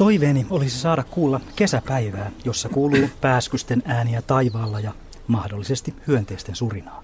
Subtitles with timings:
[0.00, 4.92] Toiveeni olisi saada kuulla kesäpäivää, jossa kuuluu pääskysten ääniä taivaalla ja
[5.26, 7.02] mahdollisesti hyönteisten surinaa.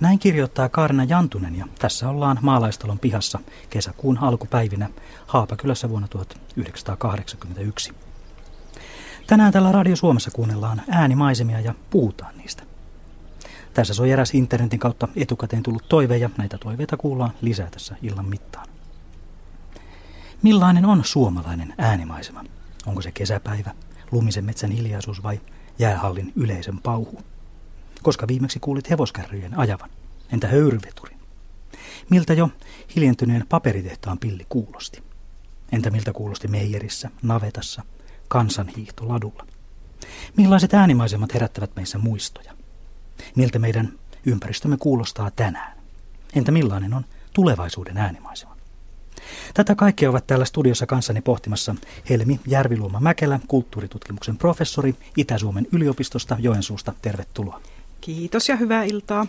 [0.00, 3.38] Näin kirjoittaa Kaarina Jantunen ja tässä ollaan maalaistalon pihassa
[3.70, 4.90] kesäkuun alkupäivinä
[5.26, 7.92] Haapakylässä vuonna 1981.
[9.26, 12.62] Tänään tällä Radio Suomessa kuunnellaan äänimaisemia ja puhutaan niistä.
[13.74, 18.28] Tässä soi eräs internetin kautta etukäteen tullut toive ja näitä toiveita kuullaan lisää tässä illan
[18.28, 18.77] mittaan.
[20.42, 22.44] Millainen on suomalainen äänimaisema?
[22.86, 23.74] Onko se kesäpäivä,
[24.12, 25.40] lumisen metsän hiljaisuus vai
[25.78, 27.22] jäähallin yleisen pauhu?
[28.02, 29.90] Koska viimeksi kuulit hevoskärryjen ajavan?
[30.32, 31.18] Entä höyryveturin?
[32.10, 32.50] Miltä jo
[32.96, 35.02] hiljentyneen paperitehtaan pilli kuulosti?
[35.72, 37.82] Entä miltä kuulosti meijerissä, navetassa,
[38.28, 39.46] kansanhiihtoladulla?
[40.36, 42.52] Millaiset äänimaisemat herättävät meissä muistoja?
[43.36, 43.92] Miltä meidän
[44.26, 45.78] ympäristömme kuulostaa tänään?
[46.34, 48.57] Entä millainen on tulevaisuuden äänimaisema?
[49.54, 51.74] Tätä kaikkea ovat täällä studiossa kanssani pohtimassa
[52.10, 56.92] Helmi Järviluoma Mäkelä, kulttuuritutkimuksen professori Itä-Suomen yliopistosta Joensuusta.
[57.02, 57.60] Tervetuloa.
[58.00, 59.26] Kiitos ja hyvää iltaa.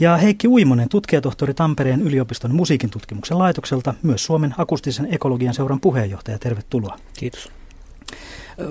[0.00, 6.38] Ja Heikki Uimonen, tutkijatohtori Tampereen yliopiston musiikin tutkimuksen laitokselta, myös Suomen akustisen ekologian seuran puheenjohtaja.
[6.38, 6.98] Tervetuloa.
[7.18, 7.52] Kiitos.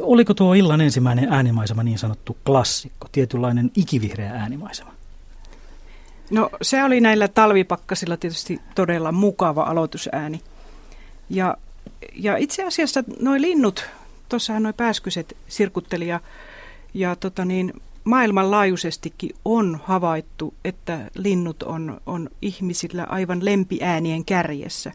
[0.02, 4.99] Oliko tuo illan ensimmäinen äänimaisema niin sanottu klassikko, tietynlainen ikivihreä äänimaisema?
[6.30, 10.42] No se oli näillä talvipakkasilla tietysti todella mukava aloitusääni.
[11.30, 11.58] Ja,
[12.14, 13.86] ja itse asiassa nuo linnut,
[14.30, 16.20] tuossahan nuo pääskyset sirkutteli ja,
[16.94, 17.74] ja tota niin,
[18.04, 24.92] maailmanlaajuisestikin on havaittu, että linnut on, on ihmisillä aivan lempiäänien kärjessä.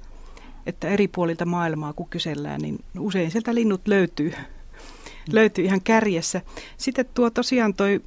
[0.67, 4.35] Että eri puolilta maailmaa kun kysellään, niin usein sieltä linnut löytyy,
[5.33, 6.41] löytyy ihan kärjessä.
[6.77, 8.01] Sitten tuo tosiaan toi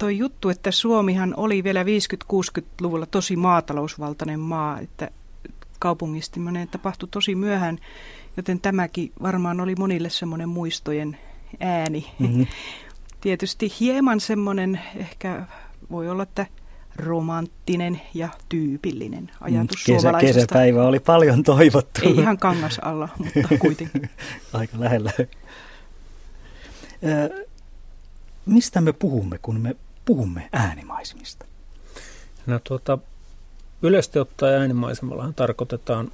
[0.00, 5.10] toi juttu, että Suomihan oli vielä 50-60-luvulla tosi maatalousvaltainen maa, että
[5.78, 7.78] kaupungistuminen tapahtui tosi myöhään,
[8.36, 11.16] joten tämäkin varmaan oli monille semmoinen muistojen
[11.60, 12.06] ääni.
[12.18, 12.46] Mm-hmm.
[13.20, 15.46] Tietysti hieman semmoinen ehkä
[15.90, 16.46] voi olla, että
[16.96, 22.00] romanttinen ja tyypillinen ajatus mm, Kesä, Kesäpäivä oli paljon toivottu.
[22.02, 24.10] Ei ihan kangas alla, mutta kuitenkin.
[24.52, 25.12] Aika lähellä.
[28.46, 29.76] Mistä me puhumme, kun me
[30.10, 31.46] puhumme äänimaisemista?
[32.46, 32.98] No tuota,
[33.82, 36.12] yleisesti ottaen äänimaisemallahan tarkoitetaan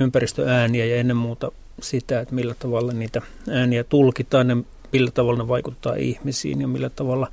[0.00, 4.56] ympäristöääniä ja ennen muuta sitä, että millä tavalla niitä ääniä tulkitaan ja
[4.92, 7.30] millä tavalla ne vaikuttaa ihmisiin ja millä tavalla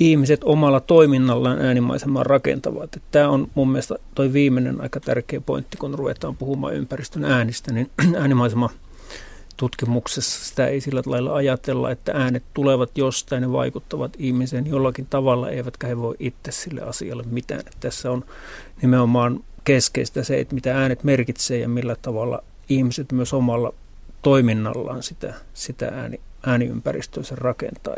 [0.00, 3.02] ihmiset omalla toiminnallaan äänimaisemaa rakentavat.
[3.10, 7.90] Tämä on mun mielestä toi viimeinen aika tärkeä pointti, kun ruvetaan puhumaan ympäristön äänistä, niin
[8.22, 8.70] äänimaisema–
[9.60, 15.50] tutkimuksessa sitä ei sillä lailla ajatella, että äänet tulevat jostain ja vaikuttavat ihmiseen jollakin tavalla,
[15.50, 17.62] eivätkä he voi itse sille asialle mitään.
[17.80, 18.24] Tässä on
[18.82, 23.74] nimenomaan keskeistä se, että mitä äänet merkitsee ja millä tavalla ihmiset myös omalla
[24.22, 27.94] toiminnallaan sitä, sitä ääni, ääniympäristöönsä rakentaa.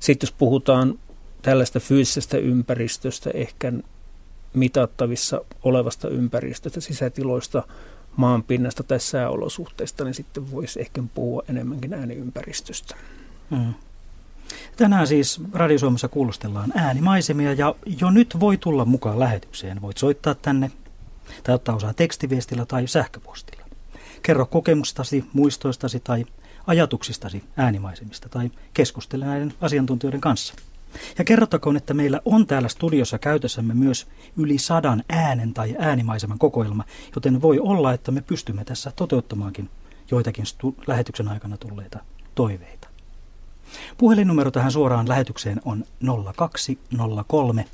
[0.00, 0.98] Sitten jos puhutaan
[1.42, 3.72] tällaista fyysisestä ympäristöstä, ehkä
[4.54, 7.62] mitattavissa olevasta ympäristöstä, sisätiloista,
[8.16, 12.94] maanpinnasta tai sääolosuhteista, niin sitten voisi ehkä puhua enemmänkin ääniympäristöstä.
[13.50, 13.74] Mm.
[14.76, 19.82] Tänään siis Radio Suomessa kuulostellaan äänimaisemia ja jo nyt voi tulla mukaan lähetykseen.
[19.82, 20.70] Voit soittaa tänne
[21.42, 23.64] tai ottaa osaa tekstiviestillä tai sähköpostilla.
[24.22, 26.26] Kerro kokemustasi, muistoistasi tai
[26.66, 30.54] ajatuksistasi äänimaisemista tai keskustele näiden asiantuntijoiden kanssa.
[31.18, 34.06] Ja kerrottakoon, että meillä on täällä studiossa käytössämme myös
[34.36, 36.84] yli sadan äänen tai äänimaiseman kokoelma,
[37.14, 39.70] joten voi olla, että me pystymme tässä toteuttamaankin
[40.10, 41.98] joitakin stu- lähetyksen aikana tulleita
[42.34, 42.88] toiveita.
[43.98, 45.84] Puhelinnumero tähän suoraan lähetykseen on
[46.36, 47.64] 0203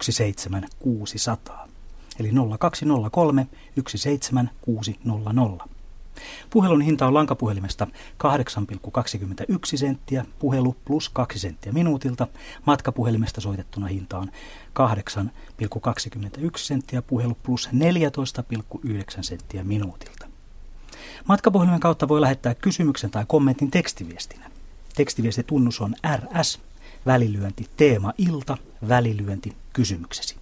[0.00, 1.68] 17600.
[2.20, 3.46] Eli 0203
[3.86, 5.71] 17600.
[6.50, 7.86] Puhelun hinta on lankapuhelimesta
[8.24, 12.28] 8,21 senttiä, puhelu plus 2 senttiä minuutilta.
[12.66, 14.30] Matkapuhelimesta soitettuna hinta on
[15.18, 18.88] 8,21 senttiä, puhelu plus 14,9
[19.20, 20.26] senttiä minuutilta.
[21.28, 24.50] Matkapuhelimen kautta voi lähettää kysymyksen tai kommentin tekstiviestinä.
[24.96, 26.60] Tekstiviestitunnus on RS,
[27.06, 28.56] välilyönti, teema ilta,
[28.88, 30.41] välilyönti, kysymyksesi.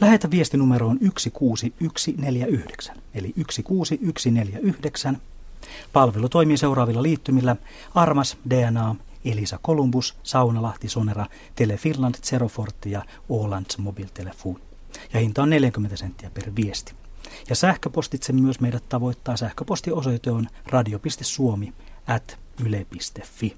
[0.00, 5.20] Lähetä viesti numeroon 16149, eli 16149.
[5.92, 7.56] Palvelu toimii seuraavilla liittymillä
[7.94, 14.60] Armas, DNA, Elisa Columbus, Saunalahti, Sonera, Tele Finland, Zerofortti ja Ålands Mobiltelefon.
[15.12, 16.92] Ja hinta on 40 senttiä per viesti.
[17.48, 19.36] Ja sähköpostitse myös meidät tavoittaa.
[19.36, 21.72] Sähköpostiosoite on radio.suomi
[22.06, 23.56] at yle.fi.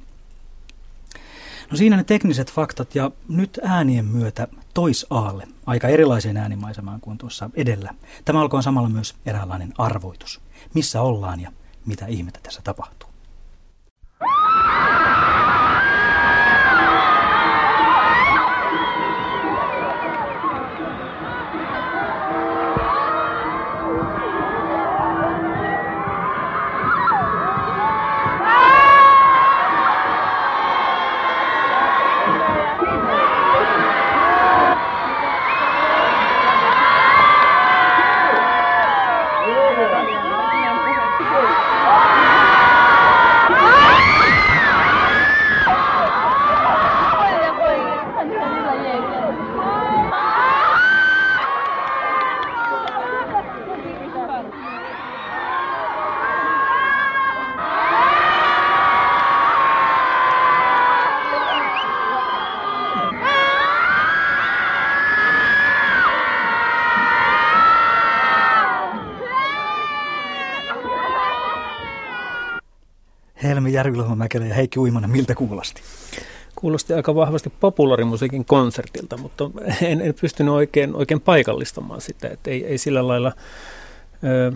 [1.71, 7.51] No siinä ne tekniset faktat ja nyt äänien myötä toisaalle, aika erilaiseen äänimaisemaan kuin tuossa
[7.55, 7.95] edellä.
[8.25, 10.41] Tämä alkoi samalla myös eräänlainen arvoitus.
[10.75, 11.53] Missä ollaan ja
[11.87, 13.09] mitä ihmettä tässä tapahtuu.
[73.97, 75.83] Helmi Mäkelä ja Heikki Uimanen, miltä kuulosti?
[76.57, 79.51] Kuulosti aika vahvasti populaarimusiikin konsertilta, mutta
[79.83, 83.33] en, en pystynyt oikein, oikein paikallistamaan sitä, että ei, ei sillä lailla
[84.25, 84.53] ö,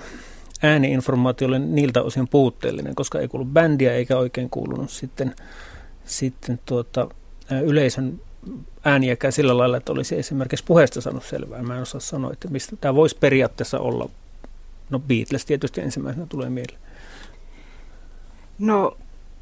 [0.63, 5.35] ääniinformaatio ole niiltä osin puutteellinen, koska ei kuulu bändiä eikä oikein kuulunut sitten,
[6.05, 7.09] sitten tuota,
[7.65, 8.21] yleisön
[8.85, 11.63] ääniäkään sillä lailla, että olisi esimerkiksi puheesta saanut selvää.
[11.63, 14.09] Mä en osaa sanoa, että mistä tämä voisi periaatteessa olla.
[14.91, 16.81] No Beatles tietysti ensimmäisenä tulee mieleen.
[18.59, 18.97] No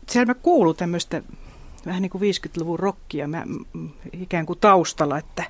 [0.08, 1.23] siellä mä kuuluu tämmöistä
[1.87, 3.44] vähän niin kuin 50-luvun rockia mä,
[4.12, 5.44] ikään kuin taustalla, että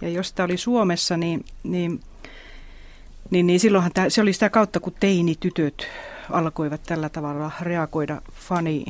[0.00, 2.00] ja jos tämä oli Suomessa, niin, niin,
[3.30, 5.86] niin, niin silloinhan tämä, se oli sitä kautta, kun teinitytöt
[6.30, 8.84] alkoivat tällä tavalla reagoida fani,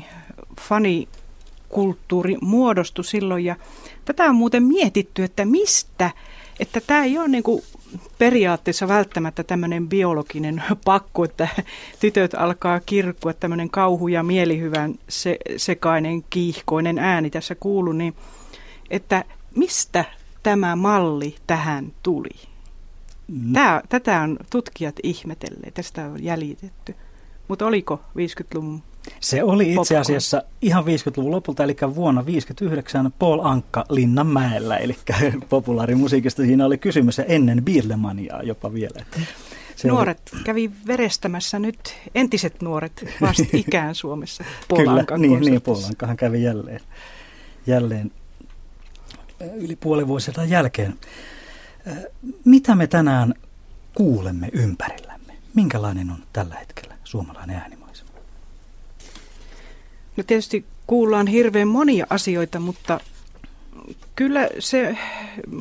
[0.61, 3.45] fanikulttuuri muodostui silloin.
[3.45, 3.57] Ja
[4.05, 6.11] tätä on muuten mietitty, että mistä,
[6.61, 7.63] että tämä ei ole niin kuin
[8.19, 11.49] periaatteessa välttämättä tämmöinen biologinen pakko, että
[12.01, 18.15] tytöt alkaa kirkkua, tämmöinen kauhu ja mielihyvän se, sekainen, kiihkoinen ääni tässä kuuluu, niin
[18.91, 20.05] että mistä
[20.43, 22.49] tämä malli tähän tuli?
[23.29, 23.53] Mm.
[23.53, 26.95] Tämä, tätä on tutkijat ihmetelleet, tästä on jäljitetty.
[27.49, 28.83] Mutta oliko 50-luvun
[29.21, 34.97] se oli itse asiassa ihan 50-luvun lopulta, eli vuonna 1959 Paul Ankka Linnanmäellä, eli
[35.49, 39.05] populaarimusiikista siinä oli kysymys ja ennen Beatlemaniaa jopa vielä.
[39.77, 40.43] Se nuoret oli...
[40.45, 44.45] kävi verestämässä nyt, entiset nuoret vasta ikään Suomessa
[44.77, 46.81] Kyllä, niin, niin Ankkahan kävi jälleen,
[47.67, 48.13] jälleen
[49.55, 50.95] yli puoli vuosisadan jälkeen.
[52.45, 53.35] Mitä me tänään
[53.95, 55.33] kuulemme ympärillämme?
[55.55, 57.76] Minkälainen on tällä hetkellä suomalainen ääni?
[60.17, 63.01] No tietysti kuullaan hirveän monia asioita, mutta
[64.17, 64.99] kyllä se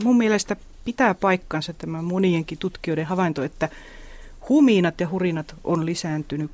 [0.02, 3.70] mun mielestä pitää paikkansa tämä monienkin tutkijoiden havainto, että
[4.50, 6.52] humiinat ja hurinat on lisääntynyt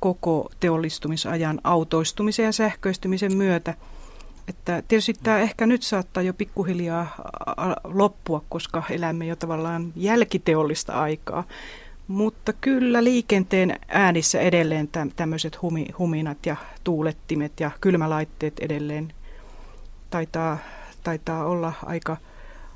[0.00, 3.74] koko teollistumisajan autoistumisen ja sähköistymisen myötä.
[4.48, 7.14] Että tietysti tämä ehkä nyt saattaa jo pikkuhiljaa
[7.84, 11.44] loppua, koska elämme jo tavallaan jälkiteollista aikaa.
[12.08, 19.12] Mutta kyllä liikenteen äänissä edelleen tämmöiset humi, huminat ja tuulettimet ja kylmälaitteet edelleen
[20.10, 20.58] taitaa,
[21.02, 22.16] taitaa olla aika,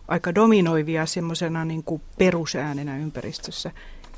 [0.09, 1.85] aika dominoivia semmoisena niin
[2.19, 3.71] perusäänenä ympäristössä.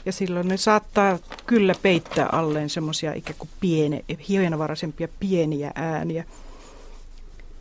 [0.05, 6.25] Ja silloin ne saattaa kyllä peittää alleen semmoisia ikään kuin piene, hienovaraisempia pieniä ääniä.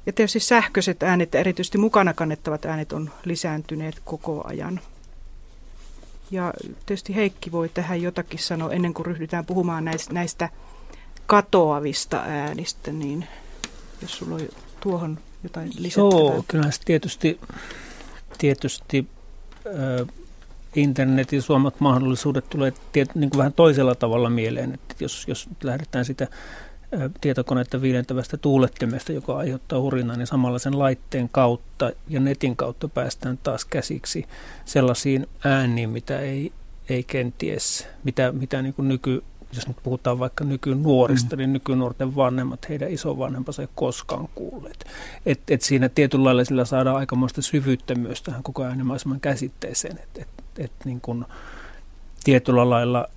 [0.05, 4.79] Ja tietysti sähköiset äänet, erityisesti mukana kannettavat äänet on lisääntyneet koko ajan.
[6.31, 6.53] Ja
[6.85, 10.49] tietysti Heikki voi tähän jotakin sanoa ennen kuin ryhdytään puhumaan näistä, näistä
[11.25, 13.27] katoavista äänistä, niin
[14.01, 14.41] jos sulla on
[14.79, 16.19] tuohon jotain lisättävää.
[16.19, 17.39] Joo, kyllä se tietysti,
[18.37, 19.07] tietysti
[19.67, 20.07] äh,
[20.75, 24.73] internetin suomat mahdollisuudet tulee tiet, niin kuin vähän toisella tavalla mieleen.
[24.73, 26.27] Että jos, jos lähdetään sitä
[27.21, 33.39] tietokonetta viilentävästä tuulettimesta, joka aiheuttaa hurinaa, niin samalla sen laitteen kautta ja netin kautta päästään
[33.43, 34.25] taas käsiksi
[34.65, 36.51] sellaisiin ääniin, mitä ei,
[36.89, 41.37] ei kenties, mitä, mitä niin kuin nyky, jos nyt puhutaan vaikka nykynuorista, mm.
[41.37, 44.85] niin nykynuorten vanhemmat, heidän isovanhempansa ei koskaan kuulleet.
[45.25, 50.21] Et, et siinä tietyllä lailla sillä saadaan aikamoista syvyyttä myös tähän koko äänimaiseman käsitteeseen, että
[50.21, 51.25] et, et niin kuin
[52.23, 53.07] tietyllä lailla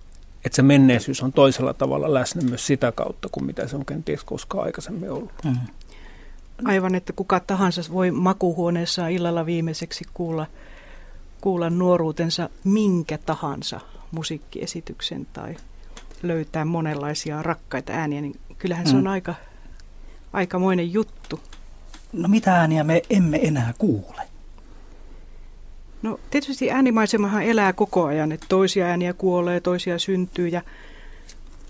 [0.44, 4.24] että se menneisyys on toisella tavalla läsnä myös sitä kautta kuin mitä se on kenties
[4.24, 5.32] koskaan aikaisemmin ollut.
[5.44, 5.56] Mm.
[6.64, 10.46] Aivan, että kuka tahansa voi makuhuoneessa illalla viimeiseksi kuulla,
[11.40, 13.80] kuulla nuoruutensa minkä tahansa
[14.10, 15.56] musiikkiesityksen tai
[16.22, 19.10] löytää monenlaisia rakkaita ääniä, niin kyllähän se on mm.
[19.10, 19.34] aika,
[20.32, 21.40] aikamoinen juttu.
[22.12, 24.29] No mitä ääniä me emme enää kuule?
[26.02, 30.62] No tietysti äänimaisemahan elää koko ajan, että toisia ääniä kuolee, toisia syntyy ja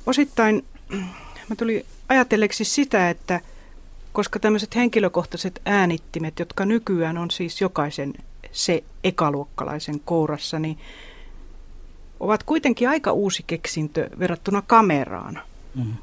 [0.07, 0.65] osittain
[1.49, 3.41] mä tuli ajatelleeksi sitä, että
[4.13, 8.15] koska tämmöiset henkilökohtaiset äänittimet, jotka nykyään on siis jokaisen
[8.53, 10.79] se ekaluokkalaisen kourassa, niin
[12.21, 15.41] ovat kuitenkin aika uusi keksintö verrattuna kameraan.
[15.75, 15.95] Mm.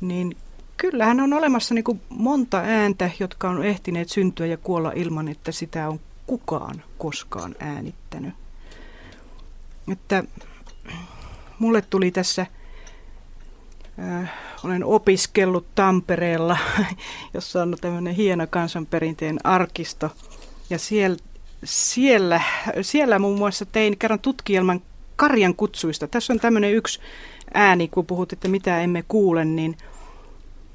[0.00, 0.36] Niin
[0.76, 5.52] kyllähän on olemassa niin kuin monta ääntä, jotka on ehtineet syntyä ja kuolla ilman, että
[5.52, 8.34] sitä on kukaan koskaan äänittänyt.
[9.92, 10.24] Että
[11.58, 12.46] mulle tuli tässä,
[13.98, 14.32] äh,
[14.64, 16.58] olen opiskellut Tampereella,
[17.34, 20.10] jossa on tämmöinen hieno kansanperinteen arkisto.
[20.70, 21.16] Ja siellä,
[21.64, 22.40] siellä,
[22.82, 24.80] siellä muun muassa tein kerran tutkielman
[25.16, 26.08] karjan kutsuista.
[26.08, 27.00] Tässä on tämmöinen yksi
[27.54, 29.76] ääni, kun puhut, että mitä emme kuule, niin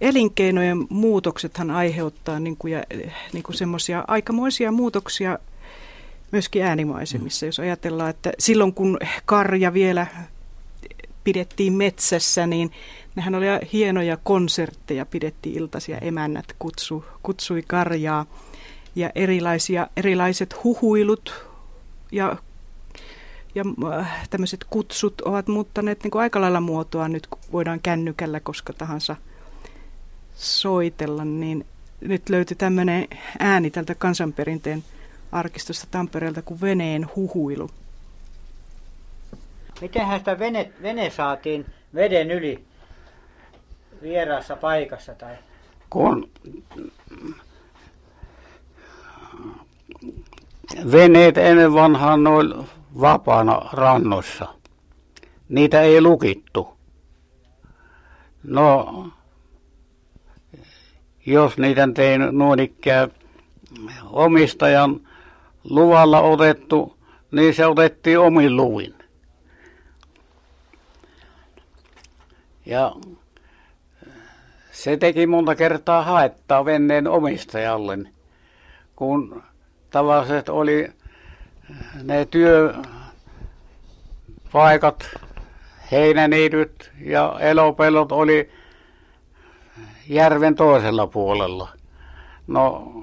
[0.03, 2.83] elinkeinojen muutoksethan aiheuttaa niin kuin, ja,
[3.33, 5.39] niin kuin semmoisia aikamoisia muutoksia
[6.31, 7.45] myöskin äänimaisemissa.
[7.45, 7.47] Mm.
[7.47, 10.07] Jos ajatellaan, että silloin kun karja vielä
[11.23, 12.71] pidettiin metsässä, niin
[13.15, 18.25] nehän oli hienoja konsertteja, pidettiin iltaisia, emännät kutsu, kutsui karjaa
[18.95, 21.45] ja erilaisia, erilaiset huhuilut
[22.11, 22.35] ja
[23.55, 23.63] ja
[23.99, 28.73] äh, tämmöiset kutsut ovat muuttaneet niin kuin aika lailla muotoa nyt, kun voidaan kännykällä koska
[28.73, 29.15] tahansa
[30.35, 31.65] soitella, niin
[32.01, 33.07] nyt löytyi tämmöinen
[33.39, 34.83] ääni tältä kansanperinteen
[35.31, 37.69] arkistosta Tampereelta kuin veneen huhuilu.
[39.81, 42.65] Mitenhän sitä vene, vene saatiin veden yli
[44.01, 45.15] vieraassa paikassa?
[45.15, 45.35] Tai?
[45.89, 46.29] Kun
[50.91, 52.53] veneet ennen vanhaan noin
[53.01, 54.47] vapaana rannoissa.
[55.49, 56.77] Niitä ei lukittu.
[58.43, 59.07] No,
[61.25, 63.11] jos niitä tein noin ikään
[64.09, 64.99] omistajan
[65.63, 66.97] luvalla otettu,
[67.31, 68.95] niin se otettiin omin luvin.
[72.65, 72.95] Ja
[74.71, 77.97] se teki monta kertaa haettaa veneen omistajalle,
[78.95, 79.43] kun
[79.89, 80.91] tavalliset oli
[82.03, 82.83] ne työpaikat,
[85.91, 88.49] heinäniityt ja elopellot oli
[90.09, 91.69] järven toisella puolella.
[92.47, 92.93] No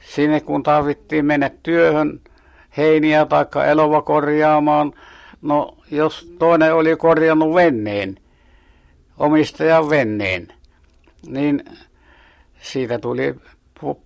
[0.00, 2.20] sinne kun tarvittiin mennä työhön
[2.76, 4.92] heiniä tai elova korjaamaan,
[5.42, 8.16] no jos toinen oli korjannut veneen,
[9.18, 10.48] omistajan veneen,
[11.26, 11.64] niin
[12.60, 13.34] siitä tuli,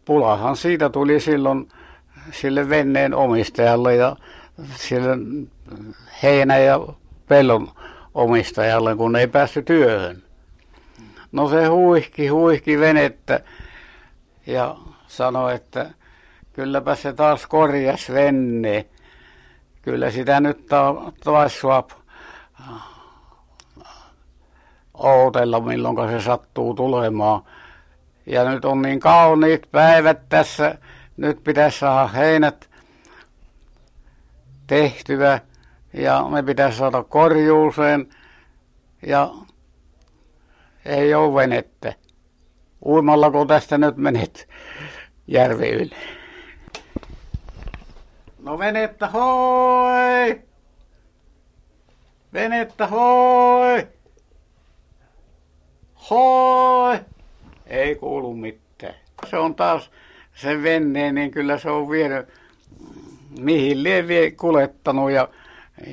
[0.04, 1.68] pulahan siitä tuli silloin
[2.32, 4.16] sille veneen omistajalle ja
[4.76, 5.18] sille
[6.22, 6.80] heinä- ja
[7.28, 7.68] pellon
[8.14, 10.22] omistajalle, kun ei päässyt työhön.
[11.32, 13.40] No se huihki, huihki venettä
[14.46, 15.90] ja sanoi, että
[16.52, 18.87] kylläpä se taas korjas venne.
[19.82, 20.66] Kyllä sitä nyt
[21.25, 21.87] taas saa
[24.94, 27.42] ootella, milloin se sattuu tulemaan.
[28.26, 30.78] Ja nyt on niin kauniit päivät tässä
[31.16, 32.70] nyt pitäisi saada heinät
[34.66, 35.40] tehtyä
[35.92, 38.08] ja me pitäisi saada korjuuseen
[39.06, 39.30] ja
[40.90, 41.92] ei ole venettä.
[42.87, 44.49] Uimalla kun tästä nyt menet
[45.26, 45.97] järvi yli.
[48.42, 50.40] No venettä hoi!
[52.32, 53.87] Venettä hoi!
[56.11, 56.99] Hoi!
[57.66, 58.94] Ei kuulu mitään.
[59.30, 59.90] Se on taas
[60.35, 62.28] sen veneen, niin kyllä se on vienyt
[63.38, 65.28] mihin lie kulettanut ja,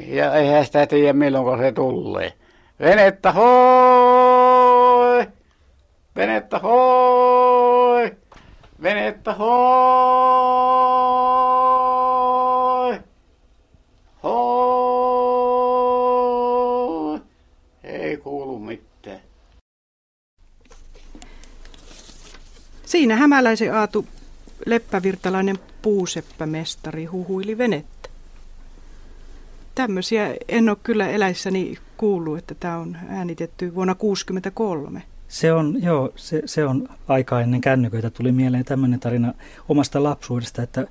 [0.07, 2.33] ja eihän sitä tiedä milloin se tulee.
[2.79, 4.06] Venettä hoi!
[6.17, 8.15] Venettä hoi!
[8.81, 9.47] Venettä hoi!
[14.23, 14.37] Hoi!
[17.83, 19.19] Ei kuulu mitään.
[22.85, 24.05] Siinä hämäläisen Aatu
[24.65, 28.09] leppävirtalainen puuseppämestari huhuili venettä.
[29.75, 35.16] Tämmöisiä en ole kyllä eläissäni kuullut, että tämä on äänitetty vuonna 1963.
[35.27, 38.09] Se on, joo, se, se on aika ennen kännyköitä.
[38.09, 39.33] Tuli mieleen tämmöinen tarina
[39.69, 40.87] omasta lapsuudesta, että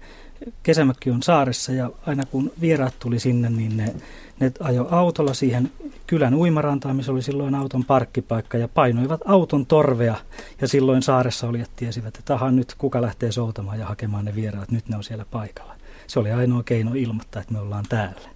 [0.63, 3.95] kesämökki on saaressa ja aina kun vieraat tuli sinne, niin ne,
[4.41, 5.71] ne ajo autolla siihen
[6.07, 10.17] kylän uimarantaan, missä oli silloin auton parkkipaikka ja painoivat auton torvea
[10.61, 14.71] ja silloin saaressa olijat tiesivät, että aha nyt kuka lähtee soutamaan ja hakemaan ne vieraat,
[14.71, 15.75] nyt ne on siellä paikalla.
[16.07, 18.36] Se oli ainoa keino ilmoittaa, että me ollaan täällä.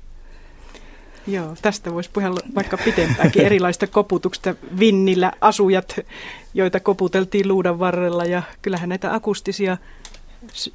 [1.31, 4.55] Joo, tästä voisi puhua vaikka pitempääkin erilaista koputuksista.
[4.79, 6.01] Vinnillä asujat,
[6.55, 9.77] joita koputeltiin luudan varrella ja kyllähän näitä akustisia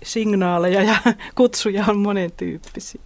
[0.04, 0.96] signaaleja ja
[1.36, 3.02] kutsuja on monen tyyppisiä.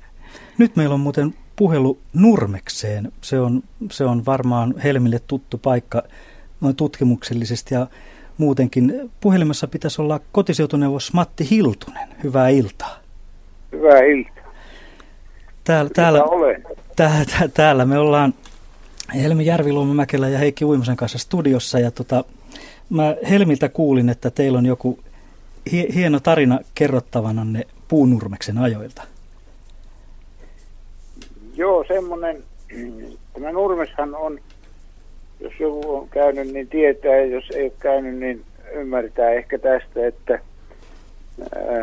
[0.57, 3.11] Nyt meillä on muuten puhelu Nurmekseen.
[3.21, 6.03] Se on, se on varmaan Helmille tuttu paikka
[6.61, 7.87] noin tutkimuksellisesti ja
[8.37, 9.11] muutenkin.
[9.21, 12.09] Puhelimessa pitäisi olla kotiseutuneuvos Matti Hiltunen.
[12.23, 12.99] Hyvää iltaa.
[13.71, 14.39] Hyvää iltaa.
[15.63, 16.19] Täällä, täällä,
[16.99, 18.33] täällä, täällä me ollaan
[19.15, 22.23] Helmi Järvi-Luomamäkelä ja Heikki Uimosen kanssa studiossa ja tota,
[22.89, 24.99] mä Helmiltä kuulin, että teillä on joku
[25.71, 29.01] hieno tarina kerrottavananne Puunurmeksen ajoilta.
[31.55, 32.43] Joo, semmoinen,
[33.33, 34.39] tämä Nurmeshan on,
[35.39, 40.07] jos joku on käynyt, niin tietää, ja jos ei ole käynyt, niin ymmärtää ehkä tästä,
[40.07, 40.39] että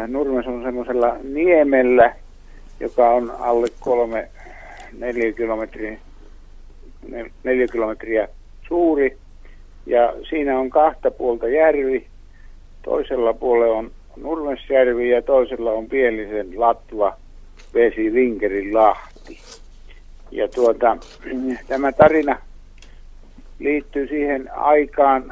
[0.08, 2.14] Nurmes on semmoisella niemellä,
[2.80, 4.28] joka on alle kolme,
[4.98, 5.98] neljä kilometriä,
[7.44, 8.28] neljä kilometriä
[8.68, 9.16] suuri,
[9.86, 12.06] ja siinä on kahta puolta järvi,
[12.82, 17.16] toisella puolella on Nurmesjärvi ja toisella on Pielisen Latva
[17.74, 19.40] vesi Vinkerin lahti.
[20.30, 20.96] Ja tuota,
[21.68, 22.40] tämä tarina
[23.58, 25.22] liittyy siihen aikaan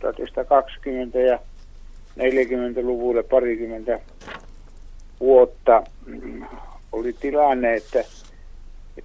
[0.00, 1.38] 1920 ja
[2.18, 4.00] 40-luvulle parikymmentä
[5.20, 5.82] vuotta.
[6.92, 8.04] Oli tilanne, että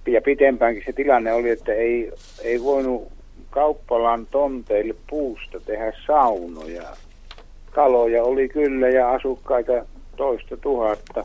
[0.06, 3.08] ja pitempäänkin se tilanne oli, että ei, ei voinut
[3.50, 6.82] kauppalan tonteille puusta tehdä saunoja.
[7.74, 11.24] Taloja oli kyllä ja asukkaita toista tuhatta,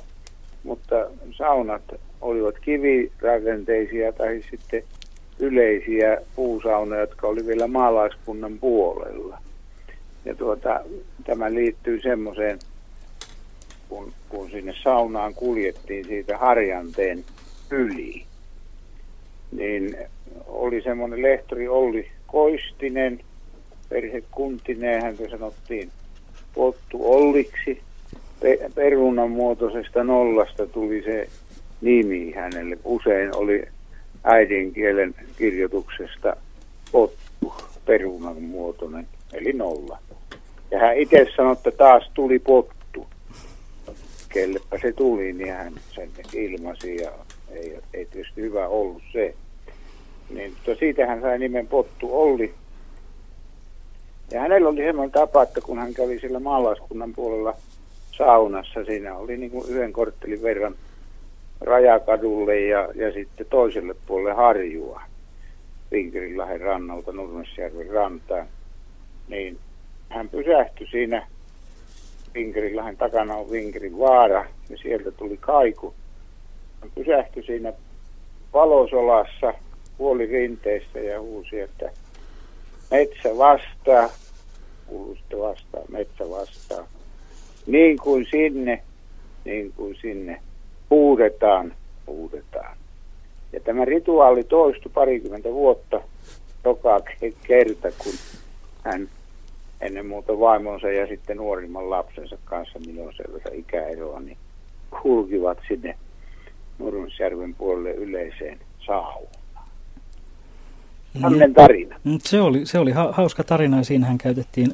[0.64, 0.96] mutta
[1.32, 1.84] saunat
[2.22, 4.84] olivat kivirakenteisia tai sitten
[5.40, 9.38] yleisiä puusaunoja, jotka oli vielä maalaiskunnan puolella.
[10.26, 10.82] Ja tuota,
[11.24, 12.60] tämä liittyy semmoiseen,
[13.90, 17.24] kun, kun sinne saunaan kuljettiin siitä Harjanteen
[17.72, 18.25] yli,
[19.56, 19.98] niin
[20.48, 23.20] oli semmoinen lehtori Olli Koistinen,
[23.90, 25.90] perhe Kuntinen, häntä sanottiin
[26.54, 27.82] Pottu Olliksi.
[28.40, 31.28] Pe- perunan muotoisesta nollasta tuli se
[31.82, 32.78] nimi hänelle.
[32.84, 33.64] Usein oli
[34.24, 36.36] äidinkielen kirjoituksesta
[36.92, 37.54] Pottu,
[37.86, 40.00] perunan muotoinen, eli nolla.
[40.72, 43.08] Ja hän itse sanoi, että taas tuli pottu.
[44.30, 47.12] Kellepä se tuli, niin hän sen ilmasi ja
[47.52, 49.36] ei, ei tietysti hyvä ollut se.
[50.30, 52.54] Niin, mutta siitä hän sai nimen Pottu Olli.
[54.32, 57.54] Ja hänellä oli semmoinen tapa, että kun hän kävi sillä maalaiskunnan puolella
[58.12, 60.76] saunassa, siinä oli niin kuin yhden korttelin verran
[61.62, 65.02] Rajakadulle ja, ja sitten toiselle puolelle Harjua,
[65.92, 68.48] Vinkerilahden rannalta Nurmesjärven rantaan,
[69.28, 69.58] niin
[70.10, 71.28] hän pysähtyi siinä
[72.34, 75.94] Vinkerilahden takana on Vinkerin vaara ja sieltä tuli kaiku.
[76.82, 77.74] Hän pysähtyi siinä
[78.54, 79.54] valosolassa
[79.98, 81.92] puoli rinteistä ja huusi, että
[82.92, 84.10] metsä vastaa,
[84.88, 86.88] kuulusti vastaa, metsä vastaa.
[87.68, 88.84] Niin kuin sinne,
[89.46, 90.42] niin kuin sinne,
[90.90, 91.74] huudetaan,
[92.08, 92.78] huudetaan.
[93.54, 96.02] Ja tämä rituaali toistui parikymmentä vuotta
[96.66, 97.02] joka
[97.48, 98.14] kerta, kun
[98.84, 99.10] hän
[99.82, 104.38] ennen muuta vaimonsa ja sitten nuorimman lapsensa kanssa, on sen ikäeroa, niin
[105.02, 105.98] kulkivat sinne
[106.80, 109.45] Nurmesjärven puolelle yleiseen saunaan.
[111.22, 111.96] Tämmöinen tarina.
[112.04, 114.74] Mm, se oli, se oli hauska tarina ja siinähän käytettiin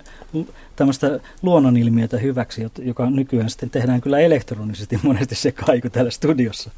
[0.76, 6.72] tämmöistä luonnonilmiötä hyväksi, joka nykyään sitten tehdään kyllä elektronisesti monesti se kaiku täällä studiossa.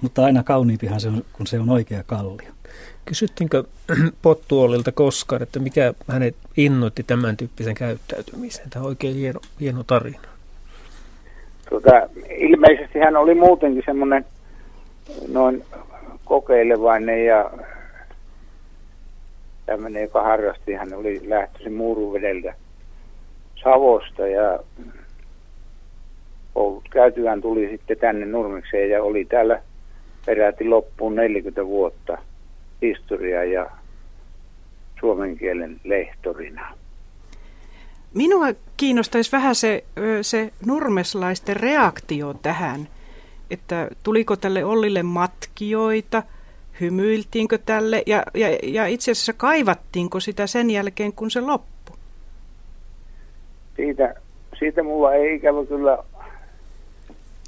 [0.00, 2.52] Mutta aina kauniimpihan se on, kun se on oikea kallio.
[3.04, 3.64] Kysyttiinkö
[4.22, 8.70] Pottuolilta koskaan, että mikä hänet innoitti tämän tyyppisen käyttäytymiseen?
[8.70, 10.28] Tämä on oikein hieno, hieno tarina.
[11.70, 11.90] Tota,
[12.38, 14.24] ilmeisesti hän oli muutenkin semmoinen
[15.28, 15.64] noin
[16.24, 17.50] kokeilevainen ja
[19.68, 22.54] tämmöinen, joka harrasti, hän oli lähtöisin Muuruvedeltä
[23.62, 24.60] Savosta ja
[26.54, 29.62] koulut käytyään tuli sitten tänne Nurmekseen ja oli täällä
[30.26, 32.18] peräti loppuun 40 vuotta
[32.82, 33.70] historia ja
[35.00, 36.74] suomen kielen lehtorina.
[38.14, 39.84] Minua kiinnostaisi vähän se,
[40.22, 42.88] se nurmeslaisten reaktio tähän,
[43.50, 46.22] että tuliko tälle Ollille matkijoita–
[46.80, 51.96] hymyiltiinkö tälle ja, ja, ja itse asiassa kaivattiinko sitä sen jälkeen, kun se loppui?
[53.76, 54.14] Siitä,
[54.58, 55.98] siitä mulla ei ikävä kyllä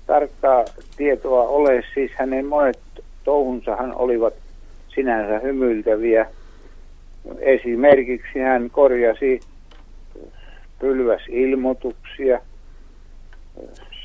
[0.07, 0.65] tarkkaa
[0.97, 1.83] tietoa ole.
[1.95, 2.79] Siis hänen monet
[3.25, 4.35] touhunsahan olivat
[4.95, 6.27] sinänsä hymyiltäviä.
[7.39, 9.41] Esimerkiksi hän korjasi
[10.79, 12.41] pylväsilmoituksia,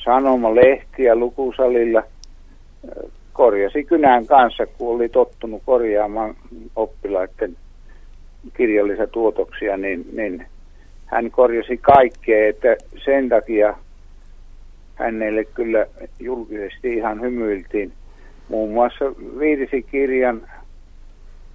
[0.03, 2.03] sanomalehtiä lukusalilla,
[3.35, 6.35] korjasi kynän kanssa, kun oli tottunut korjaamaan
[6.75, 7.57] oppilaiden
[8.53, 10.45] kirjallisia tuotoksia, niin, niin
[11.05, 13.77] hän korjasi kaikkea, että sen takia
[14.95, 15.85] hänelle kyllä
[16.19, 17.91] julkisesti ihan hymyiltiin.
[18.49, 19.05] muun muassa
[19.39, 20.41] viirisikirjan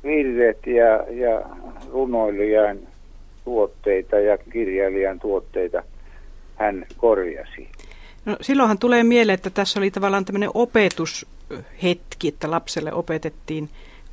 [0.05, 1.43] virret ja, ja
[1.93, 2.79] runoilijan
[3.45, 5.83] tuotteita ja kirjailijan tuotteita
[6.57, 7.69] hän korjasi.
[8.25, 13.71] No, silloinhan tulee mieleen, että tässä oli tavallaan tämmöinen opetushetki, että lapselle opetettiin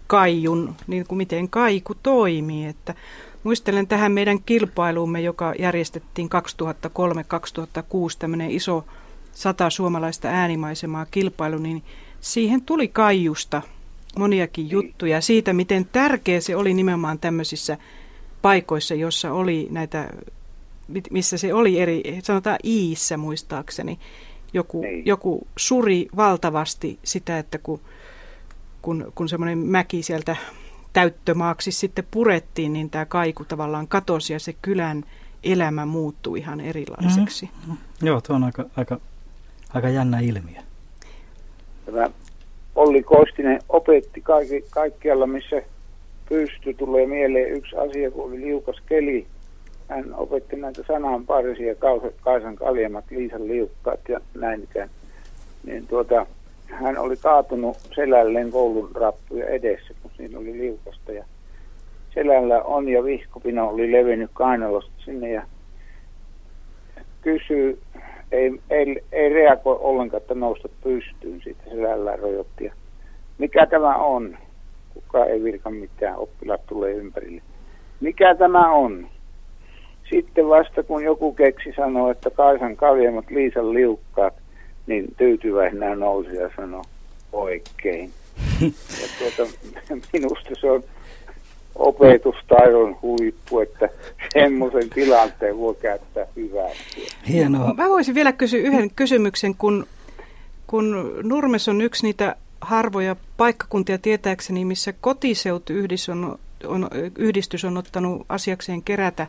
[0.07, 2.65] kaijun, niin kuin miten kaiku toimii.
[2.65, 2.95] Että
[3.43, 8.85] muistelen tähän meidän kilpailuumme, joka järjestettiin 2003-2006, tämmöinen iso
[9.33, 11.83] sata suomalaista äänimaisemaa kilpailu, niin
[12.21, 13.61] siihen tuli kaijusta
[14.17, 17.77] moniakin juttuja siitä, miten tärkeä se oli nimenomaan tämmöisissä
[18.41, 20.09] paikoissa, jossa oli näitä,
[21.11, 23.99] missä se oli eri, sanotaan Iissä muistaakseni,
[24.53, 25.05] joku, Niin.
[25.05, 27.79] joku suri valtavasti sitä, että kun,
[28.81, 30.35] kun, kun semmoinen mäki sieltä
[30.93, 35.03] täyttömaaksi sitten purettiin, niin tämä kaiku tavallaan katosi ja se kylän
[35.43, 37.49] elämä muuttui ihan erilaiseksi.
[38.01, 38.99] Joo, tuo on aika, aika,
[39.73, 40.61] aika jännä ilmiö.
[41.85, 42.09] Tämä
[42.75, 45.61] Olli Koistinen opetti kaikki, kaikkialla, missä
[46.29, 46.73] pysty.
[46.73, 49.27] Tulee mieleen yksi asia, kun oli liukas keli.
[49.87, 54.89] Hän opetti näitä sananparisia, Kausa- Kaisan kaljemat, Liisan liukkaat ja näin ikään.
[55.65, 56.25] Niin tuota,
[56.69, 61.11] hän oli kaatunut selälleen koulun rappuja edessä, kun siinä oli liukasta.
[61.11, 61.25] Ja
[62.13, 65.43] selällä on ja vihkopino oli levinnyt kainalosta sinne ja
[67.21, 67.79] kysyy,
[68.31, 72.65] ei, ei, ei reagoi ollenkaan, että nousta pystyyn siitä selällään rojotti.
[72.65, 72.73] Ja
[73.37, 74.37] Mikä tämä on?
[74.93, 77.41] Kuka ei virka mitään, oppilaat tulee ympärille.
[78.01, 79.07] Mikä tämä on?
[80.09, 84.33] Sitten vasta kun joku keksi sanoo, että Kaisan kaljemat Liisan liukkaat,
[84.87, 86.83] niin tyytyväisenä nousi ja sanoi
[87.31, 88.11] oikein.
[88.61, 89.51] Ja tuota,
[90.13, 90.83] minusta se on
[91.75, 93.89] opetustaidon huippu, että
[94.33, 97.07] semmoisen tilanteen voi käyttää hyväksi.
[97.27, 97.73] Hienoa.
[97.73, 99.87] Mä voisin vielä kysyä yhden kysymyksen, kun,
[100.67, 108.25] kun Nurmes on yksi niitä harvoja paikkakuntia tietääkseni, missä kotiseutuyhdistys on, on, yhdistys on ottanut
[108.29, 109.27] asiakseen kerätä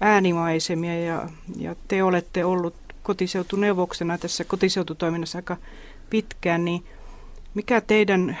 [0.00, 5.56] äänimaisemia ja, ja te olette ollut kotiseutuneuvoksena tässä kotiseututoiminnassa aika
[6.10, 6.84] pitkään, niin
[7.54, 8.38] mikä teidän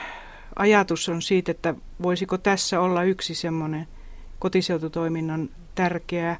[0.56, 3.86] ajatus on siitä, että voisiko tässä olla yksi semmoinen
[4.38, 6.36] kotiseututoiminnan tärkeä,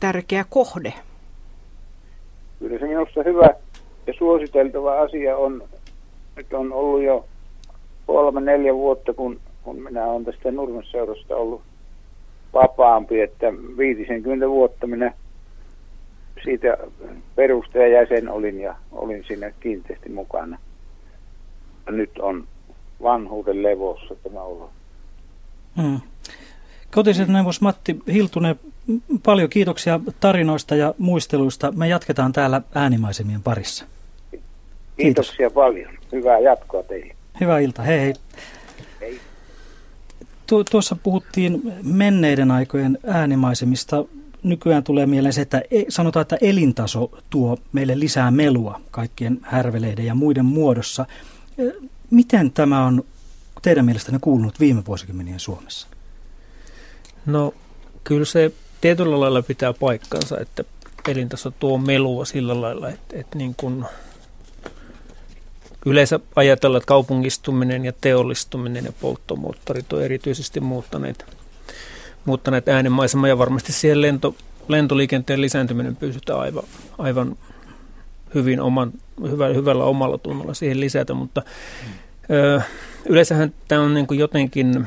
[0.00, 0.92] tärkeä kohde?
[2.58, 3.48] Kyllä se minusta hyvä
[4.06, 5.62] ja suositeltava asia on,
[6.36, 7.24] nyt on ollut jo
[8.06, 11.62] kolme, neljä vuotta, kun, kun minä olen tästä Nurmesseurasta ollut
[12.54, 13.46] vapaampi, että
[13.78, 15.12] 50 vuotta minä
[16.44, 16.76] siitä
[17.36, 20.58] perustajajäsen olin ja olin siinä kiinteästi mukana.
[21.90, 22.44] Nyt on
[23.02, 24.70] vanhuuden levossa tämä olo.
[25.76, 26.00] Mm.
[26.94, 28.56] Kotiset neuvos Matti Hiltunen,
[29.22, 31.72] paljon kiitoksia tarinoista ja muisteluista.
[31.72, 33.84] Me jatketaan täällä äänimaisemien parissa.
[34.96, 35.94] Kiitoksia paljon.
[36.12, 37.14] Hyvää jatkoa teille.
[37.40, 38.00] Hyvää iltaa, hei.
[38.00, 38.14] Hei.
[40.46, 44.04] Tu- tuossa puhuttiin menneiden aikojen äänimaisemista.
[44.42, 50.06] Nykyään tulee mieleen se, että e- sanotaan, että elintaso tuo meille lisää melua kaikkien härveleiden
[50.06, 51.06] ja muiden muodossa.
[51.58, 51.62] E,
[52.10, 53.04] Miten tämä on
[53.62, 55.86] teidän mielestänne kuulunut viime vuosikymmenien Suomessa?
[57.26, 57.54] No
[58.04, 60.64] kyllä se tietyllä lailla pitää paikkansa, että
[61.08, 63.84] elintaso tuo melua sillä lailla, että, että niin kuin
[65.84, 71.26] yleensä ajatellaan, että kaupungistuminen ja teollistuminen ja polttomoottorit on erityisesti muuttaneet,
[72.24, 74.34] muuttaneet äänenmaisemaa ja varmasti siihen lento,
[74.68, 76.64] lentoliikenteen lisääntyminen pystytään aivan,
[76.98, 77.36] aivan
[78.34, 78.92] hyvin oman,
[79.30, 81.42] hyvä, hyvällä omalla tunnolla siihen lisätä, mutta
[82.30, 82.60] ö,
[83.06, 84.86] yleensähän tämä on niin kuin jotenkin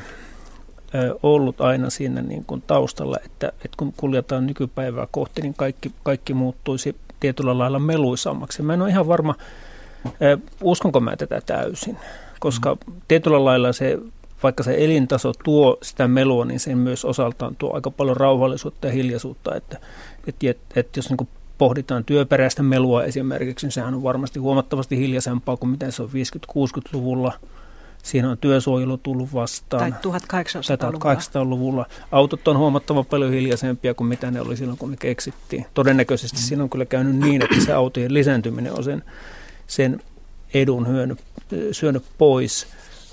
[0.94, 5.92] ö, ollut aina siinä niin kuin taustalla, että, että kun kuljetaan nykypäivää kohti, niin kaikki,
[6.02, 8.62] kaikki muuttuisi tietyllä lailla meluisammaksi.
[8.62, 9.34] Mä en ole ihan varma,
[10.62, 11.96] uskonko mä tätä täysin,
[12.40, 12.76] koska
[13.08, 13.98] tietyllä lailla se,
[14.42, 18.92] vaikka se elintaso tuo sitä melua, niin sen myös osaltaan tuo aika paljon rauhallisuutta ja
[18.92, 19.78] hiljaisuutta, että,
[20.26, 24.98] että, että, että jos niin kuin pohditaan työperäistä melua esimerkiksi, niin sehän on varmasti huomattavasti
[24.98, 27.32] hiljaisempaa kuin mitä se on 50-60-luvulla.
[28.02, 29.92] Siinä on työsuojelu tullut vastaan.
[29.92, 31.14] Tai 1800-luvulla.
[31.14, 31.86] 1800-luvulla.
[32.12, 35.66] Autot on huomattavan paljon hiljaisempia kuin mitä ne oli silloin, kun ne keksittiin.
[35.74, 39.04] Todennäköisesti siinä on kyllä käynyt niin, että se autojen lisääntyminen on sen,
[39.68, 40.00] sen
[40.54, 41.18] edun hyönyt,
[41.72, 42.66] syönyt pois.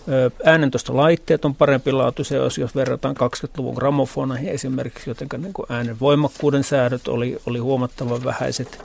[0.10, 7.08] Ö, Äänentoistolaitteet on parempilaatuisia, jos, jos verrataan 20-luvun gramofoneihin esimerkiksi, joten niin äänen voimakkuuden säädöt
[7.08, 8.84] oli, oli huomattavan vähäiset,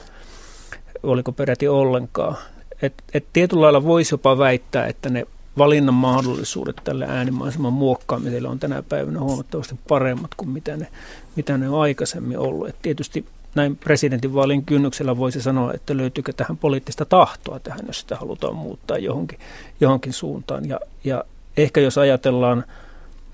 [1.03, 2.37] oliko peräti ollenkaan.
[2.81, 8.59] Et, et tietyllä lailla voisi jopa väittää, että ne valinnan mahdollisuudet tälle äänimaiseman muokkaamiselle on
[8.59, 10.87] tänä päivänä huomattavasti paremmat kuin mitä ne,
[11.35, 12.69] mitä ne on aikaisemmin ollut.
[12.69, 18.15] Et tietysti näin presidentinvaalien kynnyksellä voisi sanoa, että löytyykö tähän poliittista tahtoa tähän, jos sitä
[18.15, 19.39] halutaan muuttaa johonkin,
[19.79, 20.69] johonkin suuntaan.
[20.69, 21.23] Ja, ja
[21.57, 22.63] ehkä jos ajatellaan,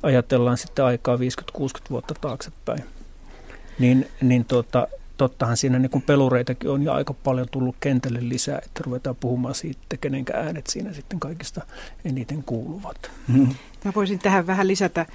[0.04, 1.20] ajatellaan sitten aikaa 50-60
[1.90, 2.84] vuotta taaksepäin,
[3.80, 8.84] niin, niin tuota, tottahan siinä niin pelureitakin on jo aika paljon tullut kentälle lisää, että
[8.86, 11.62] ruvetaan puhumaan siitä, kenenkä äänet siinä sitten kaikista
[12.06, 13.12] eniten kuuluvat.
[13.28, 13.48] Mm.
[13.86, 15.06] Mä voisin tähän vähän lisätä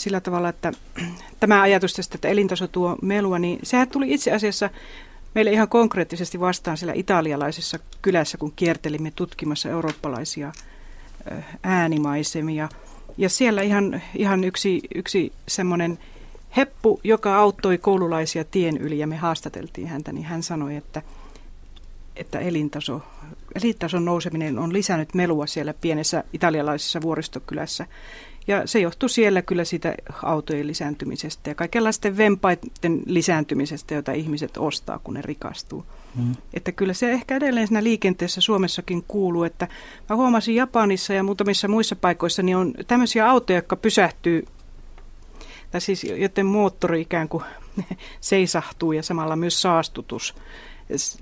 [0.00, 0.72] sillä tavalla, että
[1.40, 4.70] tämä ajatus tästä, että elintaso tuo melua, niin sehän tuli itse asiassa
[5.34, 10.52] meille ihan konkreettisesti vastaan siellä italialaisessa kylässä, kun kiertelimme tutkimassa eurooppalaisia
[11.62, 12.68] äänimaisemia.
[13.18, 15.98] Ja siellä ihan, ihan yksi, yksi semmoinen
[16.56, 21.02] heppu, joka auttoi koululaisia tien yli ja me haastateltiin häntä, niin hän sanoi, että,
[22.16, 23.02] että elintaso,
[23.54, 27.86] elintason nouseminen on lisännyt melua siellä pienessä italialaisessa vuoristokylässä.
[28.46, 35.00] Ja se johtuu siellä kyllä siitä autojen lisääntymisestä ja kaikenlaisten vempaiden lisääntymisestä, joita ihmiset ostaa,
[35.04, 35.84] kun ne rikastuu.
[36.14, 36.34] Mm.
[36.54, 39.68] Että kyllä se ehkä edelleen siinä liikenteessä Suomessakin kuuluu, että
[40.08, 44.46] mä huomasin Japanissa ja muutamissa muissa paikoissa, niin on tämmöisiä autoja, jotka pysähtyy,
[45.70, 47.44] tai siis joten moottori ikään kuin
[48.20, 50.34] seisahtuu ja samalla myös saastutus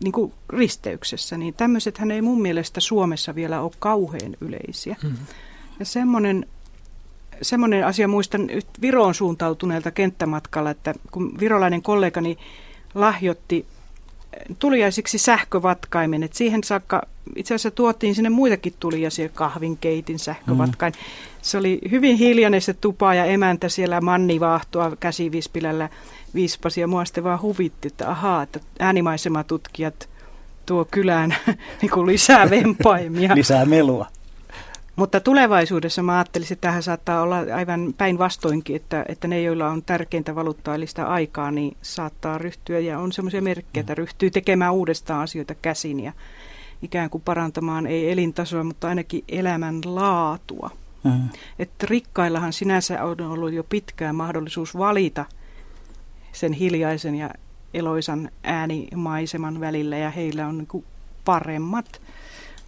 [0.02, 4.96] niin kuin risteyksessä, niin tämmöisethän ei mun mielestä Suomessa vielä ole kauhean yleisiä.
[5.02, 5.16] Mm.
[5.78, 6.46] Ja semmoinen
[7.42, 8.48] semmoinen asia muistan
[8.80, 12.38] Viroon suuntautuneelta kenttämatkalla, että kun virolainen kollegani
[12.94, 13.66] lahjoitti
[14.58, 17.02] tuliaisiksi sähkövatkaimen, että siihen saakka
[17.36, 20.92] itse asiassa tuotiin sinne muitakin tuliaisia, kahvinkeitin sähkövatkain.
[20.92, 21.04] Mm.
[21.42, 25.88] Se oli hyvin hiljainen se tupa ja emäntä siellä mannivaahtoa käsivispilällä
[26.34, 30.08] viispasi ja mua sitten vaan huvitti, että ahaa, että äänimaisematutkijat
[30.66, 31.36] tuo kylään
[31.82, 33.34] niin kuin lisää vempaimia.
[33.34, 34.06] lisää melua.
[34.98, 39.82] Mutta tulevaisuudessa mä ajattelisin, että tähän saattaa olla aivan päinvastoinkin, että, että ne, joilla on
[39.82, 44.72] tärkeintä valuuttaa eli sitä aikaa, niin saattaa ryhtyä ja on semmoisia merkkejä, että ryhtyy tekemään
[44.72, 46.12] uudestaan asioita käsin ja
[46.82, 50.70] ikään kuin parantamaan ei elintasoa, mutta ainakin elämän laatua.
[51.04, 51.28] Mm.
[51.58, 55.24] Että rikkaillahan sinänsä on ollut jo pitkään mahdollisuus valita
[56.32, 57.30] sen hiljaisen ja
[57.74, 60.84] eloisan äänimaiseman välillä ja heillä on niin
[61.24, 62.00] paremmat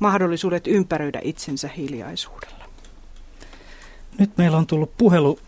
[0.00, 2.64] mahdollisuudet ympäröidä itsensä hiljaisuudella.
[4.18, 5.38] Nyt meillä on tullut puhelu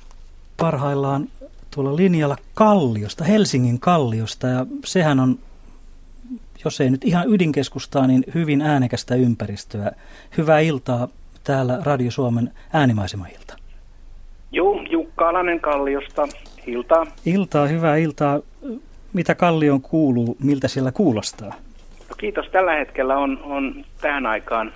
[0.57, 1.29] parhaillaan
[1.71, 5.39] tuolla linjalla Kalliosta, Helsingin Kalliosta ja sehän on,
[6.65, 9.93] jos ei nyt ihan ydinkeskustaa, niin hyvin äänekästä ympäristöä.
[10.39, 11.09] Hyvää iltaa
[11.45, 13.57] täällä Radio Suomen äänimaisemailta.
[14.53, 16.29] Joo, Jukka Alanen Kalliosta.
[16.67, 17.07] Iltaa.
[17.27, 18.41] Iltaa, hyvää iltaa.
[19.13, 21.55] Mitä Kallion kuuluu, miltä siellä kuulostaa?
[22.23, 22.49] Kiitos.
[22.53, 24.73] Tällä hetkellä on, on tähän aikaan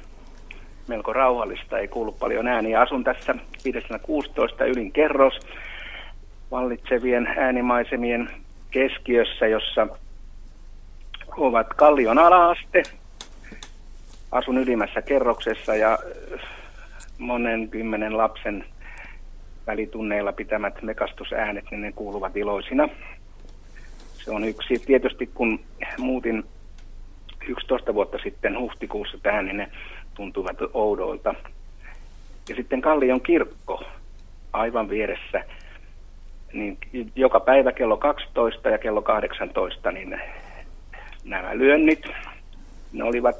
[0.88, 2.80] melko rauhallista, ei kuulu paljon ääniä.
[2.80, 5.40] Asun tässä 516 ylin kerros
[6.50, 8.30] vallitsevien äänimaisemien
[8.70, 9.88] keskiössä, jossa
[11.36, 12.82] ovat Kallion alaaste.
[14.32, 15.98] Asun ylimmässä kerroksessa ja
[17.18, 18.64] monen kymmenen lapsen
[19.66, 22.88] välitunneilla pitämät mekastusäänet, niin ne kuuluvat iloisina.
[24.24, 24.78] Se on yksi.
[24.78, 25.60] Tietysti kun
[25.98, 26.44] muutin
[27.48, 29.68] 11 vuotta sitten huhtikuussa tähän, niin ne
[30.14, 31.34] tuntuvat oudoilta.
[32.48, 33.84] Ja sitten Kallion kirkko
[34.52, 35.44] aivan vieressä,
[36.52, 36.78] niin
[37.16, 40.20] joka päivä kello 12 ja kello 18, niin
[41.24, 42.04] nämä lyönnit,
[42.92, 43.36] ne olivat,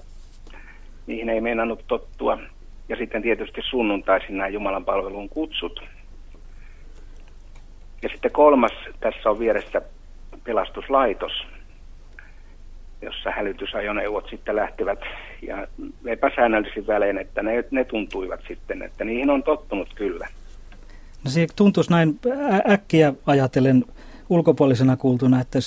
[1.06, 2.38] niihin ei meinannut tottua.
[2.88, 5.82] Ja sitten tietysti sunnuntaisin nämä Jumalan palvelun kutsut.
[8.02, 9.82] Ja sitten kolmas, tässä on vieressä
[10.44, 11.32] pelastuslaitos,
[13.02, 14.98] jossa hälytysajoneuvot sitten lähtevät
[15.42, 15.66] ja
[16.06, 20.28] epäsäännöllisin välein, että ne, ne tuntuivat sitten, että niihin on tottunut kyllä.
[21.24, 22.20] No se tuntuisi näin
[22.70, 23.84] äkkiä ajatellen
[24.28, 25.58] ulkopuolisena kuultuna, että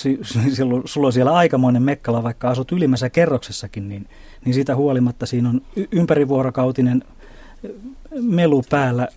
[0.84, 4.06] sulla on siellä aikamoinen mekkala, vaikka asut ylimmässä kerroksessakin, niin,
[4.44, 5.60] niin siitä huolimatta siinä on
[5.92, 7.02] ympärivuorokautinen
[8.20, 9.08] melu päällä.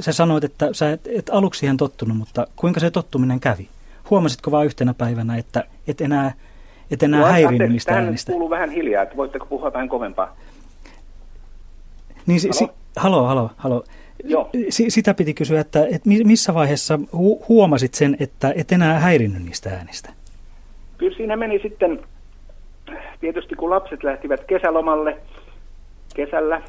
[0.00, 3.68] Sä sanoit, että sä et, et aluksi siihen tottunut, mutta kuinka se tottuminen kävi?
[4.10, 6.32] Huomasitko vain yhtenä päivänä, että et enää
[6.90, 8.32] et enää häirinyt niistä tähän äänistä.
[8.32, 10.36] kuuluu vähän hiljaa, että voitteko puhua vähän kovempaa?
[12.26, 13.84] Niin, si, si, halo, halo, halo.
[14.24, 14.50] Joo.
[14.68, 19.44] Si, sitä piti kysyä, että, että missä vaiheessa hu, huomasit sen, että et enää häirinnyt
[19.44, 20.10] niistä äänistä?
[20.98, 22.00] Kyllä siinä meni sitten,
[23.20, 25.16] tietysti kun lapset lähtivät kesälomalle
[26.14, 26.62] kesällä,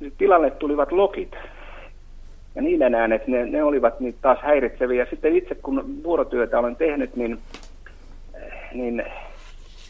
[0.00, 1.32] niin tilalle tulivat lokit.
[2.54, 5.06] Ja niiden äänet, ne, ne olivat niin taas häiritseviä.
[5.10, 7.38] Sitten itse kun vuorotyötä olen tehnyt, niin
[8.74, 9.04] niin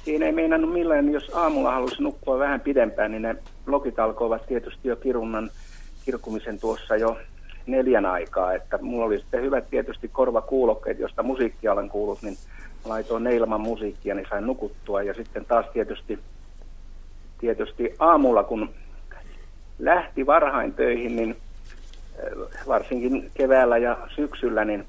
[0.04, 4.88] siinä ei meinannut millään, jos aamulla halusi nukkua vähän pidempään, niin ne logit alkoivat tietysti
[4.88, 5.50] jo kirunnan
[6.04, 7.18] kirkumisen tuossa jo
[7.66, 12.36] neljän aikaa, että mulla oli sitten hyvät tietysti korvakuulokkeet, josta musiikkia olen kuullut, niin
[12.84, 15.02] laitoin ne ilman musiikkia, niin sain nukuttua.
[15.02, 16.18] Ja sitten taas tietysti,
[17.38, 18.70] tietysti aamulla, kun
[19.78, 21.36] lähti varhain töihin, niin
[22.18, 24.84] äh, varsinkin keväällä ja syksyllä, niin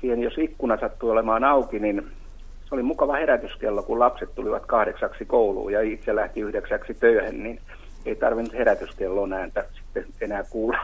[0.00, 2.10] siihen jos ikkuna sattui olemaan auki, niin
[2.70, 7.60] se oli mukava herätyskello, kun lapset tulivat kahdeksaksi kouluun ja itse lähti yhdeksäksi töihin, niin
[8.06, 10.78] ei tarvinnut herätyskellon ääntä sitten enää kuulla.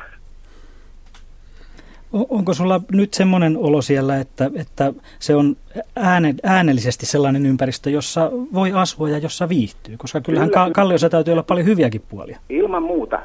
[2.13, 5.57] Onko sulla nyt semmoinen olo siellä, että, että se on
[5.97, 9.97] ääne, äänellisesti sellainen ympäristö, jossa voi asua ja jossa viihtyy?
[9.97, 10.71] Koska kyllähän Kyllä.
[10.73, 12.39] Kalliossa täytyy olla paljon hyviäkin puolia.
[12.49, 13.23] Ilman muuta.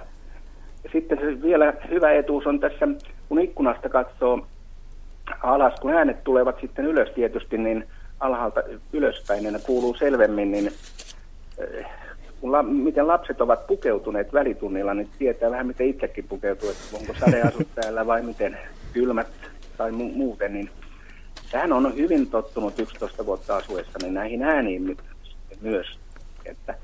[0.92, 2.88] Sitten se vielä hyvä etuus on tässä,
[3.30, 4.48] kun ikkunasta katsoo
[5.44, 7.88] alas, kun äänet tulevat sitten ylös tietysti, niin
[8.22, 10.72] alhaalta ylöspäin, niin ne kuuluu selvemmin, niin
[11.58, 11.86] eh,
[12.42, 17.14] kun la, miten lapset ovat pukeutuneet välitunnilla, niin tietää vähän miten itsekin pukeutuu, että onko
[17.20, 18.58] sadeasut täällä vai miten
[18.94, 19.28] kylmät
[19.78, 20.70] tai mu- muuten, niin
[21.52, 24.98] tähän on hyvin tottunut 11 vuotta asuessa niin näihin ääniin
[25.62, 25.88] myös,
[26.46, 26.76] että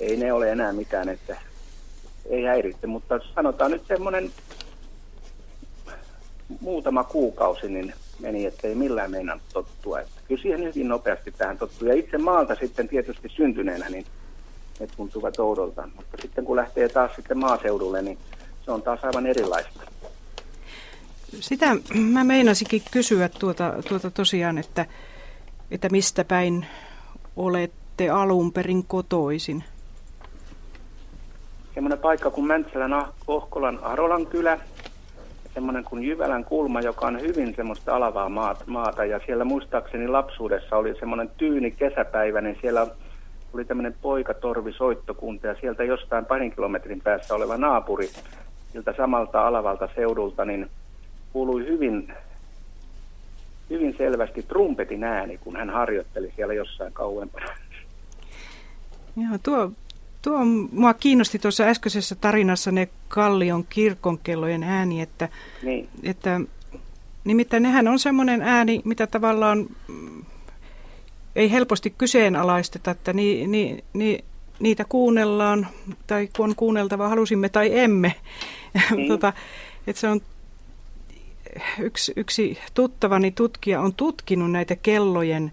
[0.00, 1.36] ei ne ole enää mitään, että
[2.30, 4.30] ei häiritse, mutta sanotaan nyt semmoinen
[6.60, 10.00] muutama kuukausi, niin meni, että ei millään meinannut tottua.
[10.00, 11.88] Että kyllä siihen hyvin nopeasti tähän tottuu.
[11.88, 14.06] Ja itse maalta sitten tietysti syntyneenä, niin
[14.80, 15.88] ne tuntuvat oudolta.
[15.96, 18.18] Mutta sitten kun lähtee taas sitten maaseudulle, niin
[18.64, 19.80] se on taas aivan erilaista.
[21.40, 21.76] Sitä
[22.12, 24.86] mä meinasikin kysyä tuota, tuota tosiaan, että,
[25.70, 26.66] että mistä päin
[27.36, 29.64] olette alun perin kotoisin?
[31.74, 34.58] Semmoinen paikka kuin Mäntsälän Ohkolan Arolan kylä,
[35.54, 38.28] semmoinen kuin Jyvälän kulma, joka on hyvin semmoista alavaa
[38.66, 39.04] maata.
[39.04, 42.86] Ja siellä muistaakseni lapsuudessa oli semmoinen tyyni kesäpäivä, niin siellä
[43.54, 48.08] oli tämmöinen poikatorvi soittokunta ja sieltä jostain parin kilometrin päässä oleva naapuri
[48.72, 50.70] siltä samalta alavalta seudulta, niin
[51.32, 52.12] kuului hyvin,
[53.70, 57.46] hyvin selvästi trumpetin ääni, kun hän harjoitteli siellä jossain kauempana.
[59.16, 59.72] Joo, tuo,
[60.24, 65.28] tuo mua kiinnosti tuossa äskeisessä tarinassa ne Kallion kirkonkellojen ääni, että,
[65.62, 65.88] niin.
[66.02, 66.40] että
[67.24, 69.66] nimittäin nehän on semmoinen ääni, mitä tavallaan
[71.36, 74.24] ei helposti kyseenalaisteta, että ni, ni, ni,
[74.58, 75.66] niitä kuunnellaan,
[76.06, 78.14] tai kun on kuunneltava, halusimme tai emme.
[78.96, 79.08] Niin.
[79.08, 79.32] tota,
[79.86, 80.20] että se on
[81.78, 85.52] yksi, yksi tuttavani tutkija on tutkinut näitä kellojen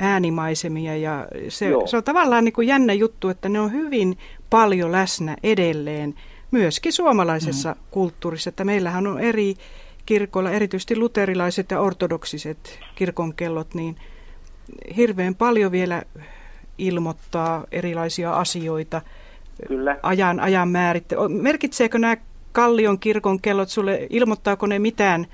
[0.00, 4.18] äänimaisemia ja se, se on tavallaan niin kuin jännä juttu, että ne on hyvin
[4.50, 6.14] paljon läsnä edelleen
[6.50, 7.80] myöskin suomalaisessa mm.
[7.90, 9.54] kulttuurissa, että meillähän on eri
[10.06, 13.96] kirkoilla, erityisesti luterilaiset ja ortodoksiset kirkonkellot, niin–
[14.96, 16.02] hirveän paljon vielä
[16.78, 19.02] ilmoittaa erilaisia asioita.
[19.68, 19.96] Kyllä.
[20.02, 21.16] Ajan, ajan määritte.
[21.28, 22.16] Merkitseekö nämä
[22.52, 25.26] Kallion kirkon kellot sulle, ilmoittaako ne mitään,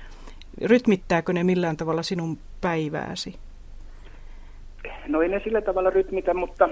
[0.61, 3.35] rytmittääkö ne millään tavalla sinun päivääsi?
[5.07, 6.69] No ei ne sillä tavalla rytmitä, mutta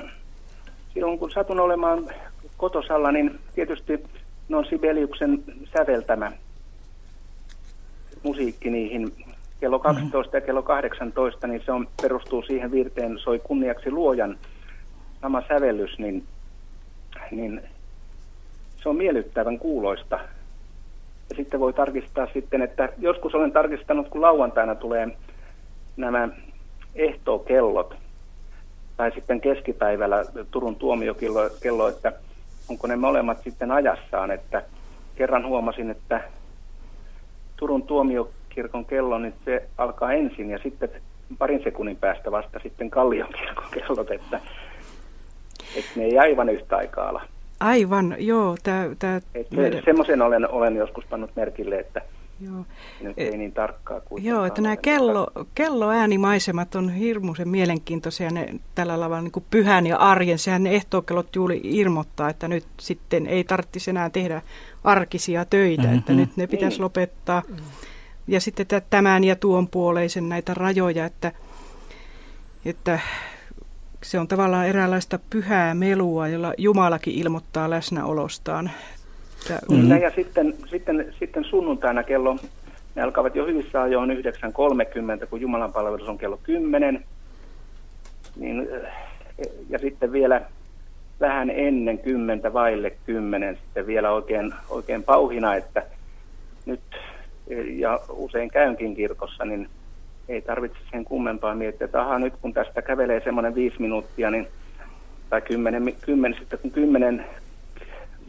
[0.93, 2.09] silloin kun satun olemaan
[2.57, 4.03] kotosalla, niin tietysti
[4.49, 5.43] ne on Sibeliuksen
[5.77, 6.31] säveltämä
[8.23, 9.11] musiikki niihin
[9.59, 10.37] kello 12 mm-hmm.
[10.37, 14.37] ja kello 18, niin se on, perustuu siihen virteen, soi kunniaksi luojan
[15.21, 16.23] sama sävellys, niin,
[17.31, 17.61] niin
[18.83, 20.19] se on miellyttävän kuuloista.
[21.29, 25.07] Ja sitten voi tarkistaa sitten, että joskus olen tarkistanut, kun lauantaina tulee
[25.97, 26.29] nämä
[26.95, 27.95] ehtookellot,
[28.97, 32.13] tai sitten keskipäivällä Turun tuomiokello, kello, että
[32.69, 34.63] onko ne molemmat sitten ajassaan, että
[35.15, 36.21] kerran huomasin, että
[37.57, 40.89] Turun tuomio kirkon kello, niin se alkaa ensin ja sitten
[41.37, 44.39] parin sekunnin päästä vasta sitten Kallion kirkon kellot, että,
[45.75, 47.21] että ne ei aivan yhtä aikaa ala.
[47.59, 48.55] Aivan, joo.
[48.63, 49.21] Tää, tää
[49.55, 49.81] meidän...
[49.85, 52.01] Semmoisen olen, olen joskus pannut merkille, että
[52.39, 52.65] Joo.
[53.01, 54.23] Nyt ei niin tarkkaa kuin.
[54.23, 58.29] Joo, että nämä kello, kelloäänimaisemat on hirmuisen mielenkiintoisia.
[58.29, 60.39] Ne tällä tavalla niin kuin pyhän ja arjen.
[60.39, 64.41] Sehän ne ehtookellot juuri ilmoittaa, että nyt sitten ei tarvitsisi enää tehdä
[64.83, 65.97] arkisia töitä, mm-hmm.
[65.97, 66.83] että nyt ne pitäisi niin.
[66.83, 67.43] lopettaa.
[67.49, 67.55] Mm
[68.27, 71.31] ja sitten tämän ja tuon puoleisen näitä rajoja, että,
[72.65, 72.99] että
[74.03, 78.71] se on tavallaan eräänlaista pyhää melua, jolla Jumalakin ilmoittaa läsnäolostaan.
[79.49, 80.01] Mm-hmm.
[80.01, 82.37] Ja sitten, sitten, sitten sunnuntaina kello,
[82.95, 87.05] ne alkavat jo hyvissä ajoin 9.30, kun Jumalan palvelus on kello 10.
[88.35, 88.67] Niin,
[89.69, 90.41] ja sitten vielä
[91.19, 95.83] vähän ennen kymmentä, vaille kymmenen, sitten vielä oikein, oikein pauhina, että
[96.65, 96.81] nyt
[97.65, 99.69] ja usein käynkin kirkossa, niin
[100.29, 104.47] ei tarvitse sen kummempaa miettiä, että aha, nyt kun tästä kävelee semmoinen viisi minuuttia, niin,
[105.29, 107.25] tai kymmenen, kymmenen, sitten kun kymmenen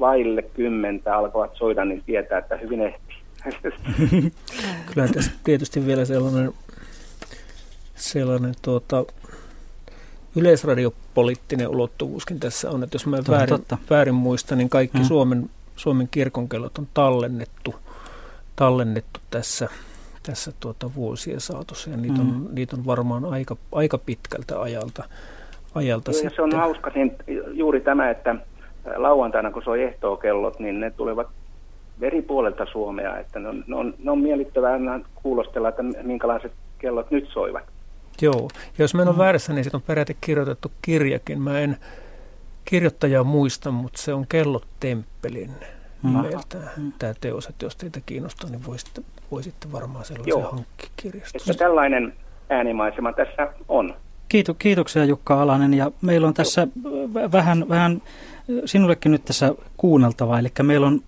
[0.01, 3.17] vaille kymmentä alkavat soida, niin tietää, että hyvin ehtii.
[4.95, 6.53] Kyllä tässä tietysti vielä sellainen
[7.97, 9.05] sellainen tuota,
[10.37, 13.79] yleisradiopoliittinen ulottuvuuskin tässä on, että jos mä väärin, totta.
[13.91, 15.07] väärin muistan, niin kaikki hmm.
[15.07, 17.75] Suomen, Suomen kirkonkellot on tallennettu,
[18.57, 19.69] tallennettu tässä,
[20.23, 22.29] tässä tuota vuosien saatossa ja niitä, mm.
[22.29, 25.05] on, niitä on varmaan aika, aika pitkältä ajalta.
[25.75, 27.17] ajalta ja se on hauska niin
[27.53, 28.35] juuri tämä, että
[28.97, 31.29] lauantaina kun soi ehtookellot, niin ne tulevat
[32.01, 34.79] eri puolelta Suomea, että ne on, ne on, ne on miellyttävää
[35.15, 37.63] kuulostella, että minkälaiset kellot nyt soivat.
[38.23, 41.43] Joo, jos mä en ole väärässä, niin siitä on peräti kirjoitettu kirjakin.
[41.43, 41.77] Mä en
[42.65, 45.51] kirjoittajaa muista, mutta se on Kellot-temppelin
[46.03, 46.23] mm.
[46.23, 46.93] nimeltään mm.
[46.99, 50.65] tämä teos, että jos teitä kiinnostaa, niin voisitte, voisitte varmaan sellaisen.
[51.41, 52.13] Että tällainen
[52.51, 53.95] äänimaisema tässä on.
[54.29, 56.69] Kiitu, kiitoksia Jukka Alanen ja meillä on tässä
[57.33, 58.03] vähän, vähän
[58.65, 61.01] sinullekin nyt tässä kuunneltavaa, eli meillä on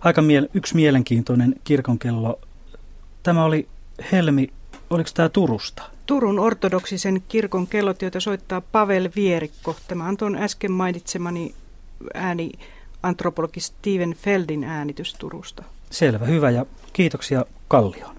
[0.00, 2.40] aika miel- yksi mielenkiintoinen kirkonkello.
[3.22, 3.68] Tämä oli
[4.12, 4.48] Helmi,
[4.90, 5.82] oliko tämä Turusta?
[6.06, 9.76] Turun ortodoksisen kirkon kellot, joita soittaa Pavel Vierikko.
[9.88, 11.54] Tämä on tuon äsken mainitsemani
[12.14, 12.52] ääni
[13.02, 15.62] antropologi Steven Feldin äänitys Turusta.
[15.90, 18.15] Selvä, hyvä ja kiitoksia Kallioon.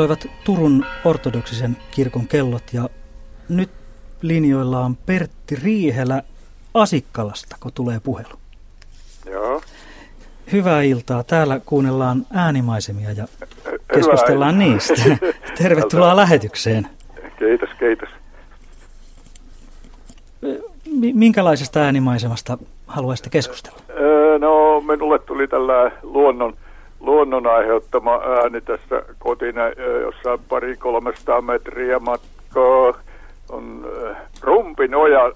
[0.00, 2.88] Soivat Turun ortodoksisen kirkon kellot ja
[3.48, 3.70] nyt
[4.22, 6.22] linjoilla on Pertti Riihelä
[6.74, 8.38] Asikkalasta, kun tulee puhelu.
[9.30, 9.62] Joo.
[10.52, 11.24] Hyvää iltaa.
[11.24, 13.26] Täällä kuunnellaan äänimaisemia ja
[13.94, 14.94] keskustellaan Hyvää niistä.
[15.62, 16.86] Tervetuloa lähetykseen.
[17.38, 18.08] Kiitos, kiitos.
[21.14, 23.78] Minkälaisesta äänimaisemasta haluaisitte keskustella?
[24.38, 26.56] No, minulle tuli tällä luonnon
[27.00, 29.62] luonnon aiheuttama ääni tässä kotina,
[30.00, 32.94] jossa pari 300 metriä matkaa
[33.48, 33.86] on
[34.40, 35.32] rumpinoja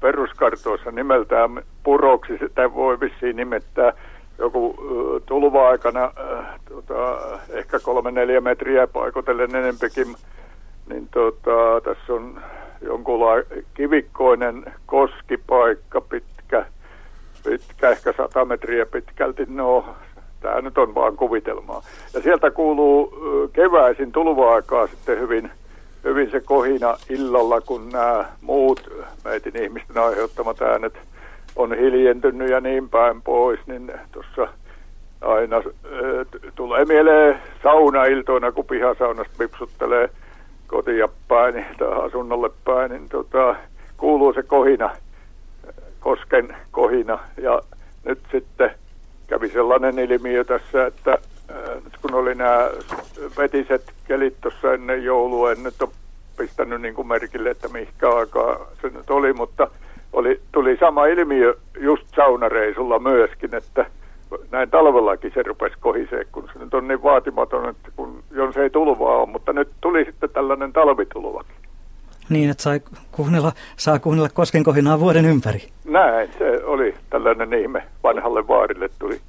[0.00, 3.92] peruskartoissa nimeltään puroksi, sitä voi vissiin nimettää
[4.38, 4.74] joku
[5.26, 6.12] tulva-aikana
[6.68, 7.18] tota,
[7.52, 10.14] ehkä kolme neljä metriä paikotellen enempikin,
[10.88, 12.40] niin tota, tässä on
[12.80, 16.66] jonkunlainen kivikkoinen koskipaikka pitkä,
[17.44, 19.42] pitkä, ehkä sata metriä pitkälti.
[19.48, 19.94] No,
[20.40, 21.82] Tämä nyt on vaan kuvitelmaa.
[22.14, 23.14] Ja sieltä kuuluu
[23.52, 25.50] keväisin tulva-aikaa sitten hyvin,
[26.04, 28.90] hyvin se kohina illalla, kun nämä muut
[29.24, 30.94] meitin ihmisten aiheuttamat äänet
[31.56, 34.48] on hiljentynyt ja niin päin pois, niin tuossa
[35.20, 35.62] aina äh,
[36.54, 40.10] tulee mieleen saunailtoina, kun pihasaunasta pipsuttelee
[40.66, 43.56] kotia päin tai asunnolle päin, niin tota,
[43.96, 44.90] kuuluu se kohina,
[46.00, 47.62] kosken kohina ja
[48.04, 48.70] nyt sitten
[49.30, 51.18] kävi sellainen ilmiö tässä, että
[51.84, 52.70] nyt kun oli nämä
[53.38, 55.90] vetiset kelit tuossa ennen joulua, en nyt ole
[56.38, 59.70] pistänyt niin kuin merkille, että mihinkä aikaa se nyt oli, mutta
[60.12, 63.86] oli, tuli sama ilmiö just saunareisulla myöskin, että
[64.50, 68.70] näin talvellakin se rupesi kohisee, kun se nyt on niin vaatimaton, että kun, jos ei
[68.70, 71.59] tulvaa ole, mutta nyt tuli sitten tällainen talvitulvakin.
[72.30, 72.80] Niin, että sai
[73.12, 75.60] kuunnella, saa kuunnella koskenkohinaa vuoden ympäri.
[75.84, 77.82] Näin, se oli tällainen ihme.
[78.02, 79.20] Vanhalle vaarille tuli.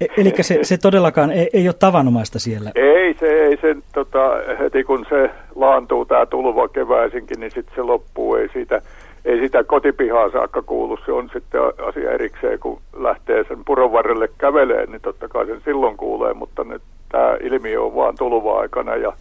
[0.00, 2.70] E- eli se, se todellakaan ei, ei ole tavanomaista siellä?
[2.74, 4.18] Ei, se ei sen, tota,
[4.58, 8.34] heti kun se laantuu tämä tulva keväisinkin, niin sitten se loppuu.
[8.34, 8.82] Ei siitä,
[9.24, 14.28] ei sitä kotipihaa saakka kuulu, se on sitten asia erikseen, kun lähtee sen puron varrelle
[14.38, 16.82] kävelee, niin totta kai sen silloin kuulee, mutta nyt
[17.12, 19.12] tämä ilmiö on vaan tulva-aikana ja,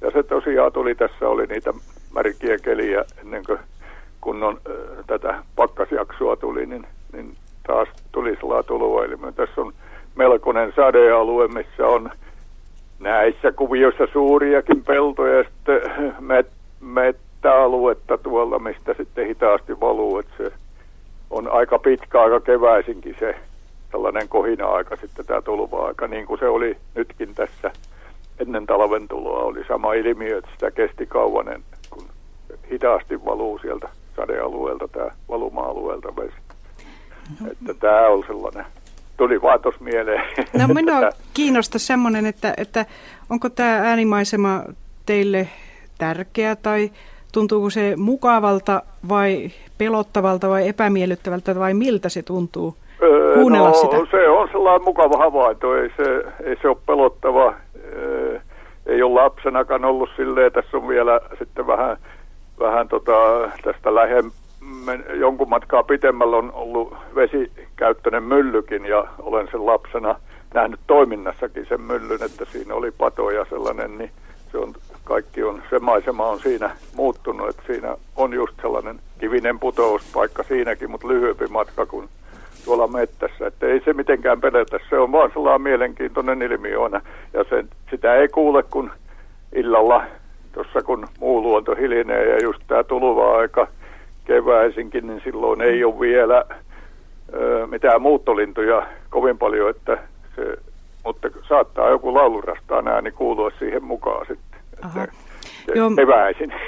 [0.00, 1.72] ja se tosiaan tuli, tässä oli niitä
[2.14, 3.58] märkiä keliä ennen kuin
[4.20, 7.34] kunnon äh, tätä pakkasjaksoa tuli, niin, niin
[7.66, 9.32] taas tuli sellainen tulvailmiö.
[9.32, 9.72] Tässä on
[10.16, 12.10] melkoinen sadealue, missä on
[12.98, 15.80] näissä kuvioissa suuriakin peltoja ja sitten
[16.20, 16.46] met,
[16.80, 20.18] mettäaluetta tuolla, mistä sitten hitaasti valuu.
[20.18, 20.52] Että se
[21.30, 23.34] on aika pitkä aika keväisinkin se
[23.92, 27.70] tällainen kohina-aika sitten tämä tulva-aika, niin kuin se oli nytkin tässä
[28.38, 29.42] ennen talven tuloa.
[29.42, 31.48] Oli sama ilmiö, että sitä kesti kauan,
[32.72, 36.36] hitaasti valuu sieltä sadealueelta, tämä valuma-alueelta vesi.
[37.50, 38.64] Että tämä on sellainen
[39.16, 40.22] tuli vaan tuossa mieleen.
[40.58, 41.00] No minua
[41.34, 42.86] kiinnostaa semmoinen, että, että
[43.30, 44.62] onko tämä äänimaisema
[45.06, 45.48] teille
[45.98, 46.90] tärkeä tai
[47.32, 52.74] tuntuuko se mukavalta vai pelottavalta vai epämiellyttävältä vai miltä se tuntuu
[53.34, 53.96] kuunnella no, sitä?
[54.10, 57.54] se on sellainen mukava havainto, ei se, ei se ole pelottava.
[58.86, 61.96] Ei ole lapsenakaan ollut silleen, tässä on vielä sitten vähän,
[62.60, 63.12] vähän tota,
[63.62, 64.44] tästä lähempää
[65.14, 70.20] jonkun matkaa pitemmällä on ollut vesikäyttöinen myllykin ja olen sen lapsena
[70.54, 74.10] nähnyt toiminnassakin sen myllyn, että siinä oli pato ja sellainen, niin
[74.52, 74.74] se on,
[75.04, 80.90] kaikki on, se maisema on siinä muuttunut, että siinä on just sellainen kivinen putouspaikka siinäkin,
[80.90, 82.08] mutta lyhyempi matka kuin
[82.64, 86.78] tuolla mettässä, että ei se mitenkään pelätä, se on vaan sellainen mielenkiintoinen ilmiö
[87.32, 88.90] ja sen, sitä ei kuule kun
[89.52, 90.02] illalla
[90.54, 93.68] tuossa kun muu luonto hilinee ja just tämä tuluva aika
[94.24, 96.44] keväisinkin, niin silloin ei ole vielä
[97.34, 99.98] ö, mitään muuttolintuja kovin paljon, että
[100.36, 100.56] se,
[101.04, 104.60] mutta saattaa joku laulurastaan ääni kuulua siihen mukaan sitten.
[104.82, 105.06] Aha.
[105.74, 105.90] Joo.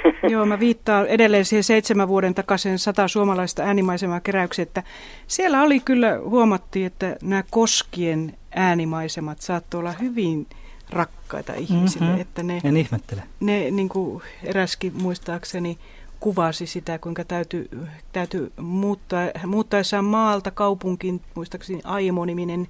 [0.33, 4.83] Joo, mä viittaan edelleen siihen seitsemän vuoden takaisin sata suomalaista äänimaisemaa keräyksiä, että
[5.27, 10.47] siellä oli kyllä, huomattiin, että nämä koskien äänimaisemat saattoi olla hyvin
[10.89, 12.05] rakkaita ihmisille.
[12.05, 12.21] Mm-hmm.
[12.21, 13.21] Että ne, en ihmettele.
[13.39, 15.77] Ne, niin kuin eräskin muistaakseni,
[16.19, 17.69] kuvasi sitä, kuinka täytyy,
[18.13, 22.67] täytyy muuttaa, muuttaessaan maalta kaupunkiin, muistaakseni Aimo-niminen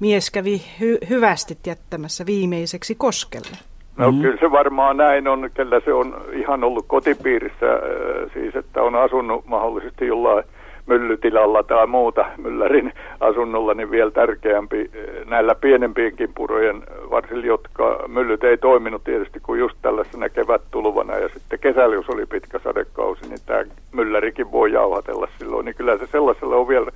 [0.00, 3.56] mies kävi hy, hyvästi jättämässä viimeiseksi koskelle.
[3.96, 4.20] No mm.
[4.20, 8.94] kyllä se varmaan näin on, kellä se on ihan ollut kotipiirissä, äh, siis että on
[8.94, 10.44] asunut mahdollisesti jollain
[10.90, 18.44] myllytilalla tai muuta myllärin asunnolla, niin vielä tärkeämpi eh, näillä pienempienkin purojen, varsin jotka myllyt
[18.44, 21.18] ei toiminut tietysti kuin just tällaisena kevättulvana.
[21.18, 25.98] Ja sitten kesällä, jos oli pitkä sadekausi, niin tämä myllärikin voi jauhatella silloin, niin kyllä
[25.98, 26.90] se sellaisella on vielä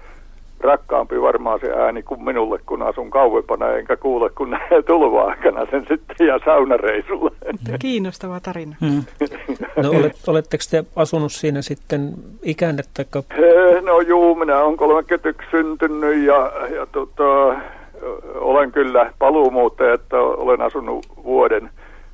[0.65, 6.27] rakkaampi varmaan se ääni kuin minulle, kun asun kauempana, enkä kuule kun tulva-aikana sen sitten
[6.27, 7.31] ja saunareisulla.
[7.79, 8.77] Kiinnostava tarina.
[8.81, 9.03] Mm.
[9.83, 12.83] No, olet, oletteko te asunut siinä sitten ikänne?
[12.95, 13.23] Taikka...
[13.83, 17.57] No juu, minä olen 31 syntynyt ja, ja tota,
[18.35, 21.71] olen kyllä paluumuuttaja, että olen asunut vuoden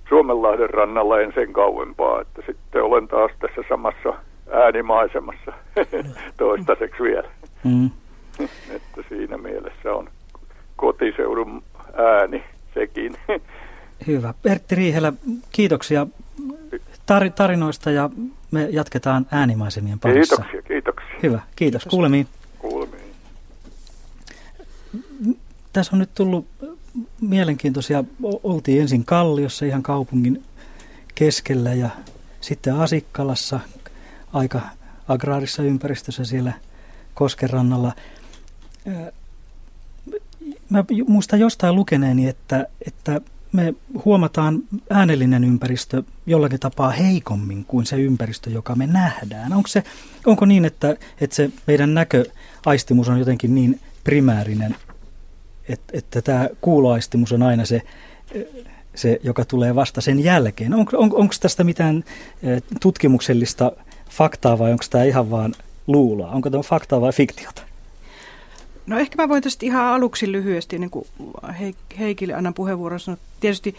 [0.08, 4.14] Suomenlahden rannalla en sen kauempaa, että sitten olen taas tässä samassa
[4.52, 5.52] äänimaisemassa
[6.38, 7.28] toistaiseksi vielä.
[7.64, 7.90] Mm.
[8.76, 10.10] että siinä mielessä on
[10.76, 11.62] kotiseudun
[11.94, 13.16] ääni sekin.
[14.06, 14.34] Hyvä.
[14.42, 15.12] Pertti Riihelä,
[15.52, 16.06] kiitoksia
[17.10, 18.10] tar- tarinoista ja
[18.50, 20.36] me jatketaan äänimaisemien parissa.
[20.36, 21.16] Kiitoksia, kiitoksia.
[21.22, 21.52] Hyvä, kiitos.
[21.56, 21.84] kiitos.
[21.90, 22.26] Kuulemiin.
[22.58, 23.14] Kuulemiin.
[25.72, 26.46] Tässä on nyt tullut
[27.20, 28.04] mielenkiintoisia.
[28.42, 30.42] Oltiin ensin Kalliossa ihan kaupungin
[31.14, 31.90] keskellä ja
[32.40, 33.60] sitten Asikkalassa
[34.32, 34.60] aika
[35.08, 36.52] agraarissa ympäristössä siellä
[37.14, 37.92] Koskerannalla.
[40.70, 43.20] Mä muistan jostain lukeneeni, että, että
[43.52, 43.74] me
[44.04, 49.52] huomataan äänellinen ympäristö jollakin tapaa heikommin kuin se ympäristö, joka me nähdään.
[49.52, 49.82] Onko, se,
[50.26, 54.76] onko niin, että, että se meidän näköaistimus on jotenkin niin primäärinen,
[55.68, 57.82] että, että tämä kuuloaistimus on aina se,
[58.94, 60.74] se, joka tulee vasta sen jälkeen?
[60.74, 62.04] On, on, onko tästä mitään
[62.80, 63.72] tutkimuksellista
[64.10, 65.54] faktaa vai onko tämä ihan vaan
[65.86, 66.30] luuloa?
[66.30, 67.69] Onko tämä faktaa vai fiktiota?
[68.86, 71.06] No ehkä mä voin tästä ihan aluksi lyhyesti, niin kuin
[71.98, 73.18] Heikille annan puheenvuoron sanoa.
[73.40, 73.76] Tietysti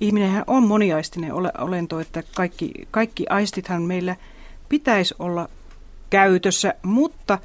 [0.00, 4.16] ihminenhän on moniaistinen olento, että kaikki, kaikki aistithan meillä
[4.68, 5.48] pitäisi olla
[6.10, 7.38] käytössä, mutta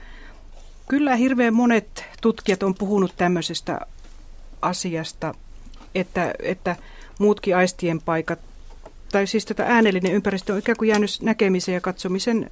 [0.90, 3.80] kyllä hirveän monet tutkijat on puhunut tämmöisestä
[4.62, 5.34] asiasta,
[5.96, 6.76] että, että
[7.20, 8.40] muutkin aistien paikat,
[9.12, 12.52] tai siis tätä äänellinen ympäristö on ikään kuin jäänyt näkemisen ja katsomisen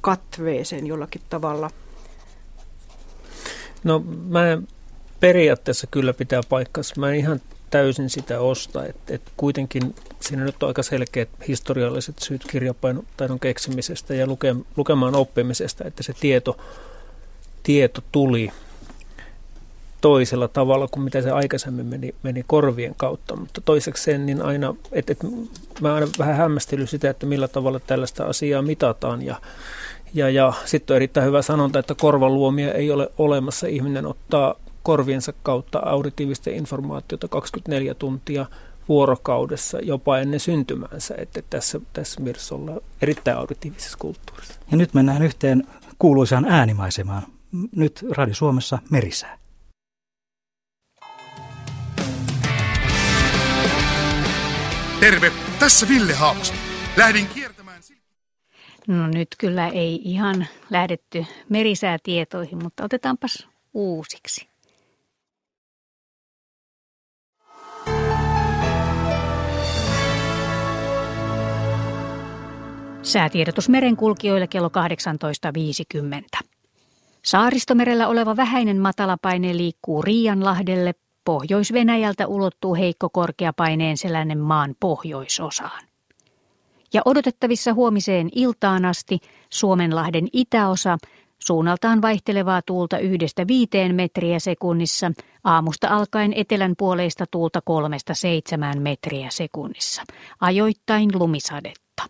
[0.00, 1.70] katveeseen jollakin tavalla.
[3.86, 4.58] No mä
[5.20, 6.94] periaatteessa kyllä pitää paikkansa.
[6.98, 8.86] Mä ihan täysin sitä osta.
[8.86, 15.14] että et kuitenkin siinä nyt on aika selkeät historialliset syyt kirjapainotaidon keksimisestä ja luke, lukemaan
[15.14, 16.56] oppimisesta, että se tieto,
[17.62, 18.52] tieto tuli
[20.00, 23.36] toisella tavalla kuin mitä se aikaisemmin meni, meni korvien kautta.
[23.36, 25.18] Mutta toiseksi sen, niin aina, että et,
[25.80, 29.40] mä aina vähän hämmästelyn sitä, että millä tavalla tällaista asiaa mitataan ja
[30.14, 33.66] ja, ja sitten on erittäin hyvä sanonta, että korvaluomia ei ole olemassa.
[33.66, 38.46] Ihminen ottaa korviensa kautta auditiivista informaatiota 24 tuntia
[38.88, 44.60] vuorokaudessa jopa ennen syntymäänsä, että tässä, tässä mielessä ollaan erittäin auditiivisessa kulttuurissa.
[44.70, 45.66] Ja nyt mennään yhteen
[45.98, 47.22] kuuluisaan äänimaisemaan.
[47.76, 49.38] Nyt Radio Suomessa Merisää.
[55.00, 56.56] Terve, tässä Ville Haapasen.
[56.96, 57.55] Lähdin kiertämään...
[58.86, 64.48] No nyt kyllä ei ihan lähdetty merisäätietoihin, mutta otetaanpas uusiksi.
[73.02, 74.68] Säätiedotus merenkulkijoille kello
[76.42, 76.48] 18.50.
[77.24, 85.95] Saaristomerellä oleva vähäinen matalapaine liikkuu Riianlahdelle, Pohjois-Venäjältä ulottuu heikko korkeapaineen seläinen maan pohjoisosaan.
[86.96, 89.18] Ja odotettavissa huomiseen iltaan asti
[89.52, 90.98] Suomenlahden itäosa
[91.38, 95.12] suunnaltaan vaihtelevaa tuulta yhdestä viiteen metriä sekunnissa,
[95.44, 100.02] aamusta alkaen etelän puoleista tuulta kolmesta seitsemään metriä sekunnissa,
[100.40, 102.02] ajoittain lumisadetta.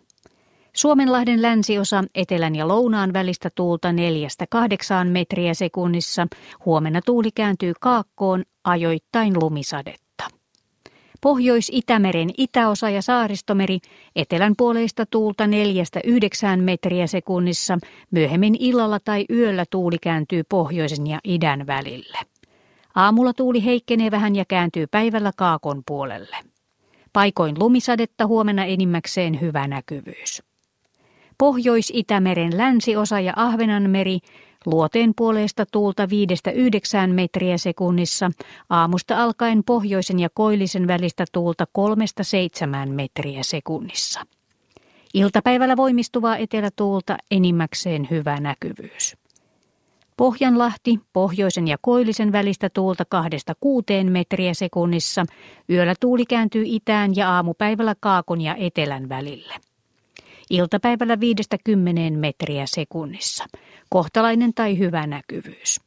[0.75, 6.27] Suomenlahden länsiosa etelän ja lounaan välistä tuulta neljästä kahdeksaan metriä sekunnissa.
[6.65, 10.06] Huomenna tuuli kääntyy kaakkoon, ajoittain lumisadetta.
[11.21, 13.79] Pohjois-Itämeren itäosa ja saaristomeri,
[14.15, 17.77] etelän puoleista tuulta neljästä yhdeksään metriä sekunnissa.
[18.11, 22.17] Myöhemmin illalla tai yöllä tuuli kääntyy pohjoisen ja idän välille.
[22.95, 26.37] Aamulla tuuli heikkenee vähän ja kääntyy päivällä kaakon puolelle.
[27.13, 30.43] Paikoin lumisadetta huomenna enimmäkseen hyvä näkyvyys.
[31.37, 34.19] Pohjois-Itämeren länsiosa ja Ahvenanmeri
[34.67, 38.31] luoteen puolesta tuulta 5-9 metriä sekunnissa,
[38.69, 41.65] aamusta alkaen pohjoisen ja koillisen välistä tuulta
[42.87, 44.21] 3-7 metriä sekunnissa.
[45.13, 49.17] Iltapäivällä voimistuvaa etelätuulta enimmäkseen hyvä näkyvyys.
[50.17, 53.03] Pohjanlahti, pohjoisen ja koillisen välistä tuulta
[54.05, 55.25] 2-6 metriä sekunnissa,
[55.69, 59.66] yöllä tuuli kääntyy itään ja aamupäivällä kaakon ja etelän välille
[60.49, 63.45] iltapäivällä 5-10 metriä sekunnissa.
[63.89, 65.81] Kohtalainen tai hyvä näkyvyys.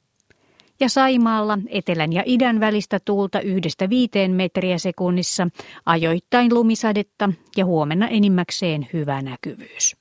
[0.80, 5.48] Ja Saimaalla etelän ja idän välistä tuulta yhdestä viiteen metriä sekunnissa,
[5.86, 9.96] ajoittain lumisadetta ja huomenna enimmäkseen hyvä näkyvyys.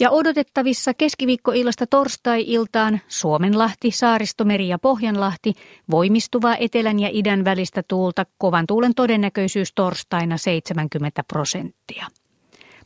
[0.00, 5.52] Ja odotettavissa keskiviikkoillasta torstai-iltaan Suomenlahti, Saaristomeri ja Pohjanlahti
[5.90, 12.06] voimistuvaa etelän ja idän välistä tuulta kovan tuulen todennäköisyys torstaina 70 prosenttia.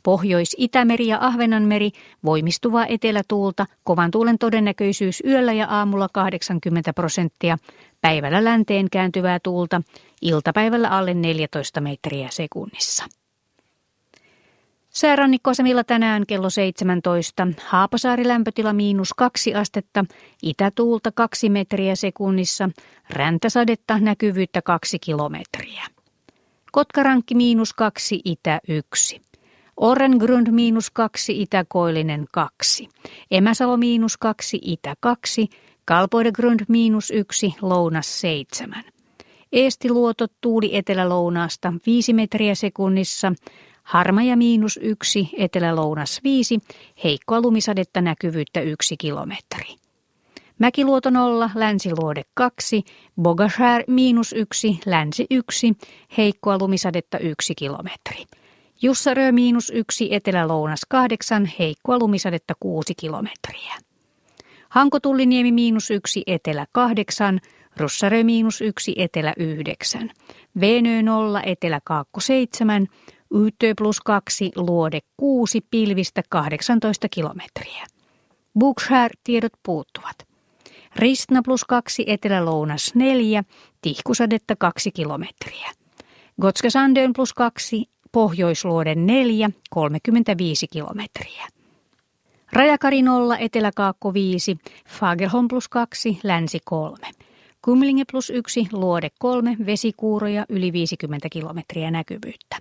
[0.03, 1.91] Pohjois-Itämeri ja Ahvenanmeri
[2.25, 7.59] voimistuvaa etelätuulta, kovan tuulen todennäköisyys yöllä ja aamulla 80 prosenttia,
[8.01, 9.83] päivällä länteen kääntyvää tuulta,
[10.23, 13.05] iltapäivällä alle 14 metriä sekunnissa.
[14.91, 17.49] Säärannikkoasemilla tänään kello 17.
[17.67, 20.05] Haapasaari lämpötila miinus 2 astetta,
[20.43, 22.69] itätuulta 2 metriä sekunnissa,
[23.11, 25.85] räntäsadetta näkyvyyttä 2 kilometriä.
[26.73, 29.23] Kotkarankki miinus 2, itä 1.
[29.83, 32.89] Orrengrund miinus kaksi, Itä-Koillinen kaksi.
[33.31, 35.49] Emäsalo miinus kaksi, Itä kaksi.
[35.85, 38.85] Kalpoidegrund miinus yksi, Lounas seitsemän.
[39.53, 43.33] Eestiluoto tuuli etelä-lounaasta 5 metriä sekunnissa.
[43.83, 46.59] Harmaja miinus yksi, etelä-lounas viisi.
[47.05, 49.75] Heikkoa lumisadetta näkyvyyttä yksi kilometri.
[50.59, 52.83] Mäkiluoto nolla, länsiluode kaksi.
[53.23, 55.73] Bogashär miinus yksi, länsi yksi.
[56.17, 58.42] Heikkoa lumisadetta yksi kilometri.
[58.83, 63.75] Jussarö miinus yksi, etelä-lounas kahdeksan, heikkoa lumisadetta kuusi kilometriä.
[64.69, 67.41] Hankotulliniemi miinus yksi, etelä kahdeksan,
[67.77, 70.11] Russarö miinus yksi, etelä yhdeksän.
[70.61, 72.87] Venö nolla, etelä kaakko seitsemän,
[73.35, 77.87] Ytö plus kaksi, luode kuusi, pilvistä 18 kilometriä.
[78.59, 80.17] Bookshare tiedot puuttuvat.
[80.97, 83.45] Ristna plus 2, Etelä-Lounas 4,
[83.83, 85.71] tihkusadetta 2 kilometriä.
[86.41, 91.49] Gotskasandön plus 2, Pohjoisluoden 4, 35 kilometriä.
[92.53, 94.59] Rajakari 0, Eteläkaakko 5,
[94.89, 97.07] Fagerholm plus 2, Länsi 3.
[97.63, 102.57] Kumlinge plus 1, Luode 3, vesikuuroja yli 50 kilometriä näkyvyyttä.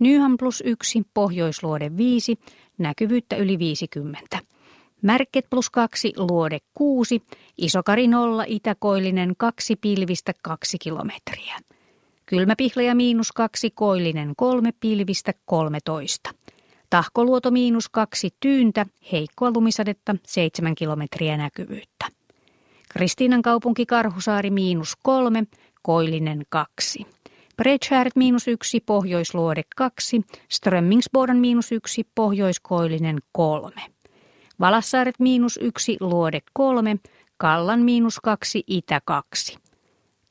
[0.00, 2.38] Nyham plus 1, Pohjoisluode 5,
[2.78, 4.38] näkyvyyttä yli 50.
[5.02, 7.22] Märket plus 2, Luode 6,
[7.58, 11.56] Isokari 0, Itäkoillinen 2, pilvistä 2 kilometriä.
[12.30, 16.30] Kylmäpihlaja miinus 2, Koillinen 3, pilvistä 13.
[16.90, 22.06] Tahkoluoto miinus 2, tyyntä, heikkoa lumisadetta 7 kilometriä näkyvyyttä.
[22.88, 25.44] Kristiinan kaupunki Karhusaari miinus 3,
[25.82, 27.06] Koillinen 2.
[27.56, 33.82] Bredshärt miinus 1, Pohjoisluode 2, Strömmingsboden miinus 1, Pohjoiskoillinen 3.
[34.60, 36.96] Valassaaret miinus 1, Luode 3,
[37.36, 39.69] Kallan miinus 2, Itä 2.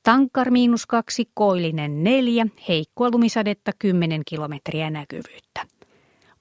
[0.09, 5.65] Tankkar miinus 2, Koillinen 4, heikkoa lumisadetta 10 kilometriä näkyvyyttä.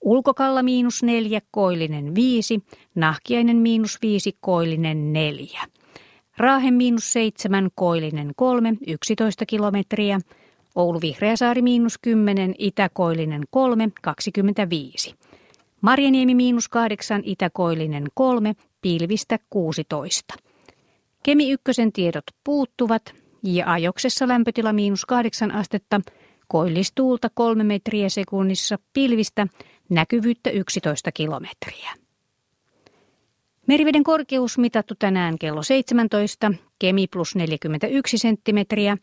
[0.00, 2.60] Ulkokalla miinus 4, Koillinen 5,
[2.94, 5.60] Nahkiainen miinus 5, Koillinen 4.
[6.36, 10.20] Raahe miinus 7, Koillinen 3, 11 kilometriä.
[10.74, 15.14] Oulu Vihreäsaari miinus 10, Itäkoillinen 3, 25.
[15.80, 20.34] Marjaniemi miinus 8, Itäkoillinen 3, pilvistä 16.
[21.22, 26.00] Kemi ykkösen tiedot puuttuvat ja ajoksessa lämpötila miinus 8 astetta,
[26.48, 29.46] koillistuulta 3 metriä sekunnissa, pilvistä
[29.88, 31.90] näkyvyyttä 11 kilometriä.
[33.66, 38.96] Meriveden korkeus mitattu tänään kello 17, Kemi plus 41 senttimetriä,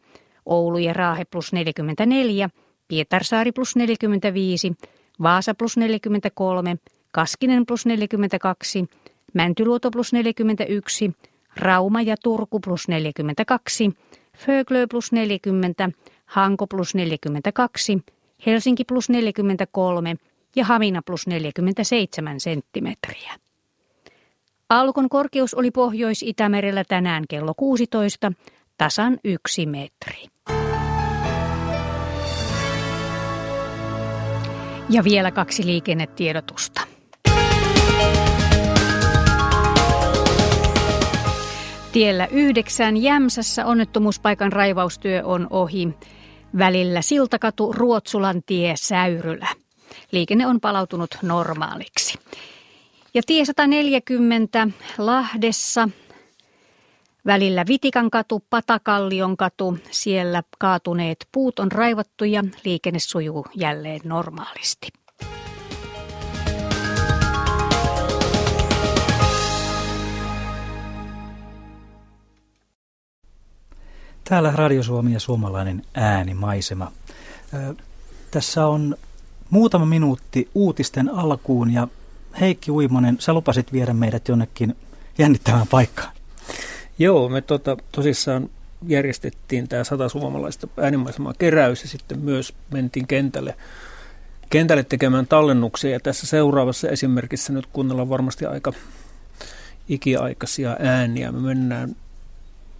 [0.45, 2.49] Oulu ja Raahe plus 44,
[2.87, 4.73] Pietarsaari plus 45,
[5.21, 6.75] Vaasa plus 43,
[7.11, 8.85] Kaskinen plus 42,
[9.33, 11.11] Mäntyluoto plus 41,
[11.55, 13.91] Rauma ja Turku plus 42,
[14.37, 15.89] Föglö plus 40,
[16.25, 17.99] Hanko plus 42,
[18.45, 20.15] Helsinki plus 43
[20.55, 23.33] ja Hamina plus 47 senttimetriä.
[24.69, 28.31] Alkon korkeus oli Pohjois-Itämerellä tänään kello 16,
[28.77, 30.25] tasan yksi metri.
[34.89, 36.94] Ja vielä kaksi liikennetiedotusta.
[41.95, 45.89] Tiellä yhdeksän Jämsässä onnettomuuspaikan raivaustyö on ohi.
[46.57, 49.47] Välillä Siltakatu, Ruotsulan tie, Säyrylä.
[50.11, 52.19] Liikenne on palautunut normaaliksi.
[53.13, 54.67] Ja tie 140
[54.97, 55.89] Lahdessa
[57.25, 64.87] Välillä Vitikan katu, Patakallion katu, siellä kaatuneet puut on raivattu ja liikenne sujuu jälleen normaalisti.
[74.29, 76.91] Täällä Radio Suomi ja suomalainen äänimaisema.
[78.31, 78.95] Tässä on
[79.49, 81.87] muutama minuutti uutisten alkuun ja
[82.39, 84.75] Heikki Uimonen, sä lupasit viedä meidät jonnekin
[85.17, 86.13] jännittävään paikkaan.
[86.99, 88.49] Joo, me tota, tosissaan
[88.87, 93.55] järjestettiin tämä sata suomalaista äänimaisemaa keräys ja sitten myös mentiin kentälle,
[94.49, 95.91] kentälle tekemään tallennuksia.
[95.91, 98.73] Ja tässä seuraavassa esimerkissä nyt kuunnellaan varmasti aika
[99.89, 101.31] ikiaikaisia ääniä.
[101.31, 101.95] Me mennään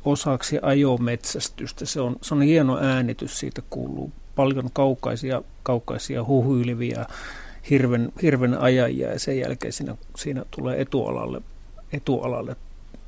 [0.06, 1.86] osaksi ajometsästystä.
[1.86, 7.06] Se on, se on hieno äänitys, siitä kuuluu paljon kaukaisia, kaukaisia huhuilevia
[7.70, 11.42] hirven, hirven ajajia ja sen jälkeen siinä, siinä tulee etualalle,
[11.94, 12.56] etualalle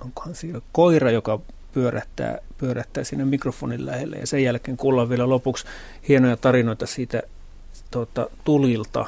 [0.02, 1.40] onkohan siinä koira, joka
[1.74, 5.66] pyörähtää, pyörähtää sinne mikrofonin lähelle ja sen jälkeen kuullaan vielä lopuksi
[6.08, 7.24] hienoja tarinoita siitä
[7.92, 9.06] tuota, tulilta,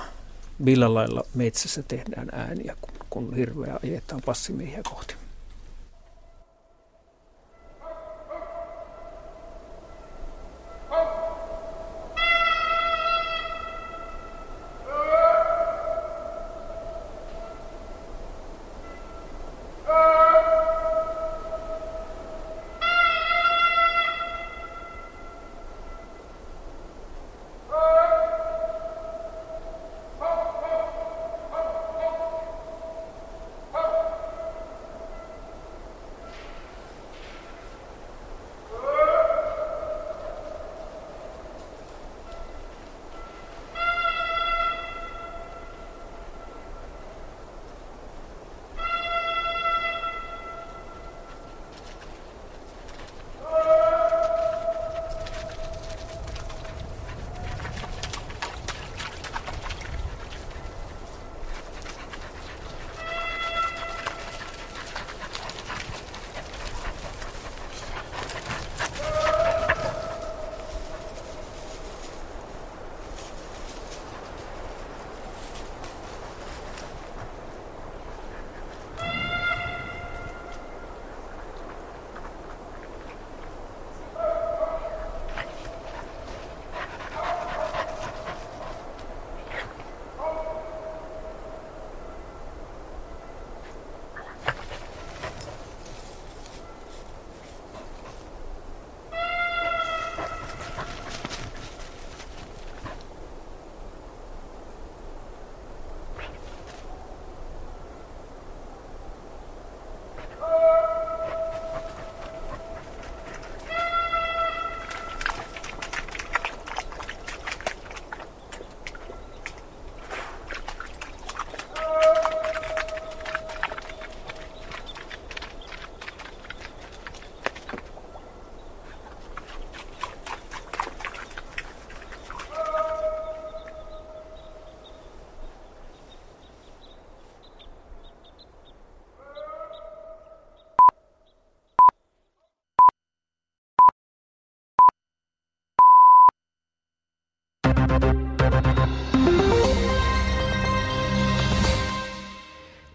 [0.59, 5.15] millä lailla metsässä tehdään ääniä, kun, kun hirveä ajetaan passimiehiä kohti.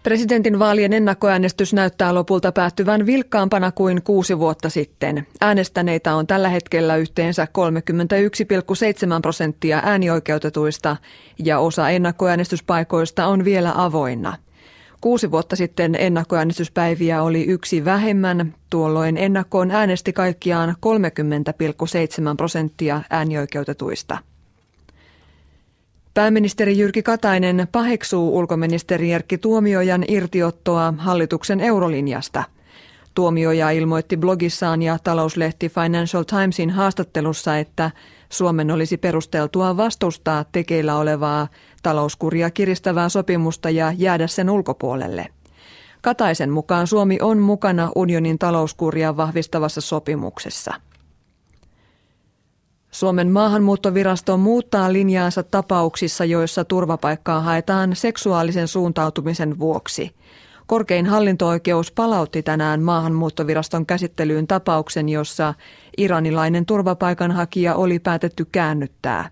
[0.05, 5.27] Presidentin vaalien ennakkoäänestys näyttää lopulta päättyvän vilkkaampana kuin kuusi vuotta sitten.
[5.41, 10.97] Äänestäneitä on tällä hetkellä yhteensä 31,7 prosenttia äänioikeutetuista
[11.39, 14.37] ja osa ennakkoäänestyspaikoista on vielä avoinna.
[15.01, 18.55] Kuusi vuotta sitten ennakkoäänestyspäiviä oli yksi vähemmän.
[18.69, 20.75] Tuolloin ennakkoon äänesti kaikkiaan 30,7
[22.37, 24.17] prosenttia äänioikeutetuista.
[26.15, 32.43] Pääministeri Jyrki Katainen paheksuu ulkoministeri Erkki Tuomiojan irtiottoa hallituksen eurolinjasta.
[33.15, 37.91] Tuomioja ilmoitti blogissaan ja talouslehti Financial Timesin haastattelussa, että
[38.29, 41.47] Suomen olisi perusteltua vastustaa tekeillä olevaa
[41.83, 45.27] talouskuria kiristävää sopimusta ja jäädä sen ulkopuolelle.
[46.01, 50.73] Kataisen mukaan Suomi on mukana unionin talouskuria vahvistavassa sopimuksessa.
[52.95, 60.11] Suomen maahanmuuttovirasto muuttaa linjaansa tapauksissa, joissa turvapaikkaa haetaan seksuaalisen suuntautumisen vuoksi.
[60.67, 65.53] Korkein hallinto-oikeus palautti tänään maahanmuuttoviraston käsittelyyn tapauksen, jossa
[65.97, 69.29] iranilainen turvapaikanhakija oli päätetty käännyttää.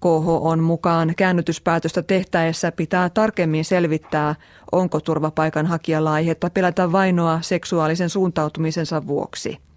[0.00, 4.34] KH on mukaan käännytyspäätöstä tehtäessä pitää tarkemmin selvittää,
[4.72, 9.67] onko turvapaikanhakijalla aihetta pelätä vainoa seksuaalisen suuntautumisensa vuoksi.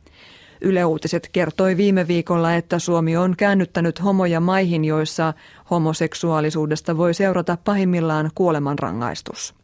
[0.61, 5.33] Yle Uutiset kertoi viime viikolla, että Suomi on käännyttänyt homoja maihin, joissa
[5.71, 9.55] homoseksuaalisuudesta voi seurata pahimmillaan kuolemanrangaistus.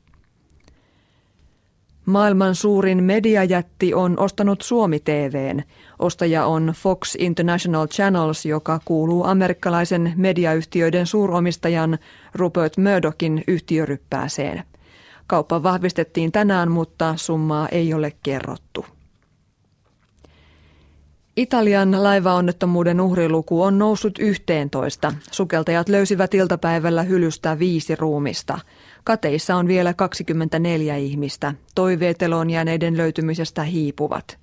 [2.06, 5.62] Maailman suurin mediajätti on ostanut Suomi TVn.
[6.00, 11.98] Ostaja on Fox International Channels, joka kuuluu amerikkalaisen mediayhtiöiden suuromistajan
[12.36, 14.64] Rupert Murdochin yhtiöryppääseen.
[15.28, 18.97] Kauppa vahvistettiin tänään, mutta summaa ei ole kerrottu.
[21.38, 25.14] Italian laivaonnettomuuden uhriluku on noussut 11.
[25.32, 28.60] Sukeltajat löysivät iltapäivällä hylystä viisi ruumista.
[29.04, 31.54] Kateissa on vielä 24 ihmistä.
[31.76, 34.40] Toiveet eloon jääneiden löytymisestä hiipuvat.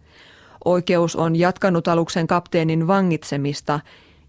[0.64, 3.80] Oikeus on jatkanut aluksen kapteenin vangitsemista.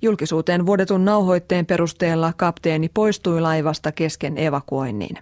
[0.02, 5.18] Julkisuuteen vuodetun nauhoitteen perusteella kapteeni poistui laivasta kesken evakuoinnin.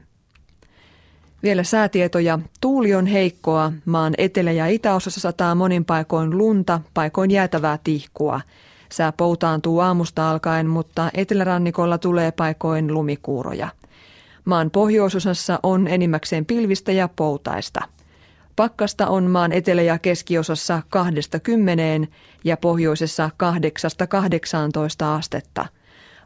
[1.44, 2.40] Vielä säätietoja.
[2.62, 3.72] Tuuli on heikkoa.
[3.86, 8.42] Maan etelä- ja itäosassa sataa monin paikoin lunta, paikoin jäätävää tihkua.
[8.92, 13.68] Sää poutaantuu aamusta alkaen, mutta etelärannikolla tulee paikoin lumikuuroja.
[14.46, 17.82] Maan pohjoisosassa on enimmäkseen pilvistä ja poutaista.
[18.56, 22.08] Pakkasta on maan etelä- ja keskiosassa kahdesta kymmeneen
[22.44, 25.66] ja pohjoisessa kahdeksasta 18 astetta.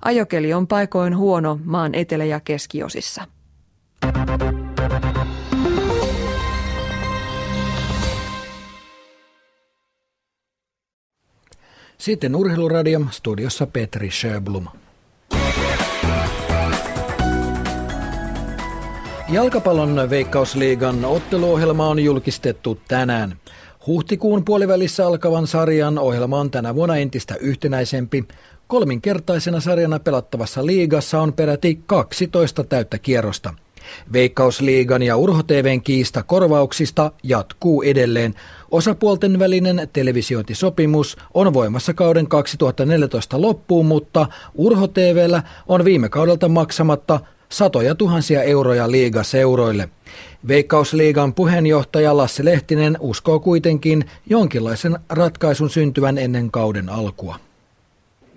[0.01, 3.36] Ajokeli on paikoin huono maan etelä- ja keskiosissa.
[11.97, 14.65] Sitten Urheiluradio, studiossa Petri Sjöblom.
[19.29, 23.35] Jalkapallon veikkausliigan otteluohjelma on julkistettu tänään.
[23.87, 28.25] Huhtikuun puolivälissä alkavan sarjan ohjelma on tänä vuonna entistä yhtenäisempi.
[28.67, 33.53] Kolminkertaisena sarjana pelattavassa liigassa on peräti 12 täyttä kierrosta–
[34.13, 38.33] Veikkausliigan ja Urho TVn kiista korvauksista jatkuu edelleen.
[38.71, 47.19] Osapuolten välinen televisiointisopimus on voimassa kauden 2014 loppuun, mutta Urho TVllä on viime kaudelta maksamatta
[47.49, 49.89] satoja tuhansia euroja liigaseuroille.
[50.47, 57.35] Veikkausliigan puheenjohtaja Lasse Lehtinen uskoo kuitenkin jonkinlaisen ratkaisun syntyvän ennen kauden alkua.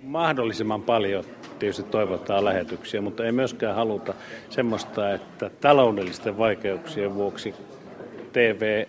[0.03, 1.23] Mahdollisimman paljon
[1.61, 4.13] tietysti toivotaan lähetyksiä, mutta ei myöskään haluta
[4.49, 7.55] semmoista, että taloudellisten vaikeuksien vuoksi
[8.33, 8.85] TV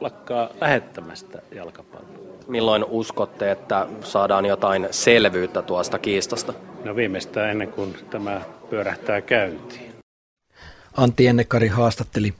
[0.00, 2.38] lakkaa lähettämästä jalkapalloa.
[2.48, 6.54] Milloin uskotte, että saadaan jotain selvyyttä tuosta kiistasta?
[6.84, 9.92] No viimeistään ennen kuin tämä pyörähtää käyntiin.
[10.96, 12.34] Antti Ennekari haastatteli.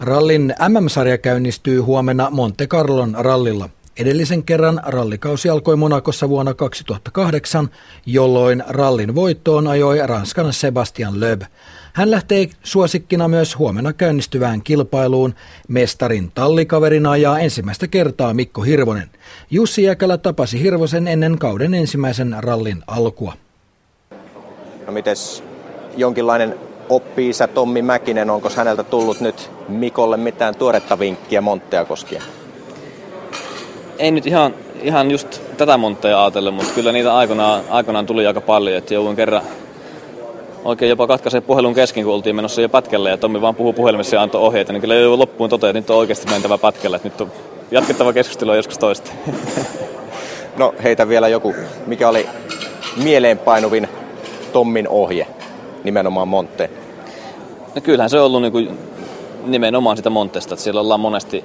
[0.00, 3.68] Rallin MM-sarja käynnistyy huomenna Monte Carlon rallilla.
[3.98, 7.68] Edellisen kerran rallikausi alkoi Monakossa vuonna 2008,
[8.06, 11.42] jolloin rallin voittoon ajoi Ranskan Sebastian Loeb.
[11.92, 15.34] Hän lähtee suosikkina myös huomenna käynnistyvään kilpailuun.
[15.68, 19.10] Mestarin tallikaverina ajaa ensimmäistä kertaa Mikko Hirvonen.
[19.50, 23.32] Jussi Jäkälä tapasi Hirvosen ennen kauden ensimmäisen rallin alkua.
[24.86, 25.42] No mites
[25.96, 26.54] jonkinlainen
[26.88, 32.22] oppi Tommi Mäkinen, onko häneltä tullut nyt Mikolle mitään tuoretta vinkkiä Monttea koskien?
[33.98, 38.40] Ei nyt ihan, ihan just tätä montteja ajatella, mutta kyllä niitä aikoinaan, aikoinaan tuli aika
[38.40, 39.42] paljon, että jouduin kerran
[40.64, 44.16] oikein jopa katkaisee puhelun kesken, kun oltiin menossa jo pätkälle ja Tommi vaan puhuu puhelimessa
[44.16, 47.08] ja antoi ohjeita, niin kyllä jo loppuun toteaa, että nyt on oikeasti mentävä pätkälle, että
[47.08, 47.32] nyt on
[47.70, 49.12] jatkettava keskustelua joskus toista.
[50.58, 51.54] No heitä vielä joku,
[51.86, 52.28] mikä oli
[52.96, 53.88] mieleenpainuvin
[54.52, 55.26] Tommin ohje
[55.84, 56.70] nimenomaan Montte?
[57.74, 58.78] No kyllähän se on ollut niin kuin
[59.46, 61.44] nimenomaan sitä Montesta, että siellä ollaan monesti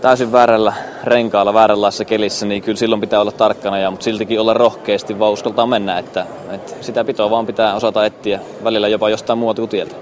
[0.00, 0.72] täysin väärällä
[1.04, 5.32] renkaalla, vääränlaisessa kelissä, niin kyllä silloin pitää olla tarkkana, ja, mutta siltikin olla rohkeasti, vaan
[5.32, 9.70] uskaltaa mennä, että, että sitä pitoa vaan pitää osata etsiä välillä jopa jostain muuta kuin
[9.70, 9.96] tieltä.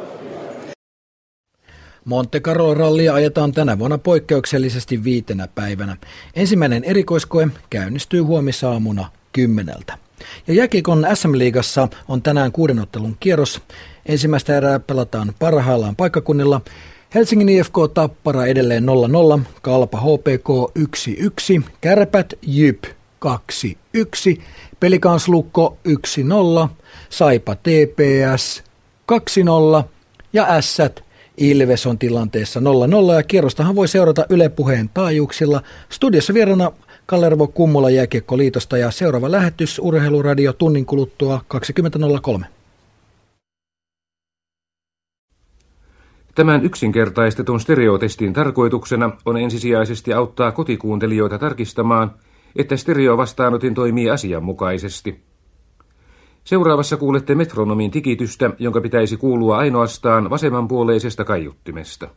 [2.05, 5.97] Monte Carlo rallia ajetaan tänä vuonna poikkeuksellisesti viitenä päivänä.
[6.37, 9.99] Ensimmäinen erikoiskoe käynnistyy huomisaamuna kymmeneltä.
[10.47, 13.61] Ja Jäkikon SM-liigassa on tänään kuudenottelun kierros.
[14.07, 16.61] Ensimmäistä erää pelataan parhaillaan paikkakunnilla.
[17.15, 18.85] Helsingin IFK Tappara edelleen
[19.39, 20.49] 0-0, Kalpa HPK
[21.59, 22.85] 1-1, Kärpät Jyp
[23.25, 24.43] 2-1,
[24.81, 25.77] Pelikaanslukko
[26.65, 26.69] 1-0,
[27.11, 28.65] Saipa TPS
[29.13, 29.85] 2-0
[30.33, 31.05] ja Ässät
[31.39, 35.63] Ilves on tilanteessa 0-0 ja kierrostahan voi seurata Yle Puheen taajuuksilla.
[35.91, 36.73] Studiossa vierana
[37.07, 41.41] Kallervo Kummola Jääkiekkoliitosta ja seuraava lähetys Urheiluradio tunnin kuluttua
[42.39, 42.54] 20.03.
[46.35, 52.15] Tämän yksinkertaistetun stereotestin tarkoituksena on ensisijaisesti auttaa kotikuuntelijoita tarkistamaan,
[52.57, 55.21] että stereovastaanotin toimii asianmukaisesti.
[56.45, 62.09] Seuraavassa kuulette metronomin tikitystä, jonka pitäisi kuulua ainoastaan vasemmanpuoleisesta kaiuttimesta.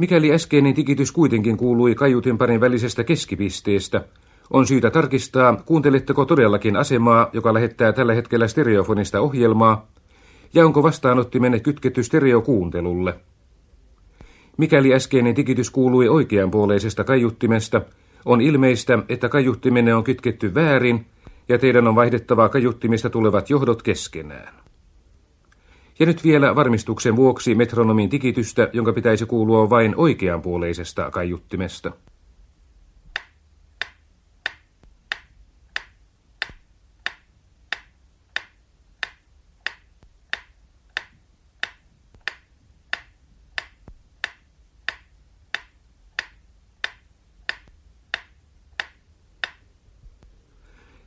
[0.00, 4.04] Mikäli äskeinen tikitys kuitenkin kuului kaiutin parin välisestä keskipisteestä,
[4.50, 9.86] on syytä tarkistaa, kuunteletteko todellakin asemaa, joka lähettää tällä hetkellä stereofonista ohjelmaa,
[10.54, 13.14] ja onko vastaanottimenne kytketty stereokuuntelulle.
[14.56, 17.80] Mikäli äskeinen tikitys kuului oikeanpuoleisesta kaiuttimesta,
[18.24, 21.06] on ilmeistä, että kaiuttimenne on kytketty väärin,
[21.48, 24.59] ja teidän on vaihdettava kaiuttimista tulevat johdot keskenään.
[26.00, 31.92] Ja nyt vielä varmistuksen vuoksi metronomin tikitystä, jonka pitäisi kuulua vain oikeanpuoleisesta kaiuttimesta.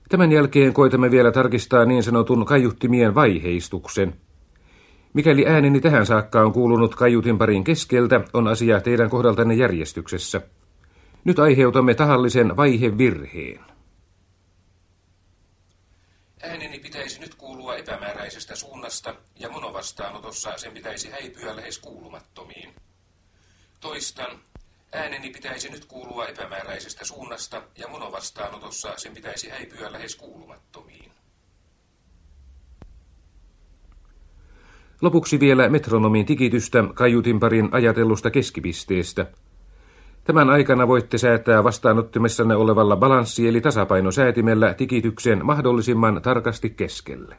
[0.09, 4.13] Tämän jälkeen koitamme vielä tarkistaa niin sanotun kaiuttimien vaiheistuksen–
[5.13, 10.41] Mikäli ääneni tähän saakka on kuulunut kaiutin parin keskeltä, on asia teidän kohdaltanne järjestyksessä.
[11.23, 13.59] Nyt aiheutamme tahallisen vaihevirheen.
[16.43, 22.75] Ääneni pitäisi nyt kuulua epämääräisestä suunnasta, ja monovastaanotossa sen pitäisi häipyä lähes kuulumattomiin.
[23.79, 24.39] Toistan,
[24.91, 31.11] ääneni pitäisi nyt kuulua epämääräisestä suunnasta, ja monovastaanotossa sen pitäisi häipyä lähes kuulumattomiin.
[35.01, 39.25] Lopuksi vielä metronomin tikitystä kaiutin parin ajatellusta keskipisteestä.
[40.23, 47.35] Tämän aikana voitte säätää vastaanottimessanne olevalla balanssi- eli tasapainosäätimellä tikityksen mahdollisimman tarkasti keskelle.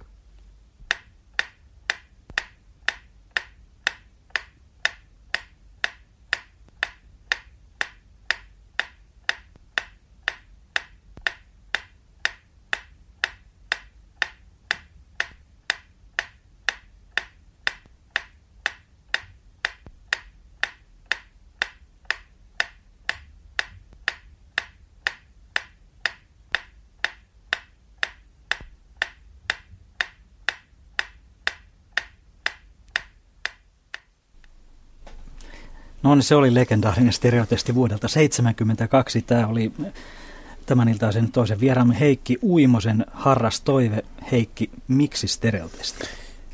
[36.04, 39.22] No niin, se oli legendaarinen stereotesti vuodelta 1972.
[39.22, 39.72] Tämä oli
[40.66, 44.02] tämän iltaisen toisen vieraamme Heikki Uimosen harras toive.
[44.32, 46.06] Heikki, miksi stereotesti?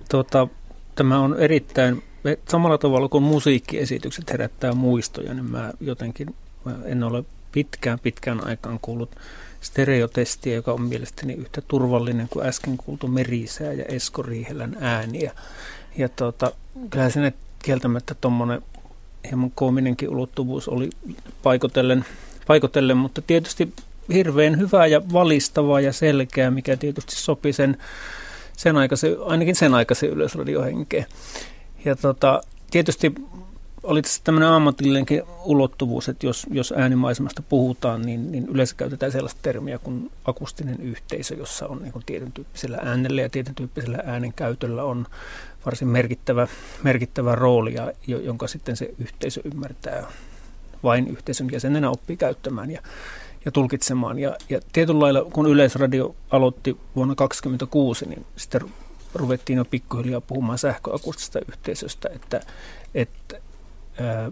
[0.08, 0.48] Tota,
[0.94, 2.02] tämä on erittäin,
[2.48, 6.34] samalla tavalla kuin musiikkiesitykset herättää muistoja, niin mä jotenkin
[6.64, 9.16] mä en ole pitkään pitkään aikaan kuullut
[9.60, 15.32] stereotestiä, joka on mielestäni yhtä turvallinen kuin äsken kuultu Merisää ja Esko Riihelän ääniä.
[15.96, 16.52] Ja tota,
[16.90, 17.32] kyllä se
[17.62, 18.62] kieltämättä tuommoinen
[19.24, 20.90] hieman koominenkin ulottuvuus oli
[21.42, 22.04] paikotellen,
[22.46, 23.72] paikotellen, mutta tietysti
[24.12, 27.76] hirveän hyvää ja valistavaa ja selkeää, mikä tietysti sopi sen,
[28.56, 31.06] sen aikaisen, ainakin sen aikaisen yleisradiohenkeen.
[31.84, 32.40] Ja tota,
[32.70, 33.14] tietysti
[33.82, 39.40] oli tässä tämmöinen ammatillinenkin ulottuvuus, että jos, jos äänimaisemasta puhutaan, niin, niin yleensä käytetään sellaista
[39.42, 44.84] termiä kuin akustinen yhteisö, jossa on niin tietyn tyyppisellä äänellä ja tietyn tyyppisellä äänen käytöllä
[44.84, 45.06] on
[45.66, 46.48] varsin merkittävä,
[46.82, 50.06] merkittävä rooli, ja, jonka sitten se yhteisö ymmärtää
[50.82, 52.80] vain yhteisön jäsenenä oppii käyttämään ja,
[53.44, 54.18] ja tulkitsemaan.
[54.18, 58.60] Ja, ja tietyllä lailla, kun Yleisradio aloitti vuonna 1926, niin sitten
[59.14, 62.40] ruvettiin jo pikkuhiljaa puhumaan sähköakustisesta yhteisöstä, että,
[62.94, 63.40] että
[64.00, 64.30] ää,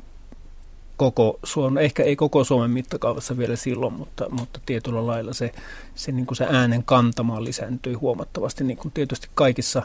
[0.96, 5.52] koko Suomen, ehkä ei koko Suomen mittakaavassa vielä silloin, mutta, mutta tietyllä lailla se,
[5.94, 9.82] se, niin kuin se äänen kantama lisääntyi huomattavasti, niin kuin tietysti kaikissa,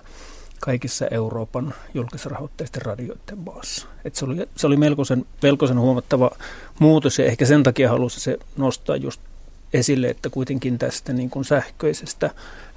[0.64, 3.88] kaikissa Euroopan julkisrahoitteisten radioiden maassa.
[4.06, 6.32] Et se, oli, se oli melkoisen, melkoisen huomattava
[6.80, 9.22] muutos ja ehkä sen takia halusi se nostaa just
[9.74, 12.30] esille, että kuitenkin tästä niin kuin sähköisestä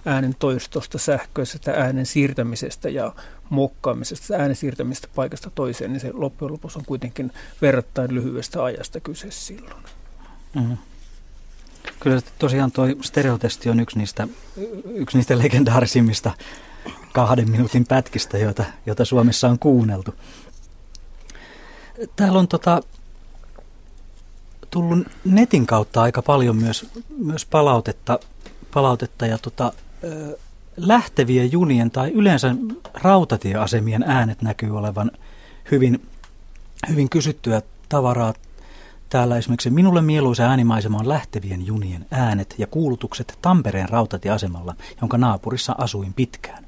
[0.07, 3.13] äänen toistosta, sähköisestä äänen siirtämisestä ja
[3.51, 7.33] muokkaamisesta, äänen siirtämisestä paikasta toiseen, niin se loppujen lopuksi on kuitenkin
[7.63, 9.85] verrattain lyhyestä ajasta kyse silloin.
[10.55, 10.77] Mm-hmm.
[12.01, 14.29] Kyllä tosiaan tuo stereotesti on yksi niistä,
[14.85, 16.31] yksi niistä legendaarisimmista
[17.13, 20.15] kahden minuutin pätkistä, joita, joita Suomessa on kuunneltu.
[22.17, 22.81] Täällä on tota,
[24.71, 26.87] tullut netin kautta aika paljon myös,
[27.19, 28.19] myös palautetta,
[28.75, 29.73] palautetta ja tota,
[30.77, 32.55] lähtevien junien tai yleensä
[32.95, 35.11] rautatieasemien äänet näkyy olevan
[35.71, 36.07] hyvin,
[36.89, 38.35] hyvin kysyttyä tavaraa.
[39.09, 45.75] Täällä esimerkiksi minulle mieluisa äänimaisema on lähtevien junien äänet ja kuulutukset Tampereen rautatieasemalla, jonka naapurissa
[45.79, 46.66] asuin pitkään.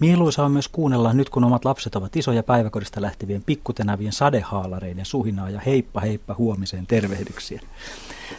[0.00, 5.50] Mieluisa on myös kuunnella nyt, kun omat lapset ovat isoja päiväkodista lähtevien pikkutenävien sadehaalareiden suhinaa
[5.50, 7.60] ja heippa heippa huomiseen tervehdyksiä.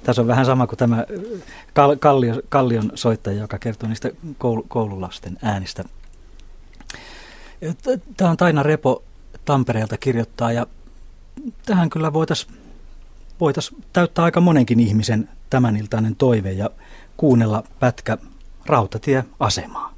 [0.04, 1.06] Tässä on vähän sama kuin tämä
[2.00, 4.12] Kallion, Kallion soittaja, joka kertoo niistä
[4.68, 5.84] koululasten äänistä.
[8.18, 9.04] Tämä on Taina Repo
[9.46, 10.68] Tampereelta kirjoittaa ja
[11.66, 12.58] tähän kyllä voitaisiin
[13.40, 16.70] voitais täyttää aika monenkin ihmisen tämän iltainen toive ja
[17.18, 18.18] kuunnella pätkä
[18.66, 19.97] rautatieasemaa.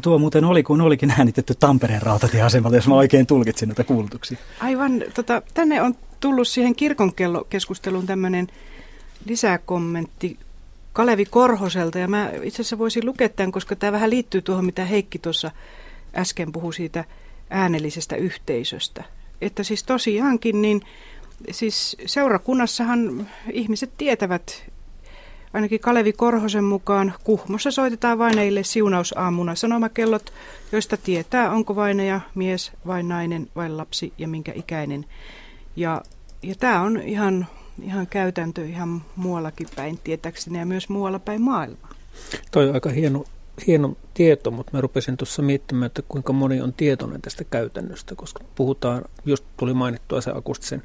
[0.00, 4.38] Ja tuo muuten oli, kun olikin äänitetty Tampereen rautatieasemalta, jos mä oikein tulkitsin näitä kuulutuksia.
[4.60, 8.46] Aivan, tota, tänne on tullut siihen kirkonkellokeskusteluun tämmöinen
[9.24, 10.38] lisäkommentti
[10.92, 11.98] Kalevi Korhoselta.
[11.98, 15.50] Ja mä itse asiassa voisin lukea tämän, koska tämä vähän liittyy tuohon, mitä Heikki tuossa
[16.14, 17.04] äsken puhui siitä
[17.50, 19.04] äänellisestä yhteisöstä.
[19.40, 20.80] Että siis tosiaankin, niin
[21.50, 24.64] siis seurakunnassahan ihmiset tietävät
[25.52, 30.32] Ainakin Kalevi Korhosen mukaan Kuhmossa soitetaan vaineille siunausaamuna sanomakellot,
[30.72, 35.06] joista tietää, onko vaineja mies vai nainen vai lapsi ja minkä ikäinen.
[35.76, 36.02] Ja,
[36.42, 37.46] ja tämä on ihan,
[37.82, 41.90] ihan käytäntö ihan muuallakin päin tietääkseni ja myös muualla päin maailmaa.
[42.50, 43.24] Toi on aika hieno,
[43.66, 48.44] hieno tieto, mutta mä rupesin tuossa miettimään, että kuinka moni on tietoinen tästä käytännöstä, koska
[48.54, 50.82] puhutaan, just tuli mainittua se akustisen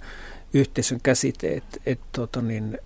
[0.54, 2.78] yhteisön käsite, että et, tota niin,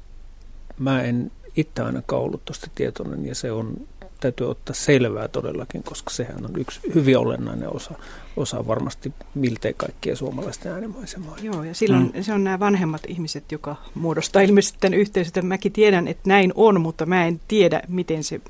[0.79, 3.87] mä en itse ainakaan ollut tuosta tietoinen ja se on,
[4.19, 7.93] täytyy ottaa selvää todellakin, koska sehän on yksi hyvin olennainen osa,
[8.37, 11.35] osa varmasti miltei kaikkia suomalaisten äänimaisemaa.
[11.41, 12.23] Joo, ja silloin mm.
[12.23, 15.45] se on nämä vanhemmat ihmiset, joka muodostaa ilmeisesti tämän yhteisön.
[15.45, 18.41] Mäkin tiedän, että näin on, mutta mä en tiedä, miten se,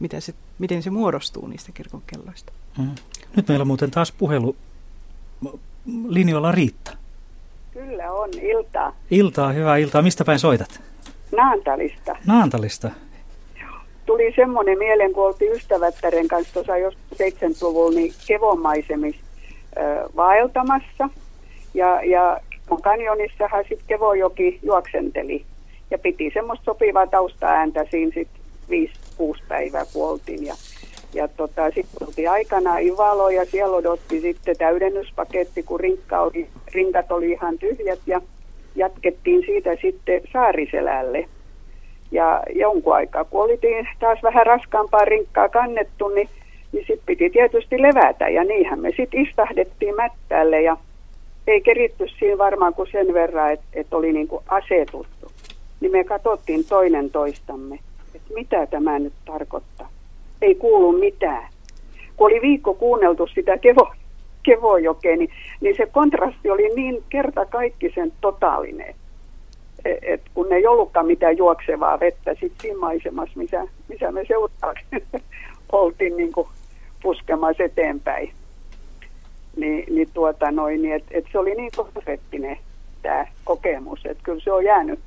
[0.00, 2.52] mitä se, miten se muodostuu niistä kirkonkelloista.
[2.78, 2.90] Mm.
[3.36, 4.56] Nyt meillä on muuten taas puhelu
[6.08, 6.96] linjoilla Riitta.
[7.72, 8.96] Kyllä on, iltaa.
[9.10, 10.02] Iltaa, hyvää iltaa.
[10.02, 10.89] Mistä päin soitat?
[11.32, 12.16] Naantalista.
[12.26, 12.90] Naantalista?
[14.06, 19.22] Tuli semmoinen mieleen, kun oltiin ystävättären kanssa tuossa jos 70-luvulla niin kevomaisemissa
[20.16, 21.08] vaeltamassa.
[21.74, 22.40] Ja, ja
[22.82, 25.44] kanjonissahan sitten Kevojoki juoksenteli.
[25.90, 28.40] ja piti semmoista sopivaa taustaääntä siinä sitten
[28.70, 30.54] viisi, kuusi päivää kuoltiin ja
[31.14, 37.12] ja tota, sitten tultiin aikana Ivalo ja siellä odotti sitten täydennyspaketti, kun rinkka oli, rinkat
[37.12, 38.20] oli ihan tyhjät ja
[38.74, 41.28] jatkettiin siitä sitten Saariselälle.
[42.12, 46.28] Ja jonkun aikaa, kun oltiin taas vähän raskaampaa rinkkaa kannettu, niin,
[46.72, 48.28] niin sitten piti tietysti levätä.
[48.28, 50.76] Ja niinhän me sitten istahdettiin mättälle ja
[51.46, 55.32] ei keritty siinä varmaan kuin sen verran, että, että oli niin kuin asetuttu.
[55.80, 57.78] Niin me katsottiin toinen toistamme,
[58.14, 59.88] että mitä tämä nyt tarkoittaa
[60.42, 61.48] ei kuulu mitään.
[62.16, 63.92] Kun oli viikko kuunneltu sitä kevo,
[64.42, 65.30] Kevojokea, niin,
[65.60, 68.94] niin se kontrasti oli niin kertakaikkisen totaalinen,
[69.84, 74.84] et, et kun ei ollutkaan mitään juoksevaa vettä sit siinä maisemassa, missä, missä me seuraavaksi
[75.72, 76.48] oltiin niin kuin
[77.02, 78.32] puskemassa eteenpäin.
[79.56, 82.58] Ni, niin, tuota noin, niin et, et se oli niin konkreettinen
[83.02, 85.00] tämä kokemus, että kyllä se on jäänyt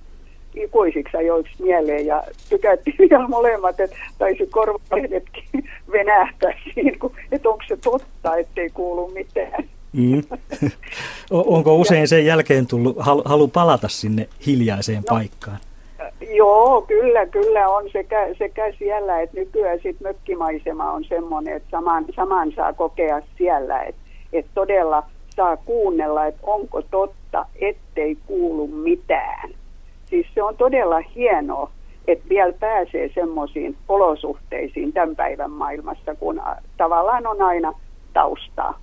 [0.55, 5.43] ikuisiksi ajoiksi mieleen ja tykättiin vielä molemmat, että taisi korvalehdetkin
[5.91, 9.63] venähtää siinä, kun, että onko se totta, ettei kuulu mitään.
[9.93, 10.23] Mm.
[11.31, 15.57] Onko usein sen jälkeen tullut halu palata sinne hiljaiseen no, paikkaan?
[16.35, 22.05] Joo, kyllä, kyllä on sekä, sekä siellä, että nykyään sit mökkimaisema on semmoinen, että saman,
[22.15, 24.01] saman saa kokea siellä, että,
[24.33, 25.03] että todella
[25.35, 29.49] saa kuunnella, että onko totta, ettei kuulu mitään
[30.13, 31.71] siis se on todella hienoa,
[32.07, 36.41] että vielä pääsee semmoisiin olosuhteisiin tämän päivän maailmassa, kun
[36.77, 37.73] tavallaan on aina
[38.13, 38.79] taustaa.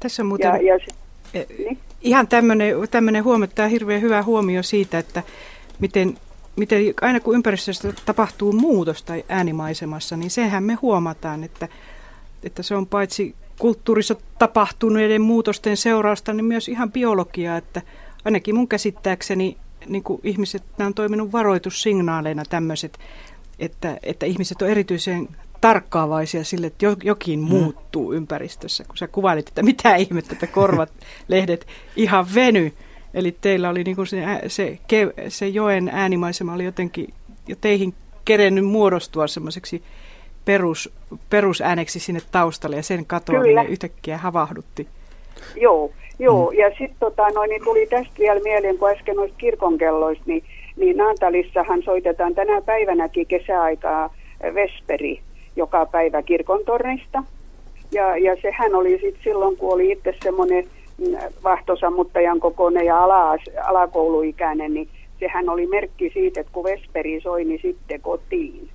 [0.00, 1.78] Tässä on muuten ja, ja se, e, niin?
[2.02, 2.28] ihan
[2.90, 5.22] tämmöinen huomio, tämä hirveän hyvä huomio siitä, että
[5.78, 6.14] miten,
[6.56, 11.68] miten aina kun ympäristössä tapahtuu muutos tai äänimaisemassa, niin sehän me huomataan, että,
[12.42, 17.82] että se on paitsi kulttuurissa tapahtuneiden muutosten seurausta, niin myös ihan biologiaa, että
[18.24, 19.56] ainakin mun käsittääkseni
[19.86, 22.98] niin kuin ihmiset, nämä on toiminut varoitussignaaleina tämmöiset,
[23.58, 25.28] että, että ihmiset on erityisen
[25.60, 27.46] tarkkaavaisia sille, että jokin mm.
[27.46, 28.84] muuttuu ympäristössä.
[28.84, 30.92] Kun sä kuvailit, että mitä ihmettä, että korvat,
[31.28, 32.72] lehdet ihan veny.
[33.14, 34.78] Eli teillä oli niin kuin se, se,
[35.28, 37.14] se joen äänimaisema oli jotenkin
[37.48, 37.94] jo teihin
[38.24, 39.82] kerennyt muodostua semmoiseksi
[40.44, 40.92] perus,
[41.30, 44.88] perusääneksi sinne taustalle ja sen katoaminen yhtäkkiä havahdutti.
[45.60, 46.58] Joo, Joo, mm.
[46.58, 50.44] ja sitten tota, no, niin tuli tästä vielä mieleen, kun äsken noista kirkonkelloista, niin,
[50.76, 54.14] niin Naantalissahan soitetaan tänä päivänäkin kesäaikaa
[54.54, 55.20] Vesperi
[55.56, 57.22] joka päivä kirkontornista.
[57.92, 60.64] Ja, ja sehän oli sitten silloin, kun oli itse semmoinen
[60.98, 64.88] mm, vahtosammuttajan kokoinen ja ala, alakouluikäinen, niin
[65.20, 68.68] sehän oli merkki siitä, että kun Vesperi soi, niin sitten kotiin.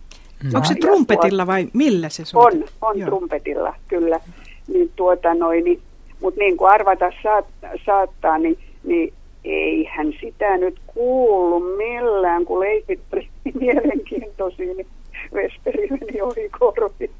[0.43, 0.49] Mm.
[0.55, 2.43] Onko se trumpetilla vai millä se soi?
[2.43, 3.07] On, on Joo.
[3.07, 4.19] trumpetilla, kyllä.
[4.67, 5.81] Niin tuota noin, niin
[6.23, 7.45] mutta niin kuin arvata saat,
[7.85, 9.13] saattaa, niin, niin
[9.43, 13.27] eihän sitä nyt kuulu millään, kun leikit oli
[13.59, 14.87] mielenkiintoisia, niin
[15.33, 17.11] Vesperi meni ohi korvi.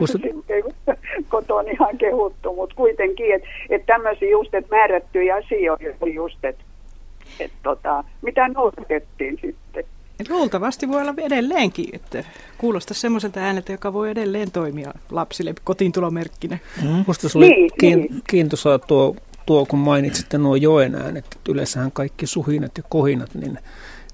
[0.00, 0.18] Musta...
[0.22, 0.64] Sitten
[1.28, 6.62] koton ihan kehuttu, mutta kuitenkin, että et tämmöisiä just, että määrättyjä asioita just, että
[7.40, 9.84] et tota, mitä noudatettiin sitten.
[10.28, 12.24] Luultavasti voi olla edelleenkin, että
[12.58, 16.58] kuulostaa semmoiselta ääneltä, joka voi edelleen toimia lapsille kotiintulomerkkinä.
[16.82, 17.04] Mm.
[17.06, 18.22] Musta se oli niin, kiin, niin.
[18.28, 19.16] kiintoisaa tuo,
[19.46, 23.58] tuo, kun mainitsitte nuo joen äänet, että yleensähän kaikki suhinat ja kohinat, niin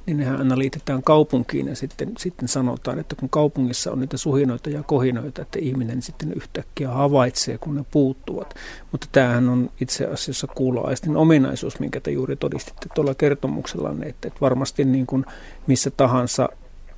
[0.08, 4.70] niin nehän aina liitetään kaupunkiin ja sitten, sitten sanotaan, että kun kaupungissa on niitä suhinoita
[4.70, 8.54] ja kohinoita, että ihminen sitten yhtäkkiä havaitsee, kun ne puuttuvat.
[8.92, 14.40] Mutta tämähän on itse asiassa kuuloaistin ominaisuus, minkä te juuri todistitte tuolla kertomuksellanne, että, että
[14.40, 15.24] varmasti niin kuin
[15.66, 16.48] missä tahansa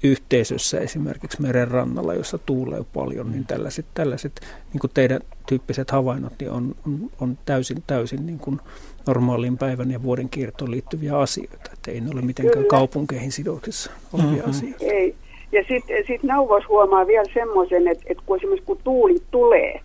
[0.03, 4.41] yhteisössä, esimerkiksi merenrannalla, jossa tuulee paljon, niin tällaiset, tällaiset
[4.73, 8.61] niin kuin teidän tyyppiset havainnot niin on, on, on täysin, täysin niin kuin
[9.06, 11.70] normaaliin päivän ja vuoden kiertoon liittyviä asioita.
[11.72, 12.68] Että ei ne ole mitenkään Kyllä.
[12.68, 14.51] kaupunkeihin sidoksissa olevia mm-hmm.
[14.51, 14.85] asioita.
[14.85, 15.14] Ei.
[15.52, 19.81] Ja sitten sit nauvos huomaa vielä semmoisen, että, että kun esimerkiksi kun tuuli tulee,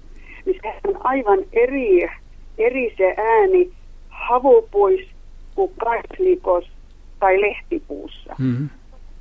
[0.46, 2.10] niin se on aivan eri,
[2.58, 3.72] eri se ääni
[4.10, 5.08] havupuis
[5.56, 6.66] kuin kaslikos
[7.20, 8.36] tai lehtipuussa.
[8.40, 8.70] Mm-hmm.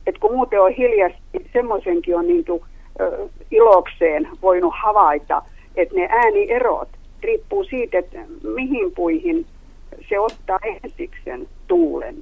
[0.07, 2.63] Et kun muuten on hiljasti, niin semmoisenkin on niin kuin,
[3.01, 5.43] ö, ilokseen voinut havaita,
[5.77, 6.89] että ne äänieerot
[7.23, 8.19] riippuu siitä, että
[8.55, 9.47] mihin puihin
[10.09, 12.17] se ottaa ensiksi sen tuulen.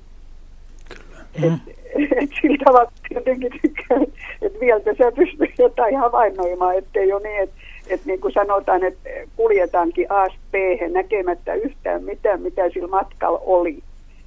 [0.88, 1.12] Kyllä.
[1.42, 1.76] Et,
[2.22, 4.02] et sillä tavalla jotenkin tykkään,
[4.42, 7.56] että vielä sä pystyy jotain havainnoimaan, ettei ole niin, että
[7.88, 10.54] et niin kuin sanotaan, että kuljetaankin A B
[10.90, 13.82] näkemättä yhtään mitään, mitä sillä matkalla oli.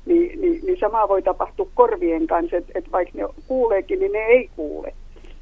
[0.06, 4.20] Niin, niin, niin sama voi tapahtua korvien kanssa, että et vaikka ne kuuleekin, niin ne
[4.20, 4.94] ei kuule.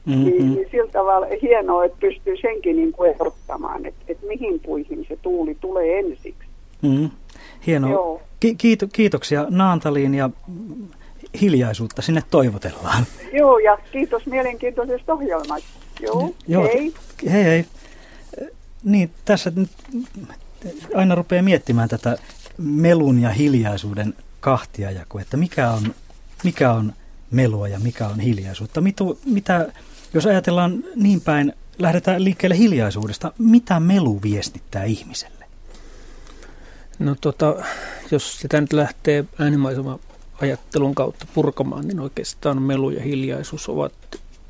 [0.05, 0.25] Mm-hmm.
[0.25, 5.05] Niin, niin sillä tavalla hienoa, että pystyy senkin niin kuin erottamaan, että, että mihin puihin
[5.09, 6.47] se tuuli tulee ensiksi.
[6.81, 7.09] Mm-hmm.
[7.67, 8.19] Hienoa.
[8.39, 10.29] Ki- kiito- kiitoksia Naantaliin ja
[11.41, 13.05] hiljaisuutta sinne toivotellaan.
[13.33, 15.69] Joo, ja kiitos mielenkiintoisesta ohjelmasta.
[15.99, 16.93] Joo, Joo, hei.
[17.31, 17.65] Hei hei.
[18.83, 19.69] Niin, tässä nyt
[20.95, 22.17] aina rupeaa miettimään tätä
[22.57, 25.95] melun ja hiljaisuuden kahtiajakoa, että mikä on,
[26.43, 26.93] mikä on
[27.31, 28.81] melua ja mikä on hiljaisuutta.
[28.81, 29.71] Mitu, mitä,
[30.13, 35.42] jos ajatellaan niin päin, lähdetään liikkeelle hiljaisuudesta, mitä melu viestittää ihmiselle?
[36.99, 37.55] No tota,
[38.11, 39.99] jos sitä nyt lähtee äänimaisema
[40.41, 43.93] ajattelun kautta purkamaan, niin oikeastaan melu ja hiljaisuus ovat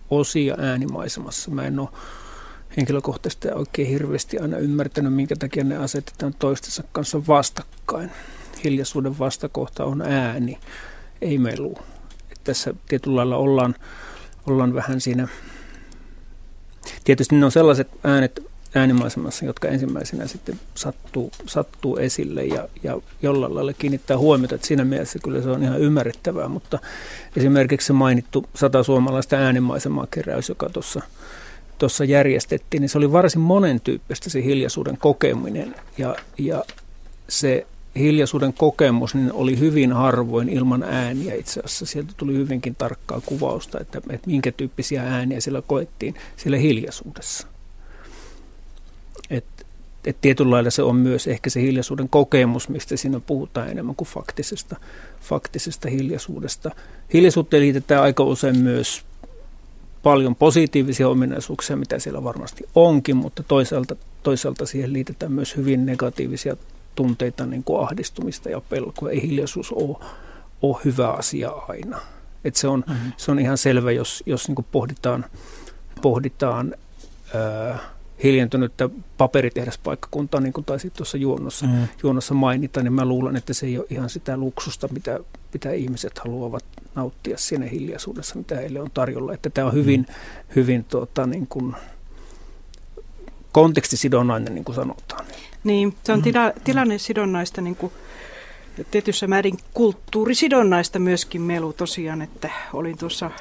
[0.09, 1.51] osia äänimaisemassa.
[1.51, 1.89] Mä en ole
[2.77, 8.11] henkilökohtaisesti oikein hirveästi aina ymmärtänyt, minkä takia ne asetetaan toistensa kanssa vastakkain.
[8.63, 10.59] Hiljaisuuden vastakohta on ääni,
[11.21, 11.77] ei melu.
[12.31, 13.75] Et tässä tietyllä lailla ollaan,
[14.47, 15.27] ollaan vähän siinä...
[17.03, 23.55] Tietysti ne on sellaiset äänet äänimaisemassa, jotka ensimmäisenä sitten sattuu, sattuu esille ja, ja jollain
[23.55, 24.55] lailla kiinnittää huomiota.
[24.55, 26.79] Että siinä mielessä kyllä se on ihan ymmärrettävää, mutta
[27.37, 31.01] esimerkiksi se mainittu sata suomalaista äänimaisemaa keräys, joka tuossa
[31.77, 36.63] tuossa järjestettiin, niin se oli varsin monen tyyppistä se hiljaisuuden kokeminen ja, ja
[37.29, 41.85] se hiljaisuuden kokemus niin oli hyvin harvoin ilman ääniä itse asiassa.
[41.85, 47.52] Sieltä tuli hyvinkin tarkkaa kuvausta, että, että minkä tyyppisiä ääniä siellä koettiin siellä hiljaisuudessa.
[49.30, 49.45] Et,
[50.06, 54.07] et tietyllä lailla se on myös ehkä se hiljaisuuden kokemus, mistä siinä puhutaan enemmän kuin
[54.07, 54.76] faktisesta,
[55.22, 56.72] faktisesta hiljaisuudesta.
[57.14, 59.06] Hiljaisuuteen liitetään aika usein myös
[60.03, 66.57] paljon positiivisia ominaisuuksia, mitä siellä varmasti onkin, mutta toisaalta, toisaalta siihen liitetään myös hyvin negatiivisia
[66.95, 69.10] tunteita, niin kuin ahdistumista ja pelkoa.
[69.10, 69.98] Ei hiljaisuus ole,
[70.61, 71.99] ole hyvä asia aina.
[72.45, 73.11] Et se, on, mm-hmm.
[73.18, 75.26] se on ihan selvä, jos, jos niin pohditaan,
[76.02, 76.76] pohditaan
[77.34, 77.80] ää,
[78.23, 81.88] hiljentynyttä paperitehdaspaikkakuntaa, niin kuin taisit tuossa juonnossa, mm.
[82.03, 85.19] juonnossa mainita, niin mä luulen, että se ei ole ihan sitä luksusta, mitä,
[85.53, 86.65] mitä ihmiset haluavat
[86.95, 89.34] nauttia siinä hiljaisuudessa, mitä heille on tarjolla.
[89.34, 90.15] Että tämä on hyvin, mm.
[90.56, 91.76] hyvin tuota, niin kuin
[93.52, 95.26] kontekstisidonnainen, niin kuin sanotaan.
[95.64, 97.94] Niin, se on tila, tilannesidonnaista niin kuin
[98.91, 103.31] tietyssä määrin kulttuurisidonnaista myöskin melu tosiaan, että olin tuossa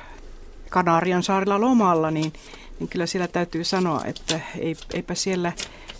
[0.70, 2.32] Kanarian saarilla lomalla, niin
[2.82, 5.52] niin kyllä siellä täytyy sanoa, että ei, eipä siellä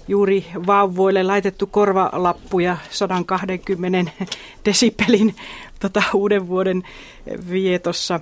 [0.09, 4.11] juuri vauvoille laitettu korvalappuja 120
[4.65, 5.35] desibelin
[5.81, 6.83] tota, uuden vuoden
[7.51, 8.21] vietossa.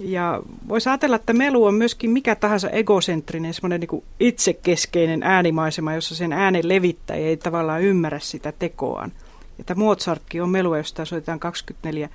[0.00, 6.14] Ja voisi ajatella, että melu on myöskin mikä tahansa egocentrinen, semmoinen niin itsekeskeinen äänimaisema, jossa
[6.14, 9.12] sen äänen levittäjä ei tavallaan ymmärrä sitä tekoaan.
[9.60, 12.08] Että Mozartkin on melua, josta soitetaan 24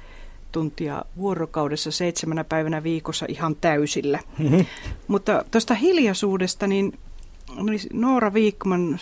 [0.53, 4.19] tuntia vuorokaudessa seitsemänä päivänä viikossa ihan täysillä.
[4.39, 4.65] Mm-hmm.
[5.07, 6.99] Mutta tuosta hiljaisuudesta, niin
[7.93, 8.99] Noora Viikman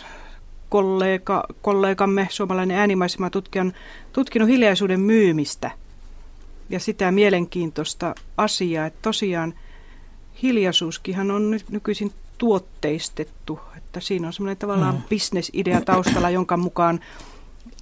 [0.70, 3.74] kollega, kollegamme, suomalainen äänimaisema tutkija, on
[4.14, 5.72] tutkinut hiljaisuuden myymistä
[6.70, 9.54] ja sitä mielenkiintoista asiaa, että tosiaan
[10.44, 15.02] hiljaisuuskinhan on nyt nykyisin tuotteistettu, että siinä on semmoinen tavallaan mm.
[15.10, 17.00] bisnesidea taustalla, jonka mukaan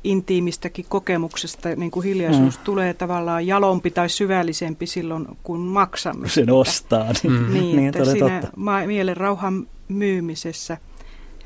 [0.04, 2.64] intiimistäkin kokemuksesta niin kuin hiljaisuus mm.
[2.64, 6.30] tulee tavallaan jalompi tai syvällisempi silloin, kun maksamme.
[6.30, 7.06] Sen ostaa.
[7.24, 7.54] Niin, mm.
[7.54, 10.78] niin, niin että siinä ma- mielen rauhan myymisessä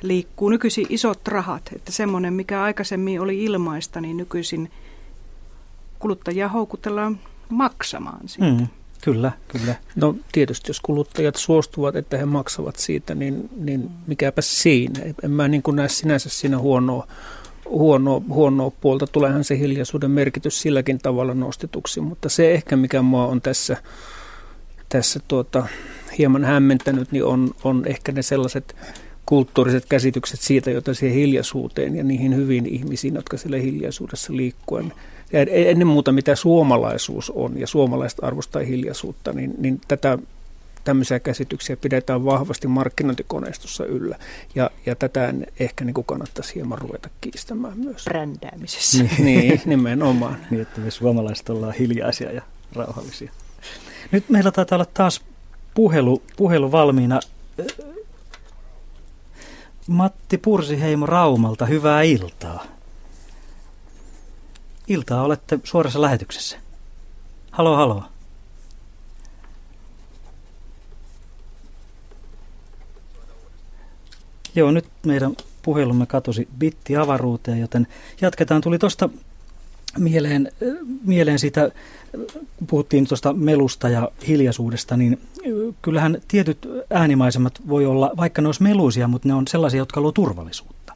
[0.02, 1.70] liikkuu nykyisin isot rahat.
[1.76, 4.72] Että semmoinen, mikä aikaisemmin oli ilmaista, niin nykyisin
[6.00, 7.20] kuluttajia houkutellaan
[7.50, 8.52] maksamaan siitä.
[8.52, 8.68] Mm.
[9.02, 9.76] Kyllä, kyllä.
[9.96, 15.00] No tietysti jos kuluttajat suostuvat, että he maksavat siitä, niin, niin mikäpä siinä.
[15.24, 17.08] En mä niin kuin näe sinänsä siinä huonoa
[17.74, 19.08] huonoa, huonoa puolta.
[19.08, 23.78] Tuleehan se hiljaisuuden merkitys silläkin tavalla nostetuksi, mutta se ehkä mikä mua on tässä,
[24.90, 25.68] tässä tuota,
[26.18, 28.76] hieman hämmentänyt, niin on, on ehkä ne sellaiset
[29.26, 34.82] kulttuuriset käsitykset siitä, joita siihen hiljaisuuteen ja niihin hyviin ihmisiin, jotka siellä hiljaisuudessa liikkuu.
[35.34, 40.18] Ja ennen muuta mitä suomalaisuus on ja suomalaiset arvostaa hiljaisuutta, niin, niin tätä
[40.84, 44.18] tämmöisiä käsityksiä pidetään vahvasti markkinointikoneistossa yllä.
[44.56, 48.04] Ja, ja tätä ehkä niin kuin kannattaisi hieman ruveta kiistämään myös.
[48.04, 49.04] Brändäämisessä.
[49.04, 50.38] Niin, niin nimenomaan.
[50.52, 52.42] niin, että me suomalaiset ollaan hiljaisia ja
[52.74, 53.32] rauhallisia.
[54.12, 55.22] Nyt meillä taitaa olla taas
[55.74, 57.20] puhelu, puhelu valmiina.
[59.88, 62.66] Matti Pursiheimo Raumalta, hyvää iltaa.
[64.88, 66.58] Iltaa olette suorassa lähetyksessä.
[67.52, 68.04] Halo, halo.
[74.56, 77.88] Joo, nyt meidän puhelumme katosi bitti avaruuteen, joten
[78.22, 78.62] jatketaan.
[78.62, 79.10] Tuli tuosta
[79.98, 80.52] mieleen,
[81.06, 81.72] mieleen sitä,
[82.68, 85.20] puhuttiin tuosta melusta ja hiljaisuudesta, niin
[85.82, 90.12] kyllähän tietyt äänimaisemat voi olla, vaikka ne olisi meluisia, mutta ne on sellaisia, jotka luo
[90.12, 90.94] turvallisuutta.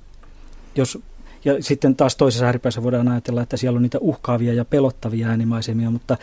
[0.75, 0.99] Jos,
[1.45, 5.89] ja sitten taas toisessa ääripäässä voidaan ajatella, että siellä on niitä uhkaavia ja pelottavia äänimaisemia,
[5.89, 6.17] mutta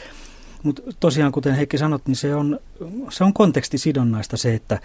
[0.65, 2.61] Mutta tosiaan, kuten Heikki sanot, niin se on,
[3.11, 4.79] se on kontekstisidonnaista se, että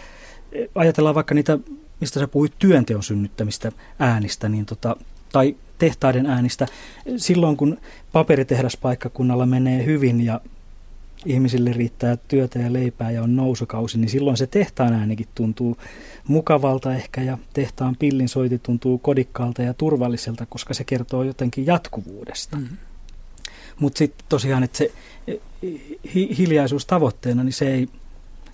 [0.76, 1.59] ajatellaan vaikka niitä,
[1.99, 4.95] mistä sä puhuit, työnteon synnyttämistä äänistä, niin tota,
[5.31, 6.67] tai tehtaiden äänistä.
[7.17, 7.77] Silloin, kun
[8.11, 10.41] paperitehdaspaikkkunnalla menee hyvin ja
[11.26, 15.77] ihmisille riittää työtä ja leipää ja on nousukausi, niin silloin se tehtaan äänikin tuntuu
[16.27, 22.57] mukavalta ehkä ja tehtaan pillin soiti tuntuu kodikkaalta ja turvalliselta, koska se kertoo jotenkin jatkuvuudesta.
[22.57, 22.77] Mm-hmm.
[23.80, 24.91] Mutta sitten tosiaan, että se
[26.15, 27.88] hi- hiljaisuus tavoitteena, niin se, ei,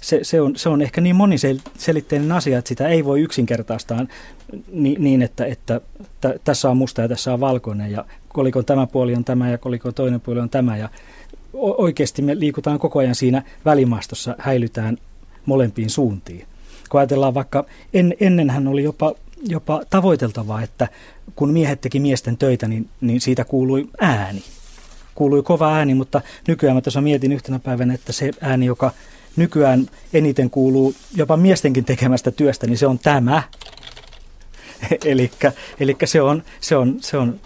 [0.05, 4.05] se, se, on, se on ehkä niin moniselitteinen asia, että sitä ei voi yksinkertaistaa
[4.71, 5.81] niin, niin että, että
[6.21, 9.57] t- tässä on musta ja tässä on valkoinen ja kolikon tämä puoli on tämä ja
[9.57, 10.89] kolikon toinen puoli on tämä ja
[11.53, 14.97] oikeasti me liikutaan koko ajan siinä välimaastossa, häilytään
[15.45, 16.47] molempiin suuntiin.
[16.89, 19.13] Kun ajatellaan vaikka, en, ennenhän oli jopa,
[19.47, 20.87] jopa tavoiteltavaa, että
[21.35, 24.43] kun miehet teki miesten töitä, niin, niin siitä kuului ääni.
[25.15, 28.91] Kuului kova ääni, mutta nykyään mä tuossa mietin yhtenä päivänä, että se ääni, joka
[29.35, 33.43] nykyään eniten kuuluu jopa miestenkin tekemästä työstä, niin se on tämä.
[35.79, 37.39] Eli se on, se on, se on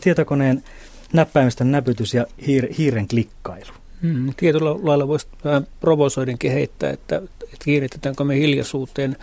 [0.00, 0.64] tietokoneen
[1.12, 3.72] näppäimistön näpytys ja hiir, hiiren klikkailu.
[4.02, 9.16] Mm, tietyllä lailla voisi vähän provosoidenkin heittää, että, että kiinnitetäänkö me hiljaisuuteen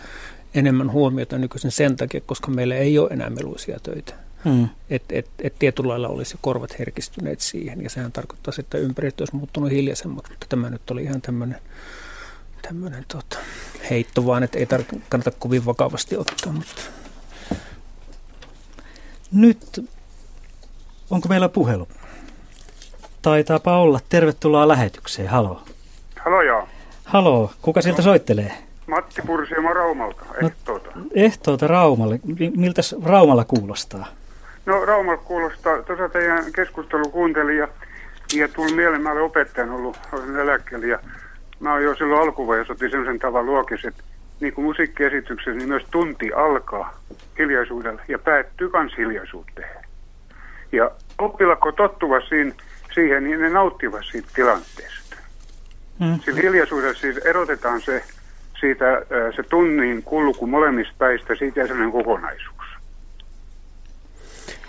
[0.54, 4.14] enemmän huomiota nykyisin sen takia, koska meillä ei ole enää meluisia töitä.
[4.44, 4.68] Hmm.
[4.90, 9.36] Että et, et tietyllä lailla olisi korvat herkistyneet siihen, ja sehän tarkoittaa, että ympäristö olisi
[9.36, 11.58] muuttunut hiljaisemmaksi, mutta tämä nyt oli ihan tämmöinen
[12.62, 13.38] tämmöinen tota,
[13.90, 16.52] heitto vaan, että ei tar- kannata kovin vakavasti ottaa.
[16.52, 16.82] Mutta.
[19.32, 19.84] Nyt
[21.12, 21.88] Onko meillä puhelu?
[23.22, 24.00] Taitaapa olla.
[24.08, 25.28] Tervetuloa lähetykseen.
[25.28, 25.62] Halo.
[26.18, 26.68] Halo joo.
[27.04, 27.52] Halo.
[27.62, 28.52] Kuka sieltä soittelee?
[28.86, 30.90] Matti Pursiemo Raumalta, Ehtoota.
[30.94, 32.20] No, ehtoota Raumalle.
[32.56, 34.06] Miltä Raumalla kuulostaa?
[34.66, 35.82] No Raumalla kuulostaa.
[35.82, 37.68] Tuossa teidän keskustelu kuuntelin ja,
[38.34, 40.98] ja tuli mieleen, mä olen opettajan ollut, olen eläkkeellä ja
[41.62, 44.02] mä oon jo silloin alkuvaiheessa otin sellaisen tavan luokissa, että
[44.40, 47.00] niin kuin musiikkiesityksessä, niin myös tunti alkaa
[47.38, 49.84] hiljaisuudella ja päättyy kans hiljaisuuteen.
[50.72, 52.54] Ja oppilaat kun tottuvat siihen,
[52.94, 55.16] siihen, niin ne nauttivat siitä tilanteesta.
[56.00, 56.20] Mm.
[56.24, 58.04] Sillä hiljaisuudessa siis erotetaan se,
[58.60, 58.84] siitä,
[59.36, 62.52] se tunnin kulku molemmista päistä, siitä ja sellainen kokonaisuus.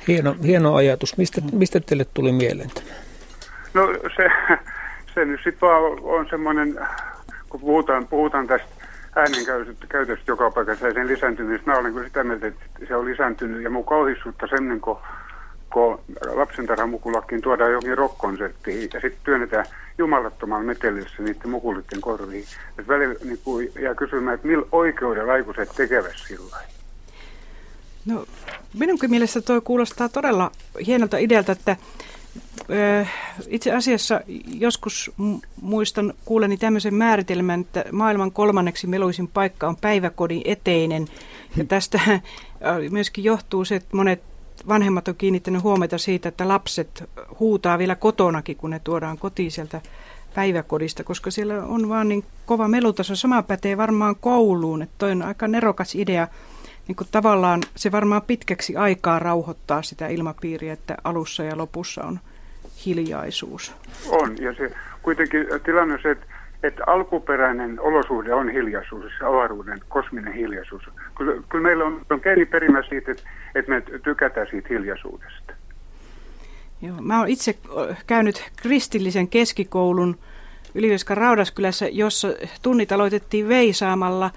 [0.07, 1.17] Hieno, hieno ajatus.
[1.17, 2.95] Mistä, mistä teille tuli mieleen tämä?
[3.73, 4.29] No se,
[5.13, 6.79] se nyt sitten vaan on semmoinen,
[7.49, 8.67] kun puhutaan, puhutaan tästä
[9.15, 13.63] äänenkäytöstä joka paikassa ja sen lisääntymistä, mä olen kyllä sitä mieltä, että se on lisääntynyt
[13.63, 14.97] ja mun kauhissuutta sen, kun
[15.73, 15.99] kun
[16.35, 19.65] lapsentarhamukulakin tuodaan jokin rockkonserttiin ja sitten työnnetään
[19.97, 22.45] jumalattomalla metelissä niiden mukulitten korviin.
[22.79, 26.57] Et välillä niin kuin, jää kysymään, että millä oikeudella aikuiset tekevät sillä
[28.05, 28.25] No
[28.79, 30.51] minunkin mielestä tuo kuulostaa todella
[30.87, 31.77] hienolta idealta, että
[33.47, 35.11] itse asiassa joskus
[35.61, 41.07] muistan kuuleni tämmöisen määritelmän, että maailman kolmanneksi meluisin paikka on päiväkodin eteinen.
[41.57, 41.99] Ja tästä
[42.89, 44.23] myöskin johtuu se, että monet
[44.67, 49.81] vanhemmat on kiinnittänyt huomiota siitä, että lapset huutaa vielä kotonakin, kun ne tuodaan kotiin sieltä
[50.35, 53.15] päiväkodista, koska siellä on vaan niin kova melutaso.
[53.15, 56.27] Sama pätee varmaan kouluun, että toi on aika nerokas idea.
[56.87, 62.19] Niin kuin tavallaan se varmaan pitkäksi aikaa rauhoittaa sitä ilmapiiriä, että alussa ja lopussa on
[62.85, 63.75] hiljaisuus.
[64.09, 66.25] On, ja se kuitenkin tilanne on se, että
[66.63, 70.83] että alkuperäinen olosuhde on hiljaisuus, se avaruuden kosminen hiljaisuus.
[71.17, 73.23] Kyllä, kyllä meillä on, on perimä siitä, että,
[73.55, 75.53] että me tykätään siitä hiljaisuudesta.
[76.81, 77.55] Joo, mä oon itse
[78.07, 80.17] käynyt kristillisen keskikoulun
[80.75, 82.27] Ylivieskan Raudaskylässä, jossa
[82.61, 84.31] tunnit aloitettiin veisaamalla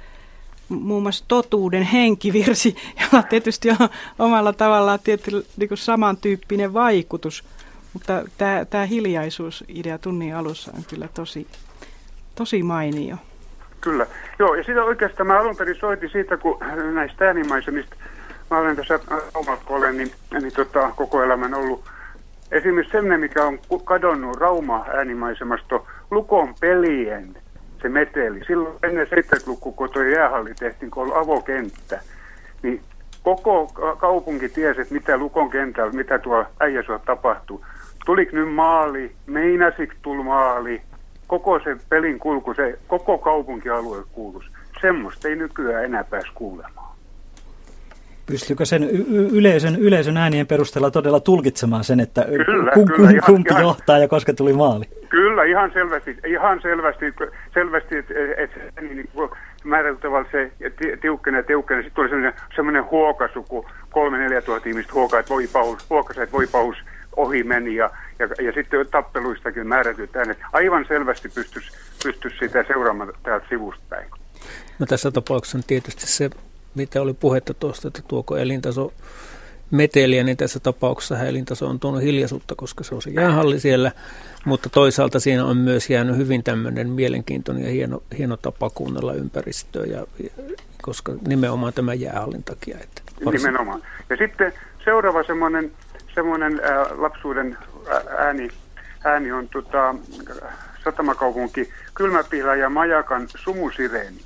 [0.69, 3.89] muun muassa totuuden henkivirsi, jolla tietysti on
[4.19, 7.45] omalla tavallaan tietty niin kuin samantyyppinen vaikutus.
[7.93, 8.25] Mutta
[8.71, 11.47] tämä hiljaisuusidea tunnin alussa on kyllä tosi
[12.37, 13.17] tosi mainio.
[13.81, 14.07] Kyllä.
[14.39, 16.59] Joo, ja sitä oikeastaan mä alun perin soitin siitä, kun
[16.95, 17.97] näistä äänimaisemista,
[18.51, 19.01] mä olen tässä
[19.35, 21.85] Raumalle, niin, niin tota, koko elämän ollut
[22.51, 25.81] esimerkiksi sellainen, mikä on kadonnut Rauma-äänimaisemasta,
[26.11, 27.37] Lukon pelien
[27.87, 28.45] se meteli.
[28.47, 32.01] Silloin ennen 70-lukua, kun tuo jäähalli tehtiin, kun oli avokenttä,
[32.63, 32.81] niin
[33.23, 33.67] koko
[33.99, 37.65] kaupunki tiesi, että mitä Lukon kentällä, mitä tuo äijäsuo tapahtuu.
[38.07, 40.83] Tuliko nyt maali, meinasiko tuli maali,
[41.27, 44.51] koko se pelin kulku, se koko kaupunkialue kuuluisi.
[44.81, 46.86] Semmoista ei nykyään enää pääse kuulemaan.
[48.27, 53.23] Pystyykö sen y- yleisön, yleisön äänien perusteella todella tulkitsemaan sen, että kyllä, ku, kyllä, ihan,
[53.27, 54.85] kumpi ihan, johtaa ja koska tuli maali?
[55.09, 57.05] Kyllä, ihan selvästi, ihan selvästi,
[57.55, 59.09] selvästi että et, et, niin,
[59.65, 60.53] määrällä tavalla se
[61.01, 61.83] tiukkenee ja tiukkenee.
[61.83, 66.21] Sitten tuli semmoinen, semmoinen huokaisu, kun kolme neljä tuhatta ihmistä huokaa, että voi paus, huokasi,
[66.21, 66.77] että voi paus,
[67.17, 70.39] ohi meni ja, ja, ja sitten tappeluistakin määrätyt äänet.
[70.53, 71.71] Aivan selvästi pystyisi
[72.05, 74.11] pystys sitä seuraamaan täältä sivusta päin.
[74.79, 76.31] No tässä tapauksessa on tietysti se,
[76.77, 78.93] mitä oli puhetta tuosta, että tuoko elintaso
[79.71, 83.93] meteliä, niin tässä tapauksessa elintaso on tuonut hiljaisuutta, koska se on se jäähalli siellä,
[84.45, 89.85] mutta toisaalta siinä on myös jäänyt hyvin tämmöinen mielenkiintoinen ja hieno, hieno tapa kuunnella ympäristöä,
[89.85, 90.07] ja,
[90.83, 92.79] koska nimenomaan tämä jäähallin takia.
[92.83, 93.39] Että varsin...
[93.39, 93.83] Nimenomaan.
[94.11, 94.53] Ja sitten
[94.85, 95.73] seuraava semmoinen,
[96.15, 97.59] semmoinen ää, lapsuuden
[98.19, 98.49] ääni,
[99.05, 99.95] ääni on tota,
[100.85, 104.21] satamakaupunki Kylmäpihla ja Majakan sumusireeni.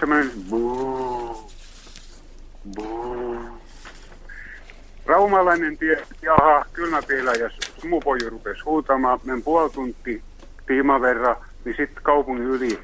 [0.00, 1.47] Semmoinen buu.
[5.06, 7.50] Raumalainen tie, jaha, Kylmäpihla ja
[7.80, 10.22] sumupoju rupesi huutamaan, men puoli tuntia
[10.66, 12.80] tiimaverra, niin sitten kaupungin yli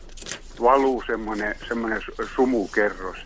[0.62, 2.00] valuu semmoinen, semmoinen
[2.34, 3.16] sumukerros.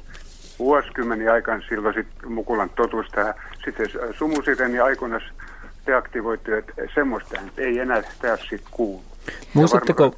[0.59, 3.35] Vuosikymmeni aikana silloin sitten Mukulan totusta.
[3.65, 3.87] Sitten
[4.19, 5.23] sumusireni aikoinaan
[5.87, 9.03] deaktivoitu, että semmoista ei enää tässä sitten kuulu.
[9.55, 10.15] Muistatteko,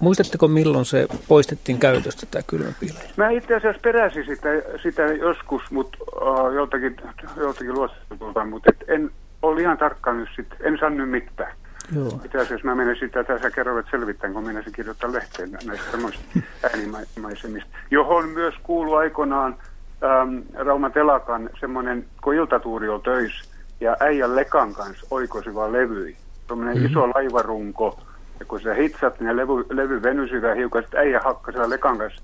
[0.00, 3.00] muistatteko milloin se poistettiin käytöstä tämä kylmäpiilä?
[3.16, 4.48] Mä itse asiassa peräsin sitä,
[4.82, 6.96] sitä joskus, mutta uh, joltakin,
[7.36, 9.10] joltakin luostettulta, mutta et en
[9.42, 11.52] ole ihan tarkkaan nyt sit, en sanonut mitään.
[11.94, 12.20] Joo.
[12.24, 15.98] Itse asiassa mä menen sitä tässä kerroin selvittämään, kun menen kirjoittaa lehteen näistä
[16.72, 19.56] äänimaisemista, johon myös kuuluu aikoinaan
[20.04, 23.44] ähm, Rauma Telakan semmoinen, kun iltatuuri on töissä
[23.80, 26.16] ja äijän Lekan kanssa oikoisiva levyi.
[26.46, 26.90] Tuommoinen mm-hmm.
[26.90, 28.00] iso laivarunko,
[28.40, 32.22] ja kun sä hitsat, niin levy, levy venysyvä hiukan, sitten äijä hakkasella lekan kanssa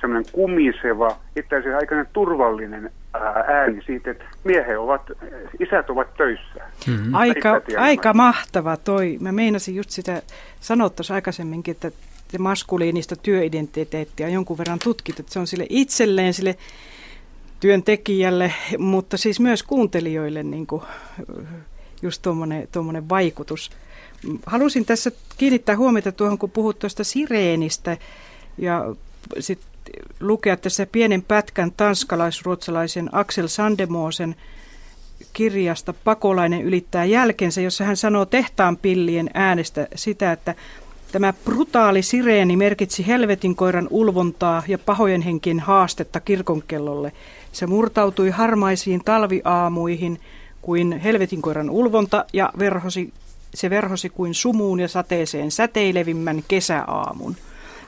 [0.00, 5.02] semmoinen kumiseva, itse asiassa aikainen turvallinen ää, ääni siitä, että miehe ovat,
[5.60, 6.60] isät ovat töissä.
[6.86, 7.14] Mm-hmm.
[7.14, 9.16] Aika, aika mahtava toi.
[9.20, 10.22] Mä meinasin just sitä
[10.60, 11.90] sanoa tuossa aikaisemminkin, että
[12.38, 16.56] maskuliinista työidentiteettiä on jonkun verran tutkittu, että se on sille itselleen, sille
[17.60, 20.82] työntekijälle, mutta siis myös kuuntelijoille niin kuin,
[22.02, 22.22] just
[22.72, 23.70] tuommoinen vaikutus
[24.46, 27.96] halusin tässä kiinnittää huomiota tuohon, kun puhut tuosta sireenistä
[28.58, 28.94] ja
[29.40, 29.58] sit
[30.20, 34.36] lukea tässä pienen pätkän tanskalais-ruotsalaisen Axel Sandemosen
[35.32, 40.54] kirjasta Pakolainen ylittää jälkensä, jossa hän sanoo tehtaan pillien äänestä sitä, että
[41.12, 47.12] tämä brutaali sireeni merkitsi helvetin koiran ulvontaa ja pahojen henkien haastetta kirkonkellolle.
[47.52, 50.20] Se murtautui harmaisiin talviaamuihin
[50.62, 53.12] kuin helvetin koiran ulvonta ja verhosi
[53.54, 57.36] se verhosi kuin sumuun ja sateeseen säteilevimmän kesäaamun.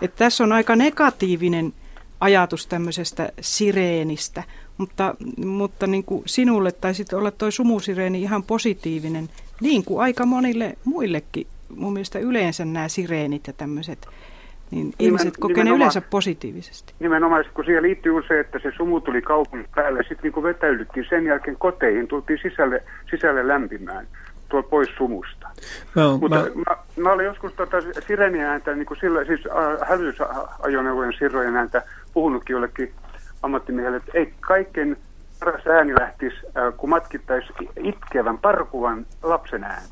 [0.02, 1.72] Että tässä on aika negatiivinen
[2.20, 4.42] ajatus tämmöisestä sireenistä,
[4.78, 5.14] mutta,
[5.46, 9.28] mutta niin kuin sinulle taisi olla tuo sumusireeni ihan positiivinen,
[9.60, 11.46] niin kuin aika monille muillekin.
[11.76, 14.08] Mun mielestä yleensä nämä sireenit ja tämmöiset,
[14.70, 16.94] niin Nimen, ihmiset kokee ne yleensä positiivisesti.
[17.00, 21.24] Nimenomaan, kun siihen liittyy se, että se sumu tuli kaupungin päälle, sitten niin vetäydyttiin sen
[21.24, 24.06] jälkeen koteihin, tultiin sisälle, sisälle lämpimään
[24.52, 25.48] tuo pois sumusta.
[25.94, 26.44] No, Mutta mä...
[26.54, 27.76] Mä, mä olin joskus tota
[28.06, 31.82] sireniääntä, niin kuin sillä, siis äh, hälytysajoneuvojen sirrojen ääntä
[32.14, 32.92] puhunutkin jollekin
[33.42, 34.96] ammattimiehelle, että ei kaikkein
[35.40, 39.86] paras ääni lähtisi, äh, kun matkittaisi itkevän, parkuvan lapsen ääni.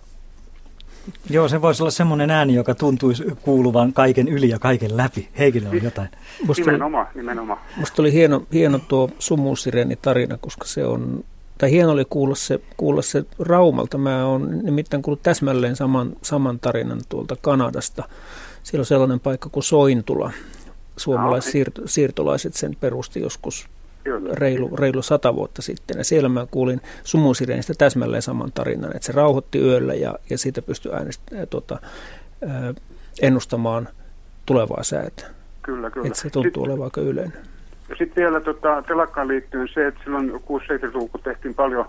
[1.31, 5.29] Joo, se voisi olla semmoinen ääni, joka tuntuisi kuuluvan kaiken yli ja kaiken läpi.
[5.39, 6.09] Heikille on jotain.
[6.47, 7.59] Musta nimenomaan, oli, nimenomaan.
[7.77, 11.25] Musta oli hieno, hieno tuo sumusireeni tarina, koska se on
[11.61, 13.99] tai hieno oli kuulla se, kuulla se Raumalta.
[13.99, 18.09] Mä oon nimittäin kuullut täsmälleen saman, saman tarinan tuolta Kanadasta.
[18.63, 20.33] Siellä on sellainen paikka kuin Sointula.
[20.97, 23.69] Suomalaissiirtolaiset sen perusti joskus
[24.33, 25.99] reilu, reilu sata vuotta sitten.
[25.99, 30.63] Ja siellä mä kuulin sumusireenistä täsmälleen saman tarinan, että se rauhoitti yöllä ja, ja siitä
[30.63, 31.79] pystyi äänestä, tuota,
[33.23, 33.89] ennustamaan
[34.47, 35.25] tulevaa säätä.
[35.63, 36.07] Kyllä, kyllä.
[36.07, 37.50] Että se tuntuu olevan aika yleinen.
[37.91, 40.39] Ja sitten vielä tota, telakkaan liittyen se, että silloin 6-7
[41.13, 41.85] kun tehtiin paljon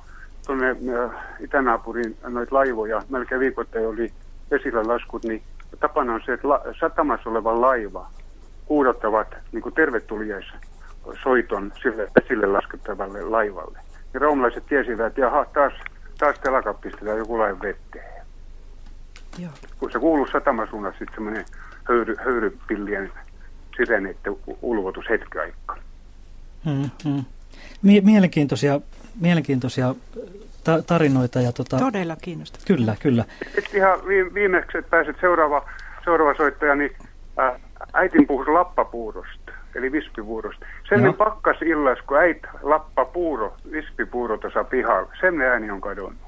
[0.45, 4.11] tuonne äh, itänaapuriin noita laivoja, melkein viikoittain oli
[4.51, 5.43] esillä laskut, niin
[5.79, 8.09] tapana on se, että la, satamassa oleva laiva
[8.69, 10.45] huudottavat niin tervetuliais
[11.23, 13.79] soiton sille esille laskettavalle laivalle.
[14.13, 15.73] Ja roomalaiset tiesivät, että jaha, taas,
[16.19, 18.25] taas telaka pistetään joku laiva vetteen.
[19.39, 19.51] Joo.
[19.79, 21.45] Kun se kuuluu satamasuunnassa sitten semmoinen
[21.83, 23.11] höyry, höyrypillien
[23.77, 25.77] sireneiden ulvotus hetki aikaa.
[26.65, 27.25] Mm, mm.
[27.81, 28.81] Mielenkiintoisia,
[29.21, 29.95] mielenkiintoisia
[30.63, 31.41] ta- tarinoita.
[31.41, 31.77] Ja tota...
[31.77, 32.65] Todella kiinnostavaa.
[32.67, 33.25] Kyllä, kyllä.
[33.55, 33.99] Sitten ihan
[34.33, 35.69] viimeksi, että pääset seuraava,
[36.03, 36.91] seuraava soittaja, niin
[37.37, 37.59] ää,
[37.93, 40.65] äitin puhui lappapuurosta, eli vispipuurosta.
[40.89, 45.11] Sen pakkas illas, kun äit lappapuuro, vispipuuro tuossa pihalla.
[45.21, 46.21] Sen ääni on kadonnut.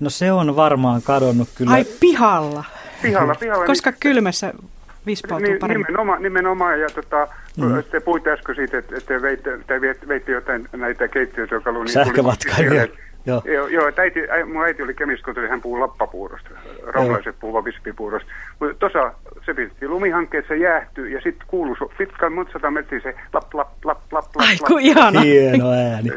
[0.00, 1.72] No se on varmaan kadonnut kyllä.
[1.72, 2.64] Ai pihalla?
[3.02, 3.66] Pihalla, pihalla.
[3.66, 4.00] Koska niin...
[4.00, 4.52] kylmässä
[5.06, 5.86] vispautuu niin, paremmin.
[5.86, 7.82] Nimenomaan, nimenomaan ja tota, mm.
[7.90, 11.84] te puhuitte äsken siitä, että te veitte, te veitte jotain näitä keittiötyökaluja.
[11.84, 13.09] Niin.
[13.26, 13.42] Joo.
[13.44, 16.50] Joo, joo että äiti, ä, mun äiti oli kemiskotori, hän puhuu lappapuurosta,
[16.86, 18.28] raulaiset puhuvat vispipuurosta.
[18.60, 19.12] Mutta tuossa
[19.46, 23.68] se piti lumihankkeessa jäähtyy ja sitten kuuluu so- pitkän monta sata metriä se lap, lap,
[23.84, 24.68] lap, lap, lap, Ai, lap.
[24.68, 25.20] kun ihana.
[25.20, 26.10] Hieno ääni.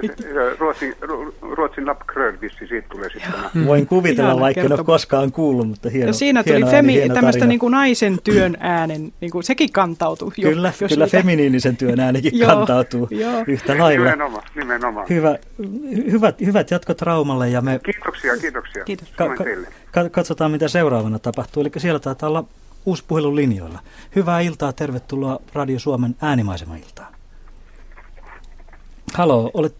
[0.60, 3.66] Ruotsin, Ru- Ruotsin lapkröörvissi, siitä tulee sitten tämä.
[3.66, 7.10] Voin kuvitella, Ihana vaikka en ole koskaan kuullut, mutta hieno ja siinä tuli hieno femi,
[7.14, 10.32] tämmöistä niin kuin naisen työn äänen, niin kuin, sekin kantautui.
[10.38, 13.10] jo, Kyllä, jos kyllä niitä- feminiinisen työn äänikin kantautuu
[13.48, 14.06] yhtä lailla.
[14.06, 15.06] Nimenomaan, nimenomaan.
[15.10, 18.84] Hyvä, hy- hyvät, hyvät jatkot Raumalle ja me Kiitoksia, kiitoksia.
[18.84, 19.10] Kiitos.
[19.10, 19.36] ka-
[19.92, 21.62] ka- katsotaan, mitä seuraavana tapahtuu.
[21.62, 22.44] Eli siellä taitaa olla
[22.86, 23.80] uusi puhelun linjoilla.
[24.16, 27.14] Hyvää iltaa, tervetuloa Radio Suomen äänimaisema-iltaan.
[29.14, 29.76] Halo, olet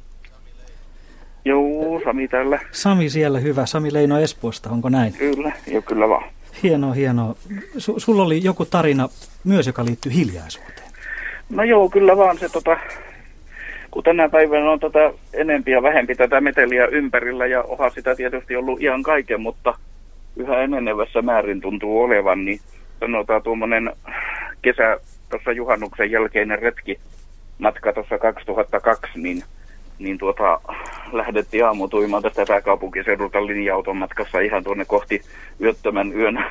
[1.46, 2.60] Joo, Sami täällä.
[2.72, 3.66] Sami siellä, hyvä.
[3.66, 5.14] Sami Leino Espoosta, onko näin?
[5.14, 6.24] Kyllä, joo kyllä vaan.
[6.64, 7.36] Hienoa, hienoa.
[7.78, 9.10] Su- sulla oli joku tarina
[9.44, 10.92] myös, joka liittyy hiljaisuuteen.
[11.50, 12.78] No joo, kyllä vaan se tota,
[13.94, 18.56] kun tänä päivänä on tätä enempi ja vähempi tätä meteliä ympärillä ja onhan sitä tietysti
[18.56, 19.74] ollut ihan kaiken, mutta
[20.36, 22.60] yhä enenevässä määrin tuntuu olevan, niin
[23.00, 23.92] sanotaan tuommoinen
[24.62, 24.98] kesä
[25.30, 27.00] tuossa juhannuksen jälkeinen retki
[27.60, 29.44] matka tuossa 2002, niin,
[30.00, 30.62] niin tuota,
[31.12, 35.22] lähdettiin aamutuimaan tästä pääkaupunkiseudulta linja-auton matkassa ihan tuonne kohti
[35.62, 36.46] yöttömän yön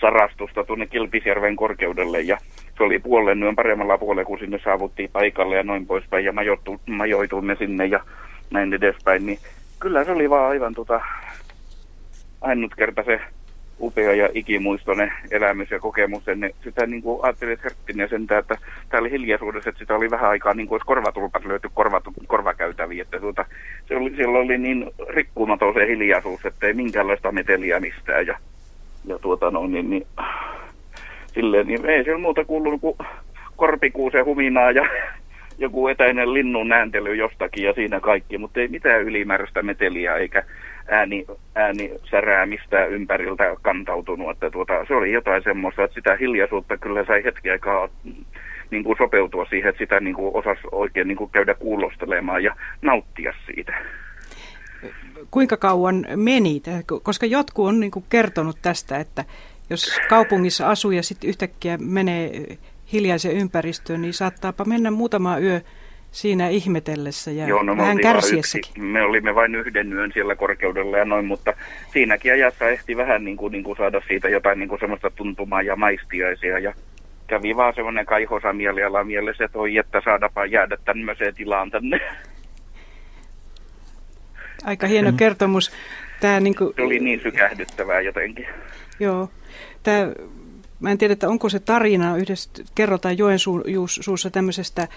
[0.00, 2.38] sarastusta tuonne Kilpisjärven korkeudelle ja
[2.76, 6.80] se oli puolen yön paremmalla puolella, kun sinne saavuttiin paikalle ja noin poispäin ja majoittu,
[6.86, 8.00] majoituimme sinne ja
[8.50, 9.38] näin edespäin, niin
[9.80, 11.00] kyllä se oli vaan aivan tota,
[12.40, 13.20] ainut kerta se
[13.80, 16.26] upea ja ikimuistoinen elämys ja kokemus.
[16.26, 16.34] Ja
[16.64, 20.54] sitä niin kuin ajattelin, että herttinen sentään, että täällä hiljaisuudessa, että sitä oli vähän aikaa
[20.54, 23.02] niin kuin olisi korvatulpat löyty korvat, korvakäytäviä.
[23.02, 23.44] Että tuota,
[23.88, 28.26] se oli, siellä oli niin rikkumaton se hiljaisuus, että ei minkäänlaista meteliä mistään.
[28.26, 28.38] Ja,
[29.04, 30.06] ja tuota no, niin, niin,
[31.34, 32.96] silleen, niin ei siellä muuta kuulunut kuin
[33.56, 34.88] korpikuusen huminaa ja
[35.58, 40.44] joku etäinen linnun ääntely jostakin ja siinä kaikki, mutta ei mitään ylimääräistä meteliä eikä
[40.88, 44.30] ääni, ääni säräämistä ympäriltä kantautunut.
[44.30, 48.24] Että tuota, se oli jotain semmoista, että sitä hiljaisuutta kyllä sai hetki aikaa mm,
[48.70, 52.56] niin kuin sopeutua siihen, että sitä niin kuin osasi oikein niin kuin käydä kuulostelemaan ja
[52.82, 53.74] nauttia siitä.
[55.30, 56.62] kuinka kauan meni,
[57.02, 59.24] koska jotkut on niin kuin kertonut tästä, että
[59.70, 62.30] jos kaupungissa asuu ja sitten yhtäkkiä menee
[62.92, 65.60] hiljaiseen ympäristöön, niin saattaapa mennä muutama yö
[66.10, 68.70] siinä ihmetellessä ja Joo, no me vähän kärsiessäkin.
[68.70, 68.80] yksi.
[68.80, 71.52] Me olimme vain yhden yön siellä korkeudella ja noin, mutta
[71.92, 75.62] siinäkin ajassa ehti vähän niin kuin, niin kuin saada siitä jotain niin kuin semmoista tuntumaa
[75.62, 76.74] ja maistiaisia ja
[77.26, 82.00] kävi vaan semmoinen kaihosa mieliala mielessä, että oi, että saadapa jäädä tämmöiseen tilaan tänne.
[84.64, 85.72] Aika hieno kertomus.
[86.20, 88.46] Tämä niin kuin, Se oli niin sykähdyttävää jotenkin.
[89.00, 89.28] Joo.
[89.84, 90.12] Tää,
[90.80, 94.88] mä en tiedä, että onko se tarina yhdessä, kerrotaan Joensuussa tämmöisestä,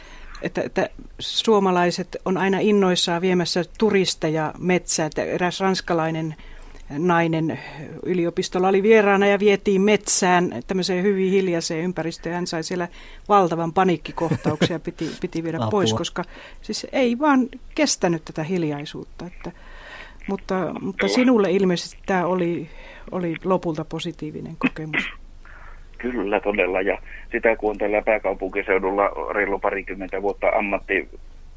[0.41, 0.89] että, että
[1.19, 5.07] suomalaiset on aina innoissaan viemässä turisteja metsään.
[5.07, 6.35] Että eräs ranskalainen
[6.89, 7.59] nainen
[8.05, 12.35] yliopistolla oli vieraana ja vietiin metsään tämmöiseen hyvin hiljaiseen ympäristöön.
[12.35, 12.87] Hän sai siellä
[13.29, 15.71] valtavan paniikkikohtauksia ja piti, piti viedä Apua.
[15.71, 16.23] pois, koska
[16.61, 19.25] siis ei vaan kestänyt tätä hiljaisuutta.
[19.25, 19.51] Että,
[20.27, 22.67] mutta, mutta sinulle ilmeisesti tämä oli,
[23.11, 25.09] oli lopulta positiivinen kokemus.
[25.97, 26.97] Kyllä todella ja
[27.31, 30.47] sitä kun on tällä pääkaupunkiseudulla reilu parikymmentä vuotta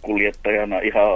[0.00, 1.08] ammattikuljettajana ihan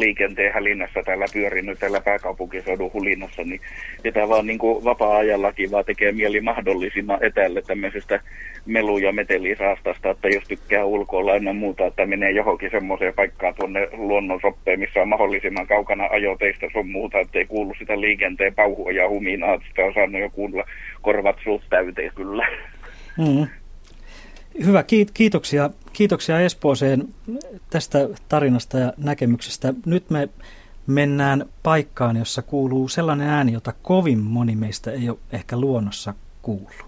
[0.00, 3.60] liikenteen hälinässä täällä pyörinyt täällä pääkaupunkiseudun hulinassa, niin
[4.02, 8.20] sitä vaan niin kuin vapaa-ajallakin vaan tekee mieli mahdollisimman etäälle tämmöisestä
[8.66, 13.88] melu- ja metelisaastasta, että jos tykkää ulkoilla ennen muuta, että menee johonkin semmoiseen paikkaan tuonne
[13.92, 19.08] luonnon soppeen, missä on mahdollisimman kaukana ajoteista sun muuta, ettei kuulu sitä liikenteen pauhua ja
[19.08, 20.64] huminaa, että sitä on saanut jo kuulla
[21.02, 22.46] korvat suut täyteen kyllä.
[23.18, 23.46] Mm.
[24.64, 27.08] Hyvä, kiit- kiitoksia, kiitoksia Espooseen
[27.70, 29.74] tästä tarinasta ja näkemyksestä.
[29.86, 30.28] Nyt me
[30.86, 36.85] mennään paikkaan, jossa kuuluu sellainen ääni, jota kovin moni meistä ei ole ehkä luonnossa kuullut.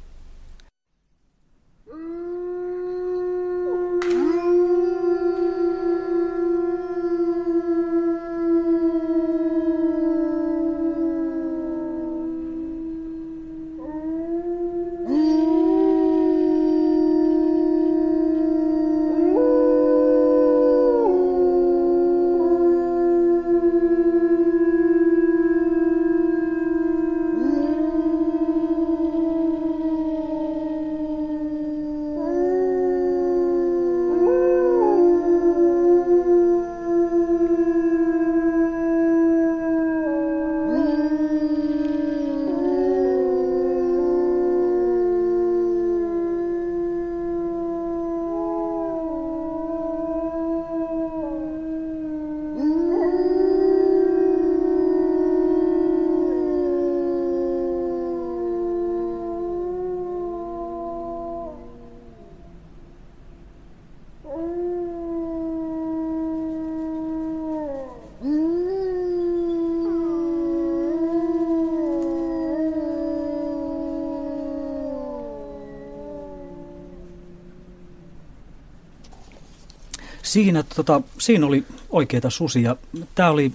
[80.29, 82.77] Siinä, tota, siinä oli oikeita susia.
[83.15, 83.53] Tämä oli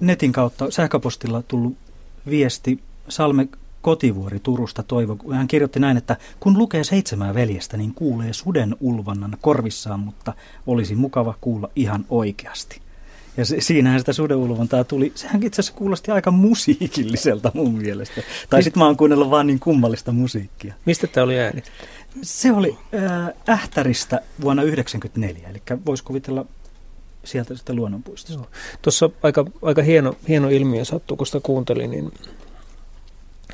[0.00, 1.76] netin kautta sähköpostilla tullut
[2.30, 3.48] viesti Salme
[3.82, 5.18] Kotivuori Turusta Toivo.
[5.32, 10.32] Hän kirjoitti näin, että kun lukee seitsemää veljestä, niin kuulee suden ulvannan korvissaan, mutta
[10.66, 12.80] olisi mukava kuulla ihan oikeasti.
[13.36, 15.12] Ja se, siinähän sitä sudenulvontaa tuli.
[15.14, 18.22] Sehän itse asiassa kuulosti aika musiikilliselta mun mielestä.
[18.50, 20.74] Tai sitten mä oon kuunnellut vaan niin kummallista musiikkia.
[20.84, 21.62] Mistä tämä oli ääni?
[22.22, 26.46] Se oli äh, Ähtäristä vuonna 1994, eli voisi kuvitella
[27.24, 28.44] sieltä sitten luonnonpuistosta.
[28.82, 32.12] Tuossa aika, aika hieno, hieno ilmiö sattuu, kun sitä kuuntelin, niin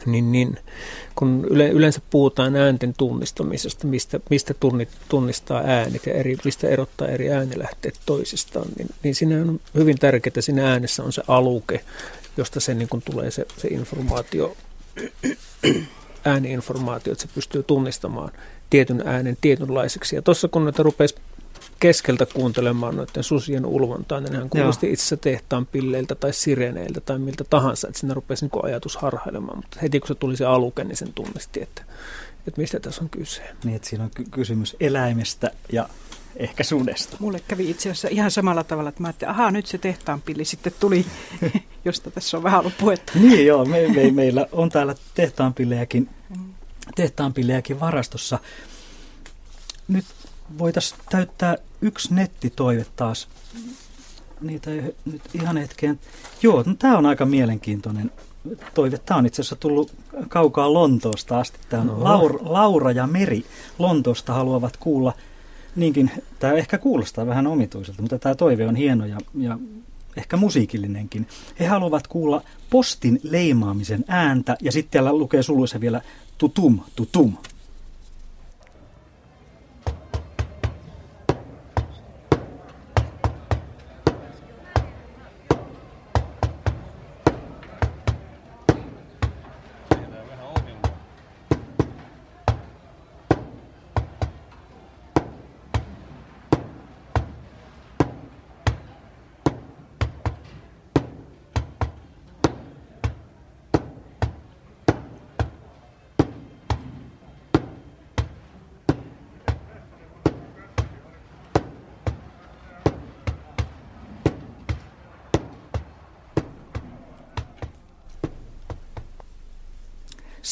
[0.06, 0.58] niin, niin
[1.14, 4.54] kun yle, yleensä puhutaan äänten tunnistamisesta, mistä, mistä
[5.08, 10.40] tunnistaa äänet ja eri, mistä erottaa eri äänilähteet toisistaan, niin, niin siinä on hyvin tärkeää,
[10.40, 11.84] siinä äänessä on se aluke,
[12.36, 14.56] josta se niin kun tulee se, se informaatio,
[16.24, 18.30] ääniinformaatio, että se pystyy tunnistamaan
[18.70, 20.16] tietyn äänen tietynlaiseksi.
[20.16, 21.14] Ja tuossa kun näitä rupesi
[21.80, 27.18] keskeltä kuuntelemaan noiden susien ulvontaa, niin hän kuulosti itse asiassa tehtaan pilleiltä tai sireneiltä tai
[27.18, 30.84] miltä tahansa, että siinä rupesi niin ajatus harhailemaan, mutta heti kun se tuli se aluke,
[30.84, 31.82] niin sen tunnisti, että,
[32.46, 33.42] että mistä tässä on kyse.
[33.64, 35.88] Niin, että siinä on ky- kysymys eläimestä ja
[36.40, 37.16] ehkä sudesta.
[37.20, 40.72] Mulle kävi itse asiassa ihan samalla tavalla, että mä ajattelin, ahaa, nyt se tehtaanpilli sitten
[40.80, 41.06] tuli,
[41.84, 43.12] josta tässä on vähän ollut puhetta.
[43.14, 46.08] niin joo, me, me, meillä on täällä tehtaanpillejäkin,
[46.94, 48.38] tehtaanpillejäkin varastossa.
[49.88, 50.04] Nyt
[50.58, 53.28] voitaisiin täyttää yksi nettitoive taas.
[54.40, 56.00] Niitä ei nyt ihan hetkeen.
[56.42, 58.10] Joo, no, tämä on aika mielenkiintoinen
[58.74, 58.98] toive.
[58.98, 59.92] Tämä on itse asiassa tullut
[60.28, 61.58] kaukaa Lontoosta asti.
[61.68, 62.04] Tämä on no.
[62.04, 63.44] Laura, Laura ja Meri
[63.78, 65.12] Lontoosta haluavat kuulla
[65.76, 69.58] niinkin, tämä ehkä kuulostaa vähän omituiselta, mutta tämä toive on hieno ja, ja
[70.16, 71.26] ehkä musiikillinenkin.
[71.60, 76.00] He haluavat kuulla postin leimaamisen ääntä ja sitten täällä lukee suluissa vielä
[76.38, 77.32] tutum, tutum.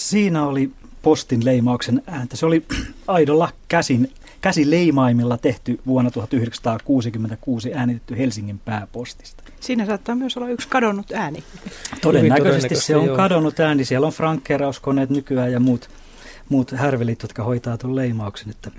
[0.09, 0.71] Siinä oli
[1.03, 2.37] postin leimauksen ääntä.
[2.37, 2.65] Se oli
[3.07, 9.43] aidolla käsin, käsileimaimilla tehty vuonna 1966 äänitetty Helsingin pääpostista.
[9.61, 11.45] Siinä saattaa myös olla yksi kadonnut ääni.
[12.01, 13.17] Todennäköisesti, todennäköisesti se on joo.
[13.17, 13.85] kadonnut ääni.
[13.85, 15.91] Siellä on frankkerauskoneet nykyään ja muut,
[16.49, 18.51] muut härvelit, jotka hoitaa tuon leimauksen.
[18.51, 18.71] Että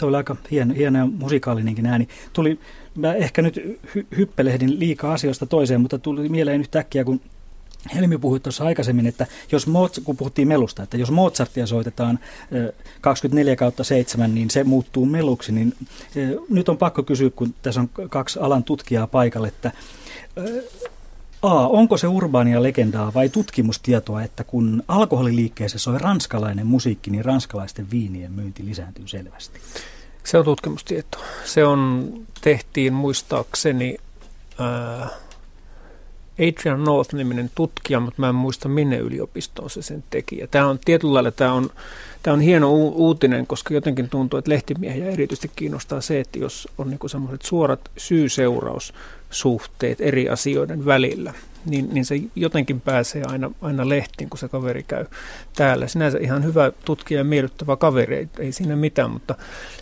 [0.00, 2.08] Tuo oli aika hieno, hieno ja musikaalinenkin ääni.
[2.32, 2.58] Tuli,
[2.94, 3.56] mä ehkä nyt
[3.94, 7.20] hy, hyppelehdin liikaa asioista toiseen, mutta tuli mieleen yhtäkkiä, kun
[7.94, 9.66] Helmi puhui tuossa aikaisemmin, että jos
[10.04, 12.18] kun puhuttiin melusta, että jos Mozartia soitetaan
[13.00, 15.74] 24 kautta 7, niin se muuttuu meluksi, niin
[16.50, 19.72] nyt on pakko kysyä, kun tässä on kaksi alan tutkijaa paikalle, että
[21.42, 27.90] A, onko se urbaania legendaa vai tutkimustietoa, että kun alkoholiliikkeessä soi ranskalainen musiikki, niin ranskalaisten
[27.90, 29.60] viinien myynti lisääntyy selvästi?
[30.24, 31.24] Se on tutkimustietoa.
[31.44, 33.96] Se on, tehtiin muistaakseni...
[34.58, 35.08] Ää,
[36.38, 40.38] Adrian North-niminen tutkija, mutta mä en muista minne yliopistoon se sen teki.
[40.38, 41.70] Ja tämä on tietyllä lailla tämä on,
[42.22, 46.68] tämä on hieno u- uutinen, koska jotenkin tuntuu, että lehtimiehiä erityisesti kiinnostaa se, että jos
[46.78, 51.32] on niinku semmoiset suorat syy-seuraussuhteet eri asioiden välillä,
[51.66, 55.06] niin, niin se jotenkin pääsee aina, aina lehtiin, kun se kaveri käy
[55.56, 55.86] täällä.
[55.86, 59.34] Sinänsä ihan hyvä tutkija ja miellyttävä kaveri, ei, ei siinä mitään, mutta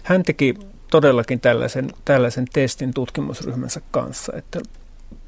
[0.04, 0.54] hän teki
[0.90, 4.60] todellakin tällaisen, tällaisen testin tutkimusryhmänsä kanssa, että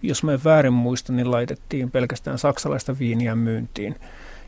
[0.08, 3.96] jos mä en väärin muista, niin laitettiin pelkästään saksalaista viiniä myyntiin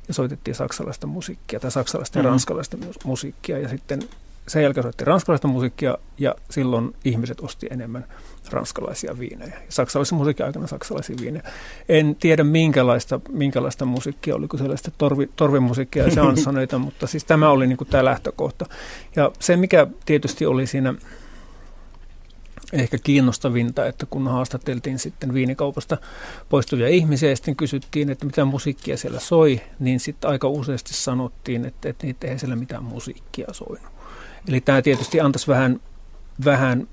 [0.08, 2.30] ja soitettiin saksalaista musiikkia tai saksalaista ja mm-hmm.
[2.30, 4.02] ranskalaista musiikkia ja sitten
[4.48, 8.04] sen jälkeen soitettiin ranskalaista musiikkia ja silloin ihmiset osti enemmän
[8.50, 9.58] ranskalaisia viinejä.
[9.68, 11.42] Saksalaisen musiikin aikana saksalaisia viinejä.
[11.88, 17.66] En tiedä minkälaista, minkälaista musiikkia, oliko sellaista torvi, torvimusiikkia ja seanssoneita, mutta siis tämä oli
[17.66, 18.66] niin kuin tämä lähtökohta.
[19.16, 20.94] Ja se, mikä tietysti oli siinä
[22.72, 25.96] ehkä kiinnostavinta, että kun haastateltiin sitten viinikaupasta
[26.48, 31.64] poistuvia ihmisiä ja sitten kysyttiin, että mitä musiikkia siellä soi, niin sitten aika useasti sanottiin,
[31.64, 33.92] että, että niitä ei siellä mitään musiikkia soinut.
[34.48, 35.80] Eli tämä tietysti antaisi vähän,
[36.44, 36.88] vähän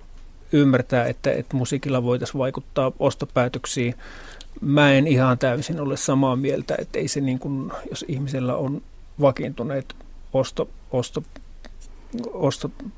[0.51, 3.95] ymmärtää, että, että musiikilla voitaisiin vaikuttaa ostopäätöksiin.
[4.61, 8.81] Mä en ihan täysin ole samaa mieltä, että ei se niin kuin, jos ihmisellä on
[9.21, 9.95] vakiintuneet
[10.33, 11.23] osto, osto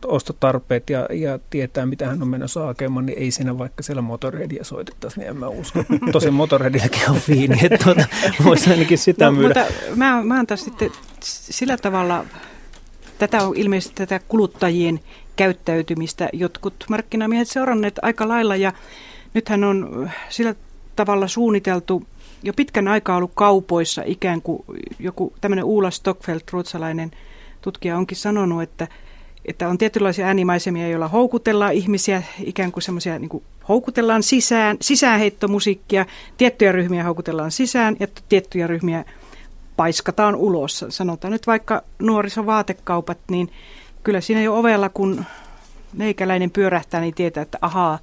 [0.06, 4.64] ostotarpeet ja, ja tietää, mitä hän on menossa hakemaan, niin ei siinä vaikka siellä Motorheadia
[4.64, 5.84] soitettaisiin, niin en mä usko.
[6.12, 8.06] Tosin Motorheadillakin on fiini, että tuota,
[8.44, 9.66] voisi ainakin sitä no, myydä.
[9.66, 12.26] Mutta mä, mä oon taas sitten sillä tavalla,
[13.18, 15.00] tätä on ilmeisesti tätä kuluttajien
[15.36, 18.74] käyttäytymistä jotkut markkinamiehet seuranneet aika lailla ja
[19.34, 20.56] nythän on sillä
[20.96, 22.04] tavalla suunniteltu
[22.44, 24.64] jo pitkän aikaa ollut kaupoissa ikään kuin
[25.00, 27.12] joku tämmöinen Uula Stockfeldt, ruotsalainen
[27.62, 28.88] tutkija, onkin sanonut, että,
[29.46, 36.06] että on tietynlaisia äänimaisemia, joilla houkutellaan ihmisiä, ikään kuin semmoisia niin houkutellaan sisään, sisäänheittomusiikkia,
[36.38, 39.06] tiettyjä ryhmiä houkutellaan sisään ja tiettyjä ryhmiä
[39.76, 40.86] paiskataan ulos.
[40.90, 43.52] Sanotaan nyt vaikka nuorisovaatekaupat, niin
[44.04, 45.26] kyllä siinä jo ovella, kun
[45.94, 48.00] meikäläinen pyörähtää, niin tietää, että ahaa,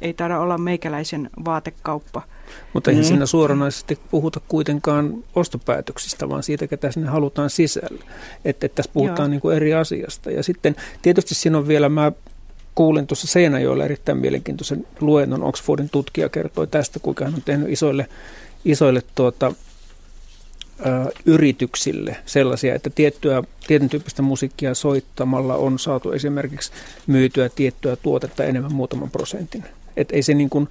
[0.00, 2.22] ei taida olla meikäläisen vaatekauppa–
[2.72, 3.08] mutta eihän mm.
[3.08, 8.04] siinä suoranaisesti puhuta kuitenkaan ostopäätöksistä, vaan siitä, ketä sinne halutaan sisälle.
[8.44, 10.30] Että et tässä puhutaan niin kuin eri asiasta.
[10.30, 12.12] Ja sitten tietysti siinä on vielä, mä
[12.74, 15.42] kuulin tuossa Seinäjoella erittäin mielenkiintoisen luennon.
[15.42, 18.08] Oxfordin tutkija kertoi tästä, kuinka hän on tehnyt isoille,
[18.64, 19.52] isoille tuota,
[20.80, 26.72] ö, yrityksille sellaisia, että tiettyä, tietyn tyyppistä musiikkia soittamalla on saatu esimerkiksi
[27.06, 29.64] myytyä tiettyä tuotetta enemmän muutaman prosentin.
[29.96, 30.68] Että ei se niin kuin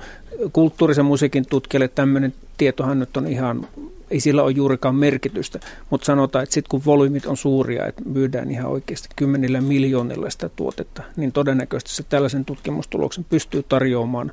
[0.54, 3.68] kulttuurisen musiikin tutkijalle tämmöinen tietohan nyt on ihan,
[4.12, 5.60] ei sillä ole juurikaan merkitystä,
[5.90, 10.50] mutta sanotaan, että sitten kun volyymit on suuria, että myydään ihan oikeasti kymmenillä miljoonilla sitä
[10.50, 14.32] tuotetta, niin todennäköisesti se tällaisen tutkimustuloksen pystyy tarjoamaan,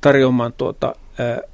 [0.00, 0.94] tarjoamaan tuota,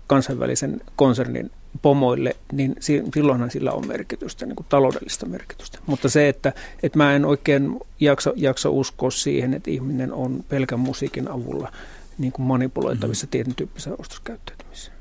[0.06, 1.50] kansainvälisen konsernin
[1.82, 2.76] pomoille, niin
[3.14, 5.78] silloinhan sillä on merkitystä, niin kuin taloudellista merkitystä.
[5.86, 10.80] Mutta se, että, että mä en oikein jaksa, jaksa uskoa siihen, että ihminen on pelkän
[10.80, 11.72] musiikin avulla–
[12.18, 13.30] niin kuin manipuloitavissa mm-hmm.
[13.30, 14.92] tietyn tyyppisessä ostoskäyttäytymisessä.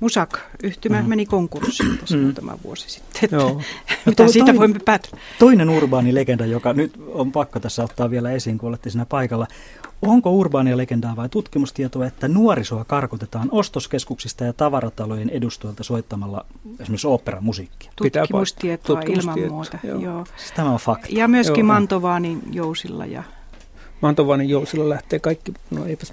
[0.00, 1.08] Musak, yhtymä mm-hmm.
[1.08, 2.26] meni konkurssiin tässä mm-hmm.
[2.26, 3.24] muutama vuosi sitten.
[3.24, 3.62] Että Joo.
[4.06, 5.18] mitä to, siitä toinen, voimme päätellä?
[5.38, 9.46] Toinen urbaani legenda, joka nyt on pakko tässä ottaa vielä esiin, kun olette siinä paikalla.
[10.02, 16.46] Onko urbaania legendaa vai tutkimustietoa, että nuorisoa karkotetaan ostoskeskuksista ja tavaratalojen edustoilta soittamalla
[16.80, 17.92] esimerkiksi operamusiikkia?
[17.96, 19.78] Tutkimustietoa, tutkimustietoa ilman muuta.
[19.82, 20.00] Joo.
[20.00, 20.24] Joo.
[20.56, 21.06] Tämä on fakta.
[21.10, 21.66] Ja myöskin Joo.
[21.66, 23.22] Mantovaanin jousilla ja
[24.00, 26.12] Mantovanin jousilla lähtee kaikki, no eipäs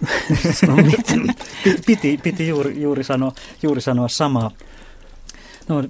[0.51, 1.35] sano mitään.
[1.85, 3.31] piti, piti juuri, juuri, sanoa,
[3.63, 4.51] juuri sanoa samaa.
[5.67, 5.83] No,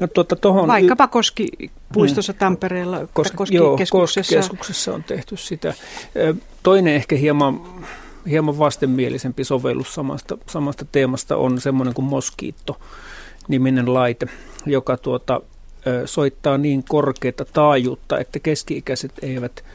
[0.00, 1.48] No, tuota, tohon Vaikkapa Koski
[1.92, 2.38] puistossa mm.
[2.38, 4.36] Tampereella, Kos, Koski joo, keskuksessa.
[4.36, 5.74] keskuksessa on tehty sitä.
[6.62, 7.60] Toinen ehkä hieman,
[8.30, 14.26] hieman vastenmielisempi sovellus samasta, samasta teemasta on semmoinen kuin Moskiitto-niminen laite,
[14.66, 15.40] joka tuota,
[16.04, 19.64] soittaa niin korkeata taajuutta, että keski-ikäiset eivät–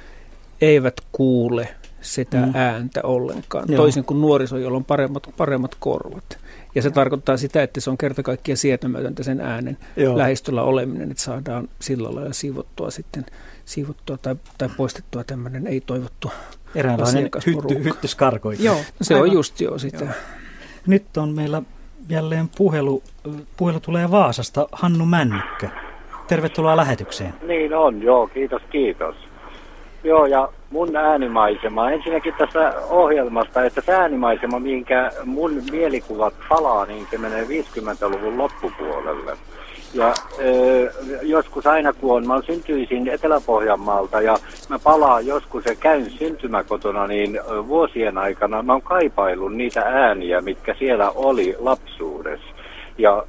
[0.61, 1.67] eivät kuule
[2.01, 2.51] sitä mm.
[2.55, 3.77] ääntä ollenkaan, Joo.
[3.77, 6.37] toisin kuin nuoriso, jolla on paremmat, paremmat korvat.
[6.75, 10.17] Ja se tarkoittaa sitä, että se on kerta kaikkiaan sietämätöntä sen äänen Joo.
[10.17, 13.25] lähistöllä oleminen, että saadaan sillä lailla siivottua sitten
[13.65, 16.31] siivottua tai, tai poistettua tämmöinen ei-toivottu
[16.75, 18.65] Eräänlainen hytty, hyttyskarkoikin.
[18.65, 19.29] Joo, no se aivan.
[19.29, 20.05] on just jo sitä.
[20.05, 20.13] Joo.
[20.87, 21.61] Nyt on meillä
[22.09, 23.03] jälleen puhelu.
[23.57, 24.67] Puhelu tulee Vaasasta.
[24.71, 25.69] Hannu Männykkö.
[26.27, 27.33] Tervetuloa lähetykseen.
[27.47, 29.15] Niin on, joo, kiitos, kiitos.
[30.03, 31.91] Joo, ja mun äänimaisema.
[31.91, 39.37] Ensinnäkin tässä ohjelmasta, että se äänimaisema, minkä mun mielikuvat palaa, niin se menee 50-luvun loppupuolelle.
[39.93, 44.37] Ja ö, joskus aina kun on, mä syntyisin Etelä-Pohjanmaalta ja
[44.69, 50.75] mä palaan joskus ja käyn syntymäkotona, niin vuosien aikana mä oon kaipaillut niitä ääniä, mitkä
[50.79, 52.58] siellä oli lapsuudessa.
[52.99, 53.23] Ja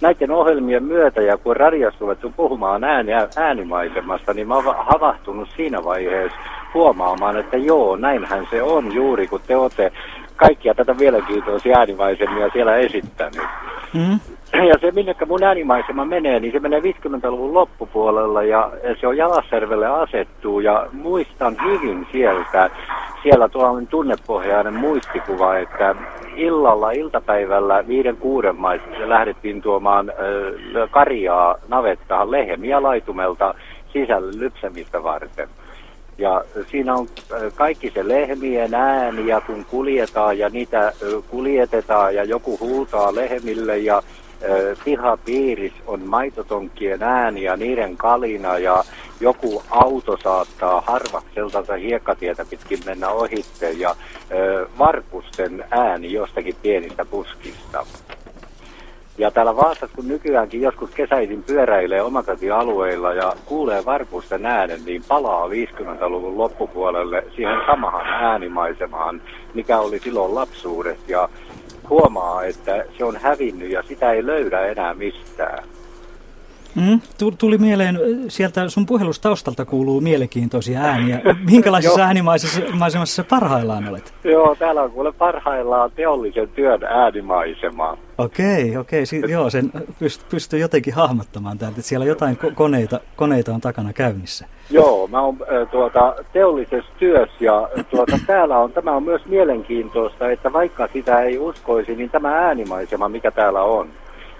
[0.00, 5.84] näiden ohjelmien myötä, ja kun radiossa ruvettu puhumaan ääni, äänimaisemasta, niin mä oon havahtunut siinä
[5.84, 6.38] vaiheessa
[6.74, 9.92] huomaamaan, että joo, näinhän se on juuri, kun te olette
[10.36, 13.42] kaikkia tätä mielenkiintoisia äänimaisemia siellä esittänyt.
[13.94, 14.20] Mm.
[14.68, 19.86] Ja se, minne mun äänimaisema menee, niin se menee 50-luvun loppupuolella ja se on Jalasservelle
[19.86, 22.70] asettuu ja muistan hyvin sieltä,
[23.22, 25.94] siellä tuolla tunnepohjainen muistikuva, että
[26.36, 33.54] illalla, iltapäivällä viiden kuuden maissa lähdettiin tuomaan äh, karjaa navettaan lehmiä laitumelta
[33.92, 35.48] sisälle lypsämistä varten.
[36.18, 37.06] Ja siinä on
[37.54, 40.92] kaikki se lehmien ääni ja kun kuljetaan ja niitä
[41.30, 44.02] kuljetetaan ja joku huutaa lehmille ja
[44.84, 48.84] pihapiiris on maitotonkkien ääni ja niiden kalina ja
[49.20, 53.96] joku auto saattaa harvakselta hiekkatietä pitkin mennä ohitte ja
[54.78, 57.86] varpusten ääni jostakin pienistä puskista.
[59.18, 65.48] Ja täällä Vaasassa, kun nykyäänkin joskus kesäisin pyöräilee omakotialueilla ja kuulee varpusten äänen, niin palaa
[65.48, 69.22] 50-luvun loppupuolelle siihen samahan äänimaisemaan,
[69.54, 71.04] mikä oli silloin lapsuudessa.
[71.08, 71.28] Ja
[71.92, 75.64] huomaa, että se on hävinnyt ja sitä ei löydä enää mistään.
[76.74, 77.00] Mm,
[77.38, 81.20] tuli mieleen, sieltä sun puhelustaustalta kuuluu mielenkiintoisia ääniä.
[81.50, 84.14] Minkälaisessa äänimaisemassa parhaillaan olet?
[84.24, 87.98] Joo, täällä on kuule parhaillaan teollisen työn äänimaisema.
[88.18, 89.06] Okei, okei.
[89.06, 93.60] Si- joo, sen pyst- pystyy jotenkin hahmottamaan täältä, että siellä jotain ko- koneita, koneita on
[93.60, 94.46] takana käynnissä.
[94.70, 100.30] Joo, mä oon äh, tuota, teollisessa työssä ja tuota, täällä on, tämä on myös mielenkiintoista,
[100.30, 103.88] että vaikka sitä ei uskoisi, niin tämä äänimaisema, mikä täällä on,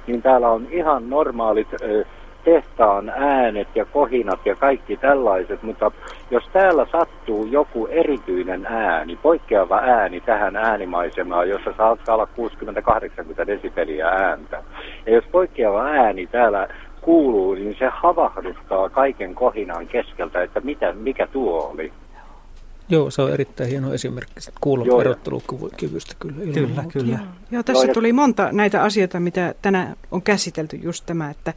[0.06, 2.06] niin täällä on ihan normaalit äh,
[2.44, 5.90] tehtaan äänet ja kohinat ja kaikki tällaiset, mutta
[6.30, 12.28] jos täällä sattuu joku erityinen ääni, poikkeava ääni tähän äänimaisemaan, jossa saattaa olla
[13.42, 14.62] 60-80 desibeliä ääntä,
[15.06, 16.68] ja jos poikkeava ääni täällä
[17.00, 21.92] kuuluu, niin se havahduttaa kaiken kohinan keskeltä, että mitä, mikä tuo oli.
[22.88, 26.52] Joo, se on erittäin hieno esimerkki kuulon erottelukyvystä kyllä.
[26.54, 27.18] Kyllä, kyllä.
[27.18, 31.54] Joo, joo tässä Joo, tuli monta näitä asioita, mitä tänään on käsitelty, just tämä, että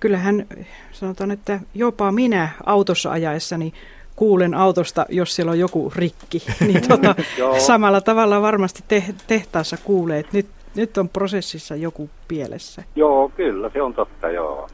[0.00, 0.46] kyllähän
[0.92, 3.72] sanotaan, että jopa minä autossa ajaessani
[4.16, 6.42] kuulen autosta, jos siellä on joku rikki.
[6.66, 7.14] Niin tuota,
[7.66, 12.82] samalla tavalla varmasti te, tehtaassa kuulee, että nyt, nyt on prosessissa joku pielessä.
[12.96, 14.68] Joo, kyllä, se on totta, joo.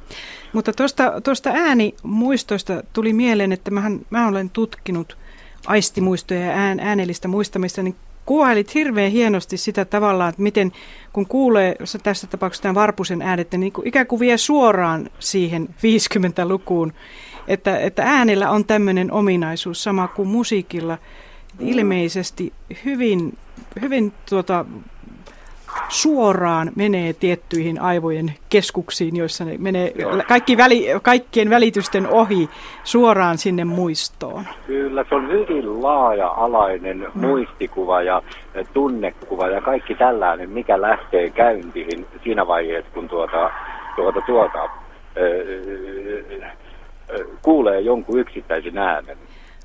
[0.53, 5.17] Mutta tuosta, tuosta äänimuistoista tuli mieleen, että mähän, mä olen tutkinut
[5.67, 7.97] aistimuistoja ja ään, äänellistä muistamista, niin
[8.27, 10.73] kuvailit hirveän hienosti sitä tavallaan, että miten
[11.13, 16.93] kun kuulee tässä tapauksessa tämän Varpusen äänet, niin kuin ikään kuin vie suoraan siihen 50-lukuun,
[17.49, 20.99] että, että äänellä on tämmöinen ominaisuus sama kuin musiikilla.
[21.61, 22.53] Ilmeisesti
[22.85, 23.39] hyvin,
[23.81, 24.65] hyvin tuota,
[25.89, 29.93] suoraan menee tiettyihin aivojen keskuksiin, joissa ne menee
[30.29, 32.49] kaikki väli, kaikkien välitysten ohi
[32.85, 34.45] suoraan sinne muistoon.
[34.67, 37.21] Kyllä, se on hyvin laaja-alainen mm.
[37.27, 38.23] muistikuva ja
[38.73, 43.51] tunnekuva ja kaikki tällainen, mikä lähtee käyntiin siinä vaiheessa, kun tuota,
[43.97, 44.69] tuota, tuota,
[45.17, 45.45] öö,
[47.43, 49.19] kuulee jonkun yksittäisen äänen.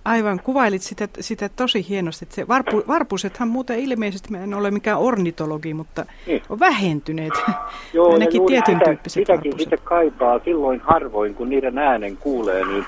[0.06, 2.26] Aivan, kuvailit sitä, sitä tosi hienosti.
[2.30, 6.42] Se varpu, varpusethan muuten ilmeisesti, mä en ole mikään ornitologi, mutta niin.
[6.50, 7.34] on vähentyneet.
[7.94, 12.86] Joo, Ainakin tietyn sitä, tyyppiset Sitäkin sitä kaipaa silloin harvoin, kun niiden äänen kuulee, niin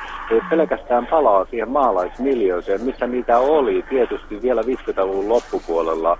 [0.49, 6.17] pelkästään palaa siihen maalaismiljoiseen, missä niitä oli tietysti vielä 50-luvun loppupuolella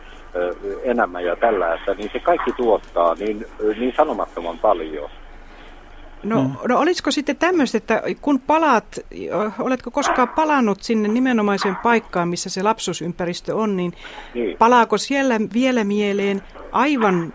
[0.83, 3.45] enemmän ja tällaista, niin se kaikki tuottaa niin,
[3.79, 5.09] niin sanomattoman paljon.
[6.23, 6.55] No, mm.
[6.67, 8.99] no olisiko sitten tämmöistä, että kun palaat,
[9.59, 13.93] oletko koskaan palannut sinne nimenomaiseen paikkaan, missä se lapsuusympäristö on, niin,
[14.33, 14.57] niin.
[14.57, 16.41] palaako siellä vielä mieleen
[16.71, 17.33] aivan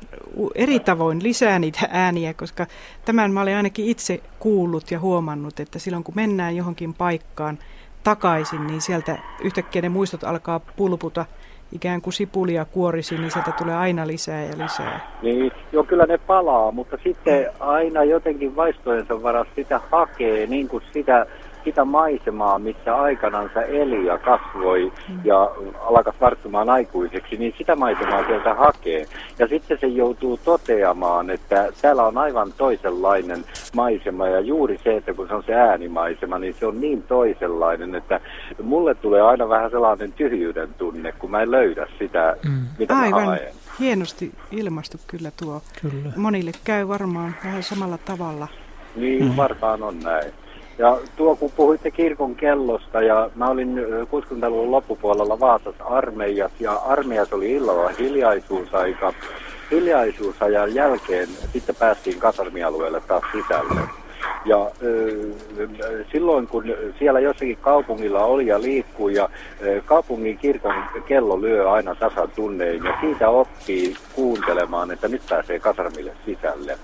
[0.55, 2.67] eri tavoin lisää niitä ääniä, koska
[3.05, 7.59] tämän mä olen ainakin itse kuullut ja huomannut, että silloin kun mennään johonkin paikkaan
[8.05, 11.27] takaisin, niin sieltä yhtäkkiä ne muistot alkaa pulputa–
[11.73, 15.01] ikään kuin sipulia kuorisi, niin sieltä tulee aina lisää ja lisää.
[15.23, 20.83] Niin, joo, kyllä ne palaa, mutta sitten aina jotenkin vaistojensa varassa sitä hakee, niin kuin
[20.93, 21.27] sitä
[21.69, 25.21] sitä maisemaa, missä aikanansa eli ja kasvoi mm.
[25.25, 25.51] ja
[25.81, 29.07] alkaa varttumaan aikuiseksi, niin sitä maisemaa sieltä hakee.
[29.39, 35.15] Ja sitten se joutuu toteamaan, että täällä on aivan toisenlainen maisema ja juuri se, että
[35.15, 38.21] kun se on se äänimaisema, niin se on niin toisenlainen, että
[38.63, 42.67] mulle tulee aina vähän sellainen tyhjyyden tunne, kun mä en löydä sitä, mm.
[42.79, 43.23] mitä aivan.
[43.23, 43.53] mä haen.
[43.79, 45.63] Hienosti ilmastu kyllä tuo.
[45.83, 46.13] Kyllä.
[46.17, 48.49] Monille käy varmaan vähän samalla tavalla.
[48.97, 49.37] Niin, mm.
[49.37, 50.33] varmaan on näin.
[50.79, 57.37] Ja tuo, kun puhuitte kirkon kellosta, ja mä olin 60-luvun loppupuolella Vaasassa armeijassa, ja armeijassa
[57.37, 59.13] oli illalla hiljaisuusaika.
[59.71, 63.81] Hiljaisuusajan jälkeen sitten päästiin kasarmialueelle taas sisälle.
[64.45, 66.65] Ja äh, silloin kun
[66.99, 70.75] siellä jossakin kaupungilla oli ja liikkuu ja äh, kaupungin kirkon
[71.07, 76.79] kello lyö aina tasan tunnein ja siitä oppii kuuntelemaan, että nyt pääsee kasarmille sisälle.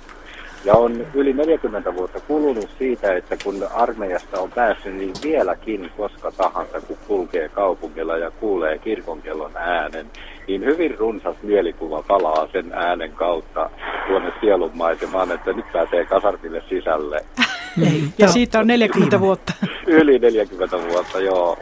[0.64, 6.32] Ja on yli 40 vuotta kulunut siitä, että kun armeijasta on päässyt, niin vieläkin koska
[6.32, 10.06] tahansa, kun kulkee kaupungilla ja kuulee kirkonkellon äänen,
[10.48, 13.70] niin hyvin runsas mielikuva palaa sen äänen kautta
[14.06, 17.24] tuonne sielunmaisemaan, että nyt pääsee kasarmille sisälle.
[18.18, 19.52] ja siitä on 40 vuotta.
[19.86, 21.58] Yli 40 vuotta, joo.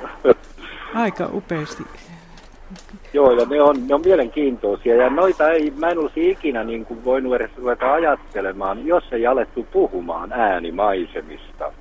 [0.94, 1.82] Aika upeasti
[3.12, 6.84] Joo, ja ne on, ne on mielenkiintoisia, ja noita ei, mä en olisi ikinä niin
[6.86, 11.72] kuin voinut edes ruveta ajattelemaan, jos ei alettu puhumaan äänimaisemista.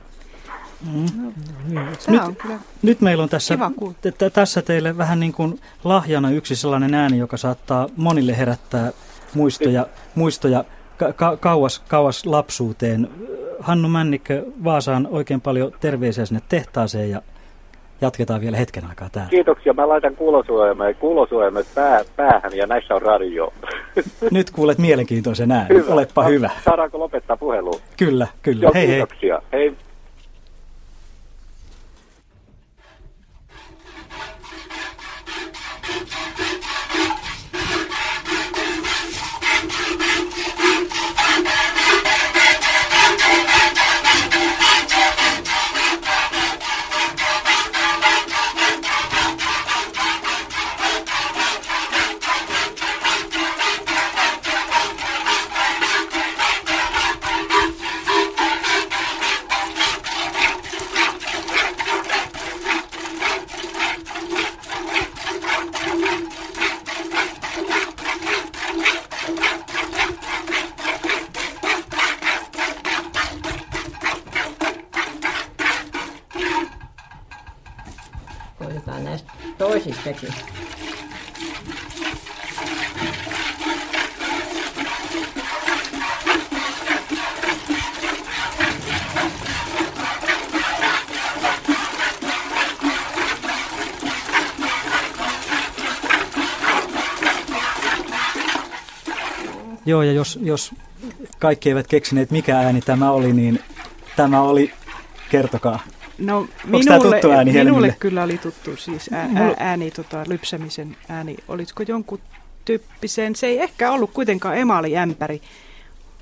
[0.94, 1.34] Mm.
[1.74, 3.58] No, nyt, nyt meillä on tässä,
[4.02, 8.92] t- tässä teille vähän niin kuin lahjana yksi sellainen ääni, joka saattaa monille herättää
[9.34, 9.86] muistoja,
[10.16, 10.64] muistoja
[11.16, 13.10] ka- kauas, kauas lapsuuteen.
[13.60, 17.22] Hannu Männikkö Vaasaan oikein paljon terveisiä sinne tehtaaseen ja
[18.02, 19.30] jatketaan vielä hetken aikaa täällä.
[19.30, 19.74] Kiitoksia.
[19.74, 23.54] Mä laitan kuulosuojamme, kuulosuojamme pää, päähän ja näissä on radio.
[24.32, 25.78] Nyt kuulet mielenkiintoisen äänen.
[25.78, 25.94] Hyvä.
[25.94, 26.50] Olepa hyvä.
[26.66, 27.82] Saadaanko lopettaa puhelu?
[27.98, 28.62] Kyllä, kyllä.
[28.62, 28.96] Joo, hei hei.
[28.96, 29.42] kiitoksia.
[29.52, 29.62] Hei.
[29.70, 29.91] Koitetaan
[80.04, 80.34] toisistakin.
[99.86, 100.72] Joo, ja jos, jos
[101.40, 103.60] kaikki eivät keksineet, mikä ääni tämä oli, niin
[104.16, 104.74] tämä oli,
[105.30, 105.80] kertokaa.
[106.18, 110.24] No Onko tämä minulle, tuttu ääni minulle kyllä oli tuttu siis ää, ää, ääni, tota,
[110.28, 111.36] lypsämisen ääni.
[111.48, 112.20] Olisiko jonkun
[112.66, 115.42] tyyppisen, se ei ehkä ollut kuitenkaan emaaliämpäri.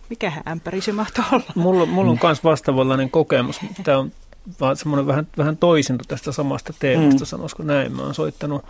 [0.09, 1.43] Mikähän ämpäri se mahtoi olla?
[1.55, 3.59] Mulla, mulla on myös vastaavanlainen kokemus.
[3.83, 4.11] Tämä on
[4.59, 7.19] vaan semmoinen vähän, vähän toisinto tästä samasta teemasta, Mm.
[7.19, 7.25] mm.
[7.25, 7.91] sanoisiko näin.
[7.95, 8.65] Mä oon soittanut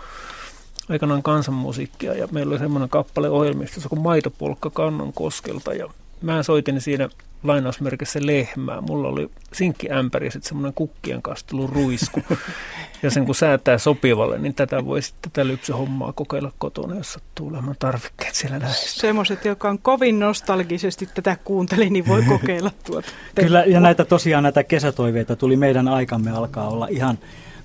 [0.90, 5.88] aikanaan kansanmusiikkia ja meillä oli semmoinen kappale ohjelmistossa kuin Maitopolkka Kannon koskelta ja
[6.22, 7.10] mä soitin siinä
[7.44, 8.82] lainausmerkissä lehmää.
[8.82, 12.22] Mulla oli sinkkiämpäri ja sitten semmoinen kukkien kastelun ruisku.
[13.04, 17.48] ja sen kun säätää sopivalle, niin tätä voi sitten tätä lypsyhommaa kokeilla kotona, jos sattuu
[17.48, 18.78] olemaan tarvikkeet siellä lähellä.
[18.86, 23.10] Semmoiset, jotka on kovin nostalgisesti tätä kuunteli, niin voi kokeilla tuota.
[23.36, 27.20] Kyllä, ja näitä tosiaan näitä kesätoiveita tuli meidän aikamme alkaa olla ihan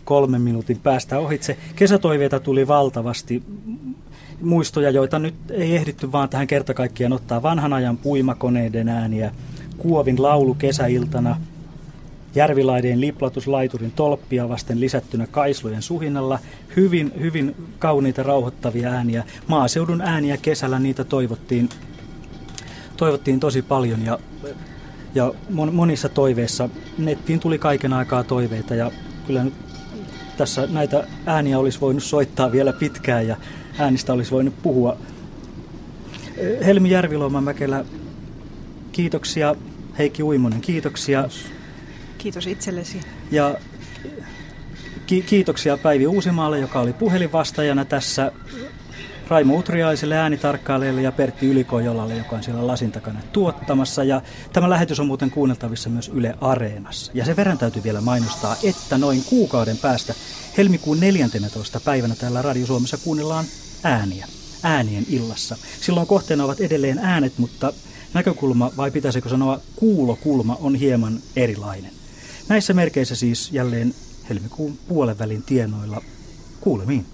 [0.05, 1.57] kolmen minuutin päästä ohitse.
[1.77, 3.43] Kesätoiveita tuli valtavasti
[4.45, 7.43] muistoja, joita nyt ei ehditty vaan tähän kertakaikkiaan ottaa.
[7.43, 9.33] Vanhan ajan puimakoneiden ääniä,
[9.79, 11.37] Kuovin laulu kesäiltana,
[12.35, 16.39] Järvilaideen liplatus laiturin tolppia vasten lisättynä kaislojen suhinnalla.
[16.77, 19.25] Hyvin, hyvin kauniita rauhoittavia ääniä.
[19.47, 21.69] Maaseudun ääniä kesällä niitä toivottiin,
[22.97, 24.19] toivottiin tosi paljon ja,
[25.15, 26.69] ja mon- monissa toiveissa
[26.99, 28.91] nettiin tuli kaiken aikaa toiveita ja
[29.27, 29.55] kyllä nyt
[30.37, 33.37] tässä näitä ääniä olisi voinut soittaa vielä pitkään ja
[33.79, 34.97] äänistä olisi voinut puhua.
[36.67, 37.85] Helmi Järviloma Mäkelä,
[38.93, 39.55] kiitoksia.
[39.99, 41.29] Heikki Uimonen, kiitoksia.
[42.19, 43.01] Kiitos itsellesi.
[43.31, 43.55] Ja
[45.07, 48.33] ki- kiitoksia Päivi Uusimaalle, joka oli puhelinvastaajana tässä.
[49.29, 54.05] Raimo Utriaiselle äänitarkkailijalle ja Pertti Ylikojolalle, joka on siellä lasin takana tuottamassa.
[54.05, 54.23] Ja
[54.53, 57.13] tämä lähetys on muuten kuunneltavissa myös Yle Areenassa.
[57.15, 60.15] Ja sen verran täytyy vielä mainostaa, että noin kuukauden päästä
[60.57, 61.81] helmikuun 14.
[61.81, 63.45] päivänä täällä Radio Suomessa kuunnellaan
[63.85, 64.27] ääniä.
[64.63, 65.57] Äänien illassa.
[65.81, 67.73] Silloin kohteena ovat edelleen äänet, mutta
[68.15, 71.91] näkökulma, vai pitäisikö sanoa kuulokulma, on hieman erilainen.
[72.49, 73.95] Näissä merkeissä siis jälleen
[74.29, 76.03] helmikuun puolen välin tienoilla
[76.61, 77.07] kuulemiin.